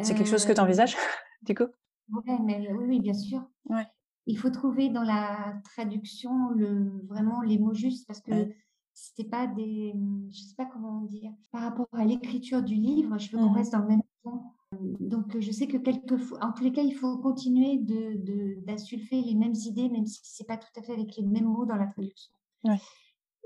C'est 0.02 0.14
quelque 0.14 0.28
chose 0.28 0.44
que 0.44 0.52
tu 0.52 0.60
euh, 0.60 0.64
envisages, 0.64 0.96
du 1.42 1.54
coup? 1.54 1.66
Oui, 2.08 2.32
mais 2.44 2.72
oui, 2.72 3.00
bien 3.00 3.14
sûr. 3.14 3.42
Ouais. 3.66 3.86
Il 4.26 4.38
faut 4.38 4.50
trouver 4.50 4.88
dans 4.88 5.02
la 5.02 5.54
traduction 5.64 6.50
le, 6.50 7.04
vraiment 7.06 7.42
les 7.42 7.58
mots 7.58 7.74
justes 7.74 8.06
parce 8.06 8.20
que 8.20 8.52
c'était 8.94 9.28
pas 9.28 9.46
des, 9.46 9.94
je 10.30 10.38
sais 10.42 10.54
pas 10.56 10.66
comment 10.66 11.00
dire, 11.02 11.32
par 11.50 11.62
rapport 11.62 11.88
à 11.92 12.04
l'écriture 12.04 12.62
du 12.62 12.74
livre, 12.74 13.18
je 13.18 13.30
veux 13.32 13.38
qu'on 13.38 13.50
mmh 13.50 13.54
reste 13.54 13.72
dans 13.72 13.80
le 13.80 13.88
même 13.88 14.02
temps. 14.22 14.54
Donc, 15.00 15.38
je 15.38 15.50
sais 15.50 15.66
que 15.66 15.76
quelquefois, 15.76 16.38
en 16.42 16.52
tous 16.52 16.64
les 16.64 16.72
cas, 16.72 16.82
il 16.82 16.94
faut 16.94 17.18
continuer 17.18 17.78
d'insulfer 17.78 19.20
de, 19.20 19.26
les 19.26 19.34
mêmes 19.34 19.54
idées, 19.54 19.88
même 19.88 20.06
si 20.06 20.20
c'est 20.22 20.46
pas 20.46 20.56
tout 20.56 20.68
à 20.76 20.82
fait 20.82 20.92
avec 20.92 21.16
les 21.16 21.24
mêmes 21.24 21.44
mots 21.44 21.66
dans 21.66 21.76
la 21.76 21.86
traduction. 21.86 22.32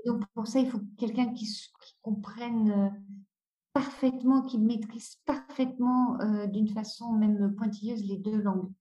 Donc, 0.05 0.23
pour 0.33 0.47
ça, 0.47 0.59
il 0.59 0.69
faut 0.69 0.79
quelqu'un 0.97 1.33
qui, 1.33 1.47
comprenne 2.01 2.71
euh, 2.71 2.89
parfaitement, 3.77 4.41
qui 4.41 4.57
maîtrise 4.57 5.17
parfaitement, 5.25 6.19
euh, 6.21 6.47
d'une 6.47 6.67
façon 6.67 7.13
même 7.13 7.53
pointilleuse, 7.55 8.03
les 8.03 8.17
deux 8.17 8.41
langues. 8.41 8.71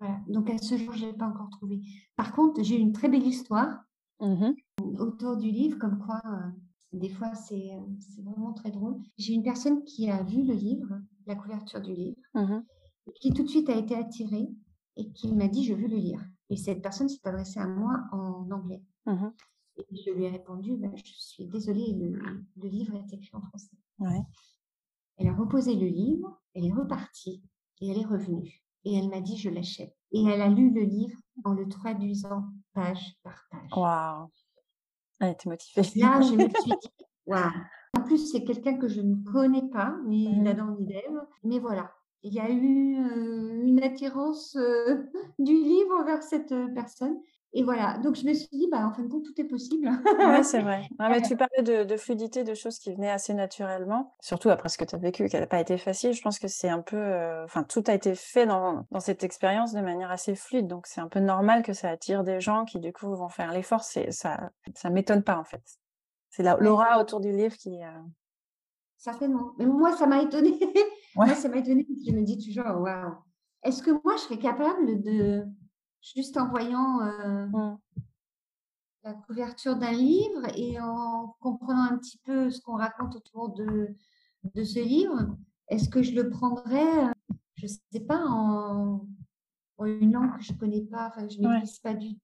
Voilà. 0.00 0.20
Donc, 0.28 0.50
à 0.50 0.58
ce 0.58 0.76
jour, 0.76 0.92
je 0.94 1.06
l'ai 1.06 1.12
pas 1.12 1.26
encore 1.26 1.50
trouvé. 1.50 1.80
Par 2.16 2.32
contre, 2.32 2.62
j'ai 2.62 2.76
une 2.76 2.92
très 2.92 3.08
belle 3.08 3.26
histoire 3.26 3.84
mmh 4.20 4.52
autour 4.98 5.36
du 5.36 5.50
livre, 5.50 5.78
comme 5.78 5.98
quoi 5.98 6.20
euh, 6.26 6.50
des 6.92 7.08
fois, 7.08 7.28
euh, 7.28 7.80
c'est 8.00 8.22
vraiment 8.22 8.52
très 8.52 8.70
drôle. 8.70 9.00
J'ai 9.18 9.32
une 9.32 9.42
personne 9.42 9.84
qui 9.84 10.10
a 10.10 10.22
vu 10.22 10.42
le 10.42 10.54
livre, 10.54 11.00
la 11.26 11.36
couverture 11.36 11.80
du 11.80 11.92
livre, 11.92 12.20
mmh 12.34 12.60
qui 13.20 13.32
tout 13.32 13.42
de 13.42 13.48
suite 13.48 13.68
a 13.68 13.76
été 13.76 13.94
attirée 13.94 14.48
et 14.96 15.10
qui 15.12 15.32
m'a 15.32 15.48
dit 15.48 15.64
Je 15.64 15.74
veux 15.74 15.88
le 15.88 15.96
lire. 15.96 16.20
Et 16.50 16.56
cette 16.56 16.82
personne 16.82 17.08
s'est 17.08 17.26
adressée 17.26 17.60
à 17.60 17.66
moi 17.66 18.04
en 18.12 18.50
anglais. 18.50 18.82
Mmh 19.06 19.28
et 19.76 19.96
je 19.96 20.10
lui 20.10 20.24
ai 20.24 20.30
répondu 20.30 20.76
bah, 20.76 20.88
Je 20.94 21.12
suis 21.16 21.46
désolée, 21.46 21.92
le, 21.92 22.68
livre 22.68 22.94
est 22.94 23.12
écrit 23.12 23.30
en 23.32 23.40
français. 23.42 23.76
Ouais. 23.98 24.22
Elle 25.18 25.28
a 25.28 25.34
reposé 25.34 25.74
le 25.74 25.86
livre, 25.86 26.40
elle 26.54 26.66
est 26.66 26.72
repartie. 26.72 27.42
Et 27.80 27.90
elle 27.90 27.98
est 27.98 28.06
revenue. 28.06 28.62
Et 28.84 28.94
elle 28.96 29.08
m'a 29.08 29.20
dit, 29.20 29.36
je 29.36 29.50
l'achète. 29.50 29.94
Et 30.12 30.22
elle 30.24 30.40
a 30.40 30.48
lu 30.48 30.70
le 30.70 30.82
livre 30.82 31.18
en 31.44 31.52
le 31.52 31.68
traduisant 31.68 32.44
page 32.72 33.16
par 33.22 33.46
page. 33.50 33.70
Waouh 33.76 34.30
Elle 35.20 35.32
était 35.32 35.48
motivée. 35.48 36.00
Là, 36.00 36.20
je 36.20 36.34
me 36.34 36.48
suis 36.48 36.70
dit, 36.70 37.06
waouh 37.26 37.50
En 37.98 38.02
plus, 38.02 38.30
c'est 38.30 38.44
quelqu'un 38.44 38.78
que 38.78 38.88
je 38.88 39.00
ne 39.00 39.16
connais 39.24 39.68
pas, 39.70 39.96
ni 40.06 40.28
mmh. 40.28 40.44
d'Adam 40.44 40.76
ni 40.78 40.86
d'Ève. 40.86 41.26
Mais 41.42 41.58
voilà, 41.58 41.92
il 42.24 42.32
y 42.32 42.40
a 42.40 42.50
eu 42.50 42.96
euh, 42.96 43.62
une 43.64 43.82
attirance 43.82 44.56
euh, 44.56 45.02
du 45.38 45.52
livre 45.52 46.04
vers 46.04 46.22
cette 46.22 46.52
euh, 46.52 46.68
personne. 46.74 47.16
Et 47.56 47.62
voilà, 47.62 47.98
donc 47.98 48.16
je 48.16 48.26
me 48.26 48.34
suis 48.34 48.48
dit, 48.50 48.68
bah, 48.70 48.84
en 48.84 48.92
fin 48.92 49.02
de 49.02 49.08
compte, 49.08 49.24
tout 49.24 49.40
est 49.40 49.44
possible. 49.44 49.88
oui, 50.18 50.44
c'est 50.44 50.60
vrai. 50.60 50.88
mais 50.98 51.22
tu 51.22 51.36
parlais 51.36 51.62
de, 51.62 51.96
fluidité, 51.96 52.42
de 52.42 52.52
choses 52.52 52.80
qui 52.80 52.92
venaient 52.92 53.10
assez 53.10 53.32
naturellement, 53.32 54.16
surtout 54.20 54.50
après 54.50 54.68
ce 54.68 54.76
que 54.76 54.84
tu 54.84 54.96
as 54.96 54.98
vécu, 54.98 55.28
qui 55.28 55.36
n'a 55.36 55.46
pas 55.46 55.60
été 55.60 55.78
facile. 55.78 56.12
Je 56.12 56.20
pense 56.20 56.40
que 56.40 56.48
c'est 56.48 56.68
un 56.68 56.80
peu. 56.80 57.44
Enfin, 57.44 57.62
tout 57.62 57.84
a 57.86 57.94
été 57.94 58.16
fait 58.16 58.46
dans, 58.46 58.84
dans 58.90 58.98
cette 58.98 59.22
expérience 59.22 59.72
de 59.72 59.80
manière 59.80 60.10
assez 60.10 60.34
fluide. 60.34 60.66
Donc, 60.66 60.88
c'est 60.88 61.00
un 61.00 61.08
peu 61.08 61.20
normal 61.20 61.62
que 61.62 61.72
ça 61.72 61.90
attire 61.90 62.24
des 62.24 62.40
gens 62.40 62.64
qui, 62.64 62.80
du 62.80 62.92
coup, 62.92 63.14
vont 63.14 63.28
faire 63.28 63.52
l'effort. 63.52 63.84
Ça 63.84 64.50
ça 64.74 64.90
m'étonne 64.90 65.22
pas, 65.22 65.38
en 65.38 65.44
fait. 65.44 65.62
C'est 66.30 66.42
l'aura 66.42 67.00
autour 67.00 67.20
du 67.20 67.30
livre 67.30 67.54
qui. 67.56 67.78
Certainement. 68.96 69.52
Mais 69.58 69.66
moi, 69.66 69.92
ça 69.92 70.06
m'a 70.06 70.22
étonnée. 70.22 70.58
Moi, 71.14 71.28
ça 71.28 71.48
m'a 71.48 71.58
étonnée 71.58 71.84
parce 71.84 72.00
que 72.00 72.10
je 72.10 72.16
me 72.16 72.24
dis 72.24 72.38
toujours, 72.38 72.80
waouh, 72.80 73.14
est-ce 73.62 73.84
que 73.84 73.92
moi, 73.92 74.16
je 74.16 74.22
serais 74.22 74.38
capable 74.38 75.00
de, 75.00 75.44
juste 76.04 76.36
en 76.36 76.48
voyant 76.48 77.00
euh, 77.00 77.46
mmh. 77.46 77.78
la 79.04 79.14
couverture 79.14 79.76
d'un 79.76 79.92
livre 79.92 80.46
et 80.54 80.78
en 80.80 81.34
comprenant 81.40 81.84
un 81.90 81.98
petit 81.98 82.18
peu 82.24 82.50
ce 82.50 82.60
qu'on 82.60 82.76
raconte 82.76 83.16
autour 83.16 83.50
de, 83.50 83.88
de 84.54 84.64
ce 84.64 84.80
livre, 84.80 85.36
est-ce 85.68 85.88
que 85.88 86.02
je 86.02 86.12
le 86.12 86.28
prendrais, 86.28 87.12
je 87.56 87.66
ne 87.66 87.72
sais 87.92 88.00
pas, 88.06 88.22
en, 88.26 89.06
une 89.84 90.12
langue 90.12 90.36
que 90.36 90.42
je 90.42 90.52
ne 90.52 90.58
connais 90.58 90.82
pas, 90.82 91.08
enfin, 91.08 91.26
que 91.26 91.32
je 91.32 91.40
ne 91.40 91.48
maîtrise 91.48 91.78
pas 91.78 91.94
du 91.94 92.14
tout 92.14 92.20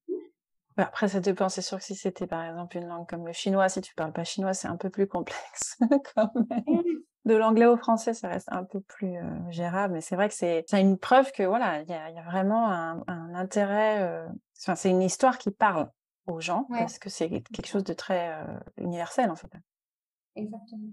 bah, 0.77 0.85
après, 0.85 1.09
ça 1.09 1.21
dépend. 1.21 1.49
C'est 1.49 1.63
sûr 1.63 1.79
que 1.79 1.85
si 1.85 1.95
c'était 1.95 2.29
par 2.29 2.45
exemple 2.45 2.77
une 2.77 2.87
langue 2.87 3.07
comme 3.07 3.27
le 3.27 3.33
chinois, 3.33 3.69
si 3.69 3.81
tu 3.81 3.95
parles 3.95 4.13
pas 4.13 4.25
chinois, 4.25 4.55
c'est 4.55 4.69
un 4.69 4.77
peu 4.77 4.89
plus 4.89 5.07
complexe 5.07 5.77
quand 6.15 6.33
même. 6.49 7.03
De 7.31 7.37
l'anglais 7.37 7.67
au 7.67 7.77
français, 7.77 8.13
ça 8.13 8.27
reste 8.27 8.49
un 8.51 8.65
peu 8.65 8.81
plus 8.81 9.17
euh, 9.17 9.23
gérable, 9.51 9.95
mais 9.95 10.01
c'est 10.01 10.17
vrai 10.17 10.29
que 10.29 10.35
c'est 10.35 10.65
une 10.73 10.99
preuve 10.99 11.31
que 11.31 11.45
voilà, 11.45 11.81
il 11.83 11.89
y, 11.89 11.95
a, 11.95 12.23
vraiment 12.23 12.69
un, 12.69 13.35
intérêt. 13.37 14.03
Euh, 14.03 14.27
enfin, 14.61 14.75
c'est 14.75 14.91
une 14.91 15.01
histoire 15.01 15.39
qui 15.39 15.53
parle 15.53 15.89
aux 16.27 16.41
gens 16.41 16.67
parce 16.69 16.99
que 16.99 17.09
c'est 17.09 17.29
quelque 17.29 17.69
chose 17.69 17.85
de 17.85 17.93
très 17.93 18.33
euh, 18.33 18.59
universel 18.79 19.31
en 19.31 19.37
fait. 19.37 19.47
Exactement. 20.35 20.89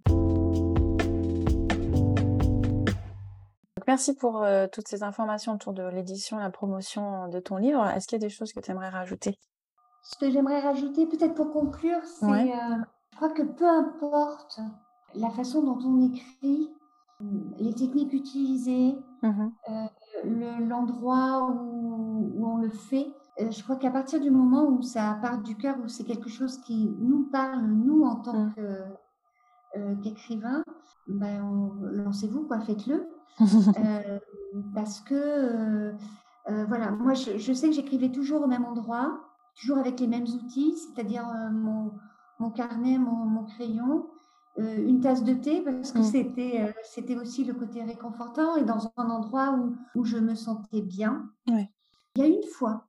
merci 3.88 4.15
pour 4.15 4.45
toutes 4.71 4.88
ces 4.88 5.01
informations 5.01 5.53
autour 5.53 5.73
de 5.73 5.88
l'édition, 5.88 6.38
la 6.38 6.51
promotion 6.51 7.29
de 7.29 7.39
ton 7.39 7.57
livre. 7.57 7.83
Est-ce 7.88 8.05
qu'il 8.05 8.21
y 8.21 8.23
a 8.23 8.27
des 8.27 8.29
choses 8.29 8.53
que 8.53 8.59
tu 8.59 8.69
aimerais 8.69 8.89
rajouter? 8.89 9.39
Ce 10.03 10.19
que 10.19 10.29
j'aimerais 10.29 10.59
rajouter, 10.59 11.07
peut-être 11.07 11.33
pour 11.33 11.51
conclure, 11.51 12.03
c'est 12.03 12.51
je 13.11 13.15
crois 13.15 13.29
que 13.29 13.41
peu 13.41 13.67
importe 13.67 14.59
la 15.18 15.30
façon 15.30 15.63
dont 15.63 15.80
on 15.84 16.01
écrit, 16.01 16.70
les 17.57 17.74
techniques 17.74 18.13
utilisées, 18.13 18.95
mmh 19.22 19.47
euh, 19.70 20.59
l'endroit 20.59 21.51
où, 21.51 22.45
on 22.45 22.57
le 22.57 22.70
fait. 22.70 23.07
Euh, 23.39 23.51
je 23.51 23.63
crois 23.63 23.76
qu'à 23.76 23.91
partir 23.91 24.20
du 24.20 24.32
moment 24.32 24.68
où 24.68 24.82
ça 24.82 25.18
part 25.22 25.41
du 25.41 25.55
cœur, 25.55 25.76
où 25.84 25.88
c'est 25.88 26.03
quelque 26.03 26.30
chose 26.30 26.57
qui 26.61 26.95
nous 26.99 27.26
parle, 27.32 27.65
nous, 27.65 28.03
en 28.03 28.15
tant 28.15 28.45
mmh. 28.45 28.53
euh, 28.57 29.95
qu'écrivains, 30.01 30.63
ben, 31.07 31.72
lancez-vous, 31.91 32.47
quoi, 32.47 32.59
faites-le. 32.59 33.07
parce 34.74 35.01
que, 35.01 35.93
voilà, 36.47 36.91
moi, 36.91 37.13
je, 37.13 37.53
sais 37.53 37.70
que 37.70 37.76
j'écrivais 37.76 38.09
toujours 38.09 38.43
au 38.43 38.47
même 38.47 38.65
endroit, 38.65 39.22
toujours 39.59 39.78
avec 39.78 39.99
les 39.99 40.07
mêmes 40.07 40.24
outils, 40.24 40.76
c'est-à-dire 40.76 41.28
mon, 41.51 41.91
mon, 42.39 42.49
carnet, 42.49 42.97
mon, 42.97 43.26
mon 43.26 43.43
crayon, 43.43 44.07
une 44.58 45.01
tasse 45.01 45.24
de 45.24 45.34
thé 45.34 45.62
parce 45.62 45.91
que 45.91 45.99
mmh. 45.99 46.03
c'était 46.03 46.62
euh, 46.62 46.72
c'était 46.84 47.16
aussi 47.16 47.43
le 47.43 47.53
côté 47.53 47.84
réconfortant 47.84 48.55
et 48.55 48.64
dans 48.64 48.91
un 48.97 49.10
endroit 49.10 49.51
où, 49.51 49.76
où 49.95 50.03
je 50.03 50.18
me 50.18 50.36
sentais 50.36 50.82
bien. 50.82 51.30
Il 51.47 51.68
y 52.18 52.22
a 52.22 52.28
une 52.28 52.43
fois 52.43 52.88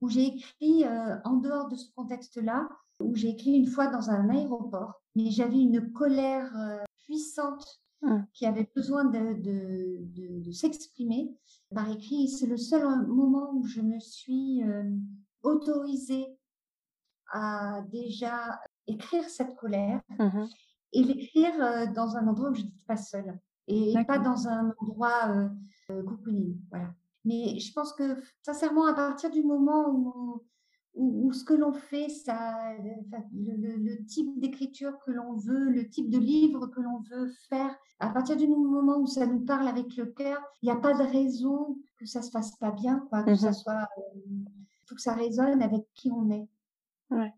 où 0.00 0.08
j'ai 0.08 0.26
écrit 0.26 0.84
euh, 0.84 1.16
en 1.24 1.36
dehors 1.36 1.68
de 1.68 1.76
ce 1.76 1.90
contexte-là, 1.94 2.68
où 3.00 3.14
j'ai 3.14 3.30
écrit 3.30 3.52
une 3.52 3.66
fois 3.66 3.88
dans 3.88 4.10
un 4.10 4.30
aéroport, 4.30 5.02
mais 5.14 5.30
j'avais 5.30 5.60
une 5.60 5.92
colère 5.92 6.52
puissante 7.04 7.80
mmh. 8.02 8.20
qui 8.32 8.46
avait 8.46 8.70
besoin 8.74 9.04
de, 9.04 9.34
de, 9.34 10.40
de, 10.40 10.52
s'exprimer 10.52 11.36
par 11.74 11.90
écrit. 11.90 12.28
C'est 12.28 12.46
le 12.46 12.56
seul 12.56 13.06
moment 13.06 13.52
où 13.54 13.66
je 13.66 13.80
me 13.80 13.98
suis 13.98 14.62
autorisée 15.42 16.38
à 17.32 17.82
déjà 17.90 18.60
écrire 18.86 19.28
cette 19.28 19.54
colère. 19.56 20.00
Mmh 20.18 20.44
et 20.94 21.02
l'écrire 21.02 21.52
euh, 21.60 21.86
dans 21.94 22.16
un 22.16 22.26
endroit 22.26 22.50
où 22.50 22.54
je 22.54 22.62
n'étais 22.62 22.84
pas 22.86 22.96
seule 22.96 23.38
et 23.66 23.94
pas 24.06 24.18
dans 24.18 24.46
un 24.46 24.72
endroit 24.80 25.28
euh, 25.28 25.48
euh 25.90 26.02
Voilà. 26.70 26.94
Mais 27.24 27.58
je 27.58 27.72
pense 27.72 27.92
que 27.94 28.16
sincèrement, 28.42 28.86
à 28.86 28.92
partir 28.92 29.30
du 29.30 29.42
moment 29.42 29.88
où, 29.88 30.42
où, 30.94 31.32
ce 31.32 31.44
que 31.44 31.54
l'on 31.54 31.72
fait, 31.72 32.10
ça, 32.10 32.74
le, 33.32 33.76
le, 33.76 34.04
type 34.04 34.38
d'écriture 34.38 34.98
que 35.06 35.10
l'on 35.10 35.34
veut, 35.34 35.70
le 35.70 35.88
type 35.88 36.10
de 36.10 36.18
livre 36.18 36.66
que 36.66 36.80
l'on 36.80 37.00
veut 37.00 37.32
faire, 37.48 37.74
à 37.98 38.10
partir 38.10 38.36
du 38.36 38.46
moment 38.46 38.98
où 38.98 39.06
ça 39.06 39.26
nous 39.26 39.40
parle 39.40 39.66
avec 39.66 39.96
le 39.96 40.06
cœur, 40.06 40.38
il 40.60 40.66
n'y 40.66 40.72
a 40.72 40.76
pas 40.76 40.92
de 40.92 41.02
raison 41.02 41.78
que 41.98 42.04
ça 42.04 42.20
se 42.20 42.30
fasse 42.30 42.54
pas 42.56 42.70
bien, 42.70 43.06
quoi, 43.08 43.22
que 43.22 43.34
ça 43.34 43.50
mmh 43.50 43.54
soit, 43.54 43.88
il 44.26 44.44
faut 44.86 44.94
que 44.94 45.00
ça 45.00 45.14
résonne 45.14 45.62
avec 45.62 45.86
qui 45.94 46.12
on 46.12 46.30
est. 46.30 46.48
Ouais 47.10 47.32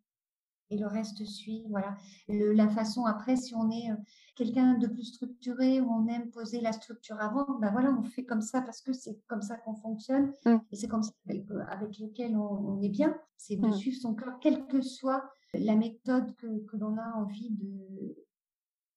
et 0.70 0.78
le 0.78 0.86
reste 0.86 1.24
suit. 1.24 1.64
Voilà. 1.68 1.96
la 2.28 2.68
façon 2.68 3.04
après, 3.04 3.36
si 3.36 3.54
on 3.54 3.70
est 3.70 3.90
euh, 3.90 3.96
quelqu'un 4.34 4.74
de 4.74 4.86
plus 4.86 5.04
structuré, 5.04 5.80
où 5.80 5.90
on 5.90 6.06
aime 6.08 6.30
poser 6.30 6.60
la 6.60 6.72
structure 6.72 7.20
avant, 7.20 7.58
ben 7.60 7.70
voilà, 7.70 7.90
on 7.98 8.02
fait 8.02 8.24
comme 8.24 8.42
ça 8.42 8.62
parce 8.62 8.80
que 8.82 8.92
c'est 8.92 9.20
comme 9.26 9.42
ça 9.42 9.56
qu'on 9.56 9.74
fonctionne 9.74 10.32
mmh. 10.44 10.56
et 10.72 10.76
c'est 10.76 10.88
comme 10.88 11.02
ça 11.02 11.12
avec, 11.28 11.50
euh, 11.50 11.64
lequel 12.00 12.36
on, 12.36 12.80
est 12.82 12.88
bien. 12.88 13.18
C'est 13.36 13.56
de 13.56 13.66
mmh. 13.66 13.74
suivre 13.74 14.00
son 14.00 14.14
cœur, 14.14 14.38
quelle 14.40 14.66
que 14.66 14.80
soit 14.80 15.30
la 15.54 15.76
méthode 15.76 16.34
que, 16.36 16.64
que 16.66 16.76
l'on 16.76 16.96
a 16.98 17.12
envie 17.14 17.50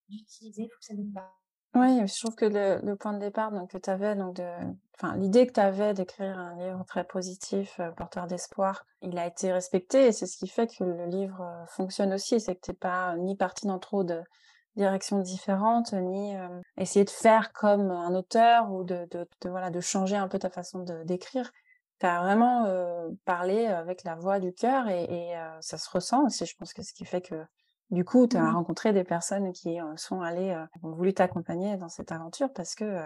d'utiliser, 0.09 0.63
il 0.63 0.69
faut 0.69 0.79
que 0.79 0.85
ça 0.85 0.95
nous 0.95 1.11
parle. 1.11 1.27
Oui, 1.75 2.07
je 2.07 2.19
trouve 2.19 2.35
que 2.35 2.45
le, 2.45 2.95
point 2.95 3.13
de 3.13 3.19
départ 3.19 3.51
donc, 3.51 3.69
que 3.69 3.77
tu 3.77 3.89
avais, 3.91 4.15
l'idée 5.15 5.45
que 5.45 5.53
tu 5.53 5.59
avais 5.59 5.93
d'écrire 5.93 6.37
un 6.37 6.55
livre 6.55 6.83
très 6.85 7.03
positif, 7.03 7.79
euh, 7.79 7.91
porteur 7.91 8.25
d'espoir, 8.25 8.85
il 9.03 9.17
a 9.19 9.27
été 9.27 9.51
respecté 9.53 10.07
et 10.07 10.11
c'est 10.11 10.25
ce 10.25 10.37
qui 10.37 10.47
fait 10.47 10.67
que 10.67 10.83
le 10.83 11.05
livre 11.05 11.41
euh, 11.41 11.65
fonctionne 11.67 12.11
aussi. 12.11 12.39
C'est 12.39 12.55
que 12.55 12.61
tu 12.61 12.71
n'es 12.71 12.77
pas 12.77 13.15
ni 13.17 13.35
parti 13.35 13.67
dans 13.67 13.77
trop 13.77 14.03
de 14.03 14.19
directions 14.75 15.19
différentes, 15.19 15.93
ni 15.93 16.35
euh, 16.35 16.47
essayer 16.77 17.05
de 17.05 17.09
faire 17.11 17.53
comme 17.53 17.91
un 17.91 18.15
auteur 18.15 18.71
ou 18.71 18.83
de, 18.83 19.07
voilà, 19.45 19.69
de 19.69 19.79
changer 19.79 20.15
un 20.15 20.27
peu 20.27 20.39
ta 20.39 20.49
façon 20.49 20.79
d'écrire. 21.05 21.51
Tu 21.99 22.07
as 22.07 22.21
vraiment 22.21 22.65
parlé 23.25 23.67
avec 23.67 24.05
la 24.05 24.15
voix 24.15 24.39
du 24.39 24.53
cœur 24.53 24.87
et, 24.87 25.33
ça 25.59 25.77
se 25.77 25.89
ressent 25.89 26.25
aussi. 26.25 26.45
Je 26.45 26.55
pense 26.55 26.73
que 26.73 26.81
ce 26.81 26.93
qui 26.93 27.03
fait 27.03 27.21
que 27.21 27.35
du 27.91 28.05
coup, 28.05 28.27
tu 28.27 28.37
as 28.37 28.43
mmh. 28.43 28.55
rencontré 28.55 28.93
des 28.93 29.03
personnes 29.03 29.51
qui 29.51 29.77
sont 29.95 30.21
allées, 30.21 30.55
ont 30.83 30.91
voulu 30.91 31.13
t'accompagner 31.13 31.77
dans 31.77 31.89
cette 31.89 32.11
aventure 32.11 32.51
parce 32.53 32.75
que, 32.75 33.03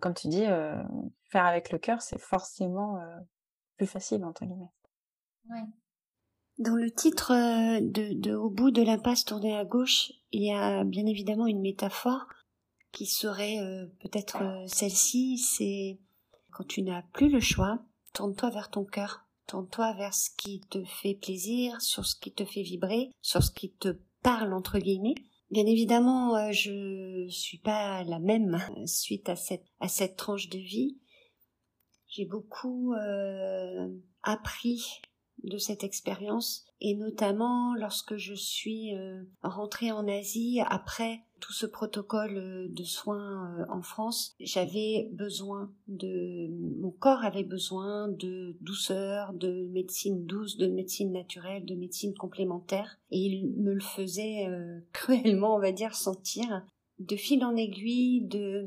comme 0.00 0.14
tu 0.14 0.28
dis, 0.28 0.44
faire 1.24 1.46
avec 1.46 1.72
le 1.72 1.78
cœur, 1.78 2.02
c'est 2.02 2.20
forcément 2.20 2.98
plus 3.76 3.86
facile, 3.86 4.24
entre 4.24 4.44
guillemets. 4.44 4.72
Ouais. 5.48 5.64
Dans 6.58 6.74
le 6.74 6.90
titre 6.90 7.32
de, 7.80 8.34
Au 8.34 8.50
bout 8.50 8.70
de 8.70 8.82
l'impasse 8.82 9.24
tournée 9.24 9.56
à 9.56 9.64
gauche, 9.64 10.12
il 10.32 10.42
y 10.42 10.52
a 10.52 10.84
bien 10.84 11.06
évidemment 11.06 11.46
une 11.46 11.60
métaphore 11.60 12.26
qui 12.92 13.06
serait 13.06 13.58
peut-être 14.02 14.42
celle-ci, 14.66 15.38
c'est 15.38 16.00
quand 16.50 16.66
tu 16.66 16.82
n'as 16.82 17.02
plus 17.12 17.30
le 17.30 17.40
choix, 17.40 17.78
tourne-toi 18.12 18.50
vers 18.50 18.70
ton 18.70 18.84
cœur. 18.84 19.27
Tourne-toi 19.48 19.94
vers 19.94 20.14
ce 20.14 20.28
qui 20.36 20.60
te 20.60 20.84
fait 20.84 21.14
plaisir, 21.14 21.80
sur 21.80 22.04
ce 22.04 22.14
qui 22.14 22.32
te 22.32 22.44
fait 22.44 22.62
vibrer, 22.62 23.10
sur 23.22 23.42
ce 23.42 23.50
qui 23.50 23.72
te 23.72 23.98
parle 24.22 24.52
entre 24.52 24.78
guillemets. 24.78 25.14
Bien 25.50 25.64
évidemment, 25.64 26.36
euh, 26.36 26.52
je 26.52 27.26
suis 27.30 27.56
pas 27.56 28.04
la 28.04 28.18
même 28.18 28.60
suite 28.86 29.30
à 29.30 29.36
cette 29.36 29.64
à 29.80 29.88
cette 29.88 30.16
tranche 30.16 30.50
de 30.50 30.58
vie. 30.58 30.98
J'ai 32.08 32.26
beaucoup 32.26 32.92
euh, 32.92 33.88
appris 34.22 35.00
de 35.44 35.58
cette 35.58 35.84
expérience. 35.84 36.64
Et 36.80 36.94
notamment 36.94 37.74
lorsque 37.74 38.16
je 38.16 38.34
suis 38.34 38.94
euh, 38.94 39.22
rentrée 39.42 39.90
en 39.90 40.06
Asie 40.06 40.60
après 40.68 41.20
tout 41.40 41.52
ce 41.52 41.66
protocole 41.66 42.36
euh, 42.36 42.68
de 42.68 42.84
soins 42.84 43.58
euh, 43.58 43.64
en 43.68 43.82
France, 43.82 44.36
j'avais 44.38 45.08
besoin 45.12 45.72
de 45.88 46.48
mon 46.80 46.90
corps 46.90 47.24
avait 47.24 47.44
besoin 47.44 48.08
de 48.08 48.56
douceur, 48.60 49.32
de 49.32 49.68
médecine 49.72 50.24
douce, 50.24 50.56
de 50.56 50.68
médecine 50.68 51.12
naturelle, 51.12 51.64
de 51.64 51.74
médecine 51.74 52.14
complémentaire. 52.14 52.98
Et 53.10 53.18
il 53.18 53.52
me 53.56 53.72
le 53.72 53.80
faisait 53.80 54.46
cruellement, 54.92 55.56
on 55.56 55.60
va 55.60 55.72
dire, 55.72 55.94
sentir. 55.94 56.64
De 56.98 57.16
fil 57.16 57.44
en 57.44 57.56
aiguille, 57.56 58.22
de 58.26 58.66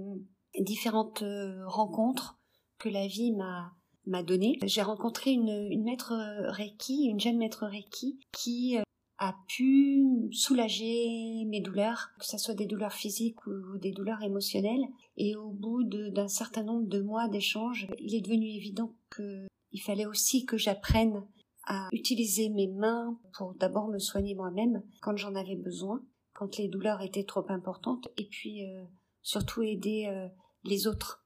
différentes 0.60 1.24
rencontres 1.66 2.40
que 2.78 2.90
la 2.90 3.08
vie 3.08 3.34
m'a 3.34 3.74
m'a 4.06 4.24
donné. 4.24 4.58
J'ai 4.64 4.82
rencontré 4.82 5.32
une, 5.32 5.68
une 5.70 5.84
maître 5.84 6.14
Reiki, 6.50 7.06
une 7.06 7.20
jeune 7.20 7.38
maître 7.38 7.66
Reiki, 7.66 8.20
qui 8.32 8.78
a 9.22 9.36
pu 9.48 10.04
soulager 10.32 11.46
mes 11.46 11.62
douleurs, 11.62 12.10
que 12.20 12.26
ce 12.26 12.40
soit 12.40 12.56
des 12.56 12.66
douleurs 12.66 12.94
physiques 12.94 13.46
ou 13.46 13.78
des 13.78 13.92
douleurs 13.92 14.24
émotionnelles. 14.24 14.88
Et 15.16 15.36
au 15.36 15.52
bout 15.52 15.84
d'un 15.84 16.28
certain 16.28 16.64
nombre 16.64 16.88
de 16.88 17.02
mois 17.02 17.28
d'échanges, 17.28 17.88
il 18.00 18.16
est 18.16 18.22
devenu 18.22 18.48
évident 18.48 18.96
qu'il 19.16 19.82
fallait 19.82 20.08
aussi 20.08 20.46
que 20.46 20.58
j'apprenne 20.58 21.24
à 21.68 21.88
utiliser 21.92 22.50
mes 22.50 22.68
mains 22.68 23.16
pour 23.38 23.54
d'abord 23.54 23.90
me 23.90 24.00
soigner 24.00 24.34
moi-même 24.34 24.82
quand 25.02 25.16
j'en 25.16 25.36
avais 25.36 25.56
besoin, 25.56 26.02
quand 26.34 26.58
les 26.58 26.68
douleurs 26.68 27.04
étaient 27.04 27.24
trop 27.24 27.46
importantes, 27.50 28.08
et 28.18 28.26
puis 28.26 28.66
euh, 28.66 28.84
surtout 29.22 29.62
aider 29.62 30.08
euh, 30.08 30.28
les 30.64 30.88
autres. 30.88 31.24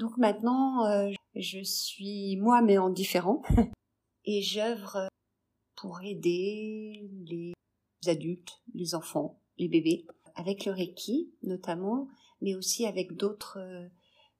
Donc 0.00 0.16
maintenant, 0.16 0.84
euh, 0.86 1.12
je 1.34 1.62
suis 1.62 2.36
moi 2.36 2.62
mais 2.62 2.78
en 2.78 2.90
différent, 2.90 3.42
et 4.24 4.42
j'œuvre 4.42 5.08
pour 5.76 6.02
aider 6.02 7.08
les 7.26 7.52
adultes, 8.06 8.62
les 8.74 8.94
enfants, 8.94 9.40
les 9.58 9.68
bébés, 9.68 10.06
avec 10.34 10.64
le 10.64 10.72
Reiki 10.72 11.32
notamment, 11.42 12.08
mais 12.40 12.54
aussi 12.54 12.86
avec 12.86 13.14
d'autres 13.14 13.58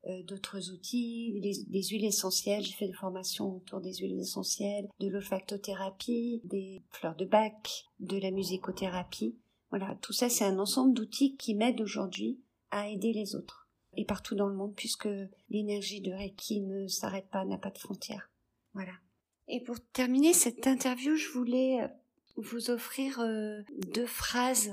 euh, 0.06 0.22
d'autres 0.22 0.70
outils, 0.70 1.40
des 1.40 1.82
huiles 1.82 2.04
essentielles. 2.04 2.64
J'ai 2.64 2.72
fait 2.72 2.86
des 2.86 2.92
formations 2.92 3.56
autour 3.56 3.80
des 3.80 3.94
huiles 3.94 4.18
essentielles, 4.20 4.88
de 5.00 5.08
l'olfactothérapie, 5.08 6.40
des 6.44 6.82
fleurs 6.90 7.16
de 7.16 7.24
bac, 7.24 7.84
de 7.98 8.16
la 8.16 8.30
musicothérapie. 8.30 9.36
Voilà, 9.70 9.98
tout 10.00 10.12
ça, 10.12 10.28
c'est 10.28 10.44
un 10.44 10.58
ensemble 10.60 10.94
d'outils 10.94 11.36
qui 11.36 11.54
m'aident 11.54 11.80
aujourd'hui 11.80 12.40
à 12.70 12.88
aider 12.88 13.12
les 13.12 13.34
autres. 13.34 13.67
Et 13.98 14.04
partout 14.04 14.36
dans 14.36 14.46
le 14.46 14.54
monde, 14.54 14.74
puisque 14.76 15.08
l'énergie 15.50 16.00
de 16.00 16.12
Reiki 16.12 16.60
ne 16.60 16.86
s'arrête 16.86 17.28
pas, 17.30 17.44
n'a 17.44 17.58
pas 17.58 17.70
de 17.70 17.78
frontières. 17.78 18.30
Voilà. 18.72 18.92
Et 19.48 19.60
pour 19.60 19.76
terminer 19.92 20.32
cette 20.34 20.68
interview, 20.68 21.16
je 21.16 21.28
voulais 21.30 21.82
euh, 21.82 21.88
vous 22.36 22.70
offrir 22.70 23.18
euh, 23.18 23.60
deux 23.88 24.06
phrases 24.06 24.70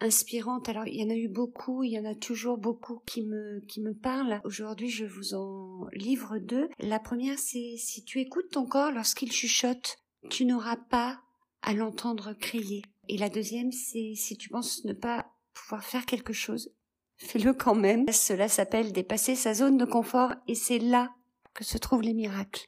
inspirantes. 0.00 0.70
Alors, 0.70 0.86
il 0.86 0.96
y 0.96 1.04
en 1.04 1.10
a 1.10 1.16
eu 1.16 1.28
beaucoup, 1.28 1.82
il 1.82 1.92
y 1.92 1.98
en 1.98 2.06
a 2.06 2.14
toujours 2.14 2.56
beaucoup 2.56 3.02
qui 3.06 3.22
me, 3.22 3.60
qui 3.68 3.82
me 3.82 3.92
parlent. 3.92 4.40
Aujourd'hui, 4.44 4.88
je 4.88 5.04
vous 5.04 5.34
en 5.34 5.86
livre 5.92 6.38
deux. 6.38 6.70
La 6.78 6.98
première, 6.98 7.38
c'est 7.38 7.74
si 7.76 8.02
tu 8.02 8.18
écoutes 8.20 8.50
ton 8.50 8.64
corps 8.64 8.92
lorsqu'il 8.92 9.30
chuchote, 9.30 9.98
tu 10.30 10.46
n'auras 10.46 10.76
pas 10.76 11.20
à 11.60 11.74
l'entendre 11.74 12.32
crier. 12.32 12.82
Et 13.08 13.18
la 13.18 13.28
deuxième, 13.28 13.72
c'est 13.72 14.14
si 14.14 14.38
tu 14.38 14.48
penses 14.48 14.84
ne 14.84 14.94
pas 14.94 15.26
pouvoir 15.52 15.84
faire 15.84 16.06
quelque 16.06 16.32
chose, 16.32 16.72
fais-le 17.16 17.52
quand 17.52 17.74
même. 17.74 18.04
Cela 18.10 18.48
s'appelle 18.48 18.92
dépasser 18.92 19.34
sa 19.34 19.54
zone 19.54 19.76
de 19.76 19.84
confort 19.84 20.34
et 20.48 20.54
c'est 20.54 20.78
là 20.78 21.10
que 21.54 21.64
se 21.64 21.78
trouvent 21.78 22.02
les 22.02 22.14
miracles. 22.14 22.66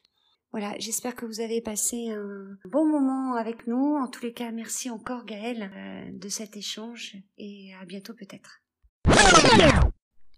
Voilà, 0.51 0.73
j'espère 0.79 1.15
que 1.15 1.25
vous 1.25 1.41
avez 1.41 1.61
passé 1.61 2.09
un 2.09 2.57
bon 2.69 2.85
moment 2.85 3.35
avec 3.35 3.67
nous. 3.67 3.95
En 3.97 4.07
tous 4.07 4.23
les 4.23 4.33
cas, 4.33 4.51
merci 4.51 4.89
encore 4.89 5.25
Gaëlle 5.25 5.69
euh, 5.75 6.09
de 6.13 6.29
cet 6.29 6.55
échange 6.55 7.17
et 7.37 7.73
à 7.81 7.85
bientôt 7.85 8.13
peut-être. 8.13 8.61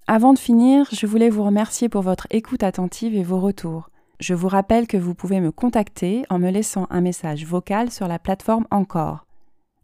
Avant 0.07 0.33
de 0.33 0.39
finir, 0.39 0.87
je 0.91 1.05
voulais 1.05 1.29
vous 1.29 1.43
remercier 1.43 1.87
pour 1.87 2.01
votre 2.01 2.25
écoute 2.31 2.63
attentive 2.63 3.15
et 3.15 3.23
vos 3.23 3.39
retours. 3.39 3.91
Je 4.19 4.33
vous 4.33 4.47
rappelle 4.47 4.87
que 4.87 4.97
vous 4.97 5.13
pouvez 5.13 5.39
me 5.39 5.51
contacter 5.51 6.23
en 6.29 6.39
me 6.39 6.49
laissant 6.49 6.87
un 6.89 6.99
message 6.99 7.45
vocal 7.45 7.91
sur 7.91 8.07
la 8.07 8.19
plateforme 8.19 8.65
Encore. 8.71 9.27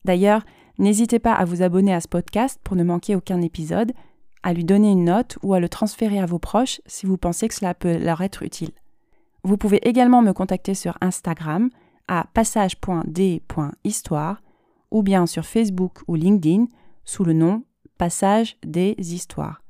D'ailleurs, 0.04 0.44
n'hésitez 0.80 1.20
pas 1.20 1.34
à 1.34 1.46
vous 1.46 1.62
abonner 1.62 1.94
à 1.94 2.02
ce 2.02 2.08
podcast 2.08 2.60
pour 2.64 2.76
ne 2.76 2.84
manquer 2.84 3.16
aucun 3.16 3.42
épisode, 3.42 3.94
à 4.46 4.54
lui 4.54 4.64
donner 4.64 4.92
une 4.92 5.04
note 5.06 5.38
ou 5.42 5.56
à 5.56 5.60
le 5.60 5.68
transférer 5.68 6.20
à 6.20 6.28
vos 6.28 6.38
proches 6.38 6.80
si 6.86 7.08
vous 7.08 7.18
pensez 7.18 7.48
que 7.48 7.56
cela 7.56 7.74
peut 7.74 7.98
leur 7.98 8.22
être 8.22 8.44
utile. 8.44 8.74
Vous 9.44 9.58
pouvez 9.58 9.80
également 9.88 10.22
me 10.22 10.34
contacter 10.34 10.76
sur 10.76 11.00
Instagram 11.02 11.72
à 12.08 12.28
passage.d.histoire 12.34 14.44
ou 14.92 15.02
bien 15.02 15.26
sur 15.26 15.48
Facebook 15.48 16.04
ou 16.08 16.14
LinkedIn 16.14 16.68
sous 17.06 17.24
le 17.24 17.34
nom 17.34 17.64
Passage 17.98 18.58
des 18.64 18.94
Histoires. 19.00 19.64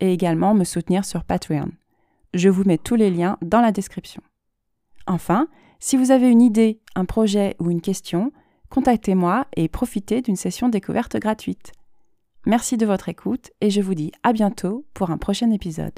Et 0.00 0.12
également 0.12 0.54
me 0.54 0.64
soutenir 0.64 1.04
sur 1.04 1.22
Patreon. 1.22 1.70
Je 2.34 2.48
vous 2.48 2.64
mets 2.64 2.78
tous 2.78 2.96
les 2.96 3.10
liens 3.10 3.38
dans 3.42 3.60
la 3.60 3.70
description. 3.70 4.24
Enfin, 5.06 5.46
si 5.78 5.96
vous 5.96 6.10
avez 6.10 6.28
une 6.28 6.42
idée, 6.42 6.80
un 6.96 7.04
projet 7.04 7.54
ou 7.60 7.70
une 7.70 7.80
question, 7.80 8.32
contactez-moi 8.70 9.46
et 9.56 9.68
profitez 9.68 10.20
d'une 10.20 10.34
session 10.34 10.68
découverte 10.68 11.16
gratuite. 11.16 11.70
Merci 12.46 12.78
de 12.78 12.86
votre 12.86 13.10
écoute 13.10 13.50
et 13.60 13.68
je 13.68 13.82
vous 13.82 13.94
dis 13.94 14.12
à 14.22 14.32
bientôt 14.32 14.86
pour 14.94 15.10
un 15.10 15.18
prochain 15.18 15.50
épisode. 15.50 15.92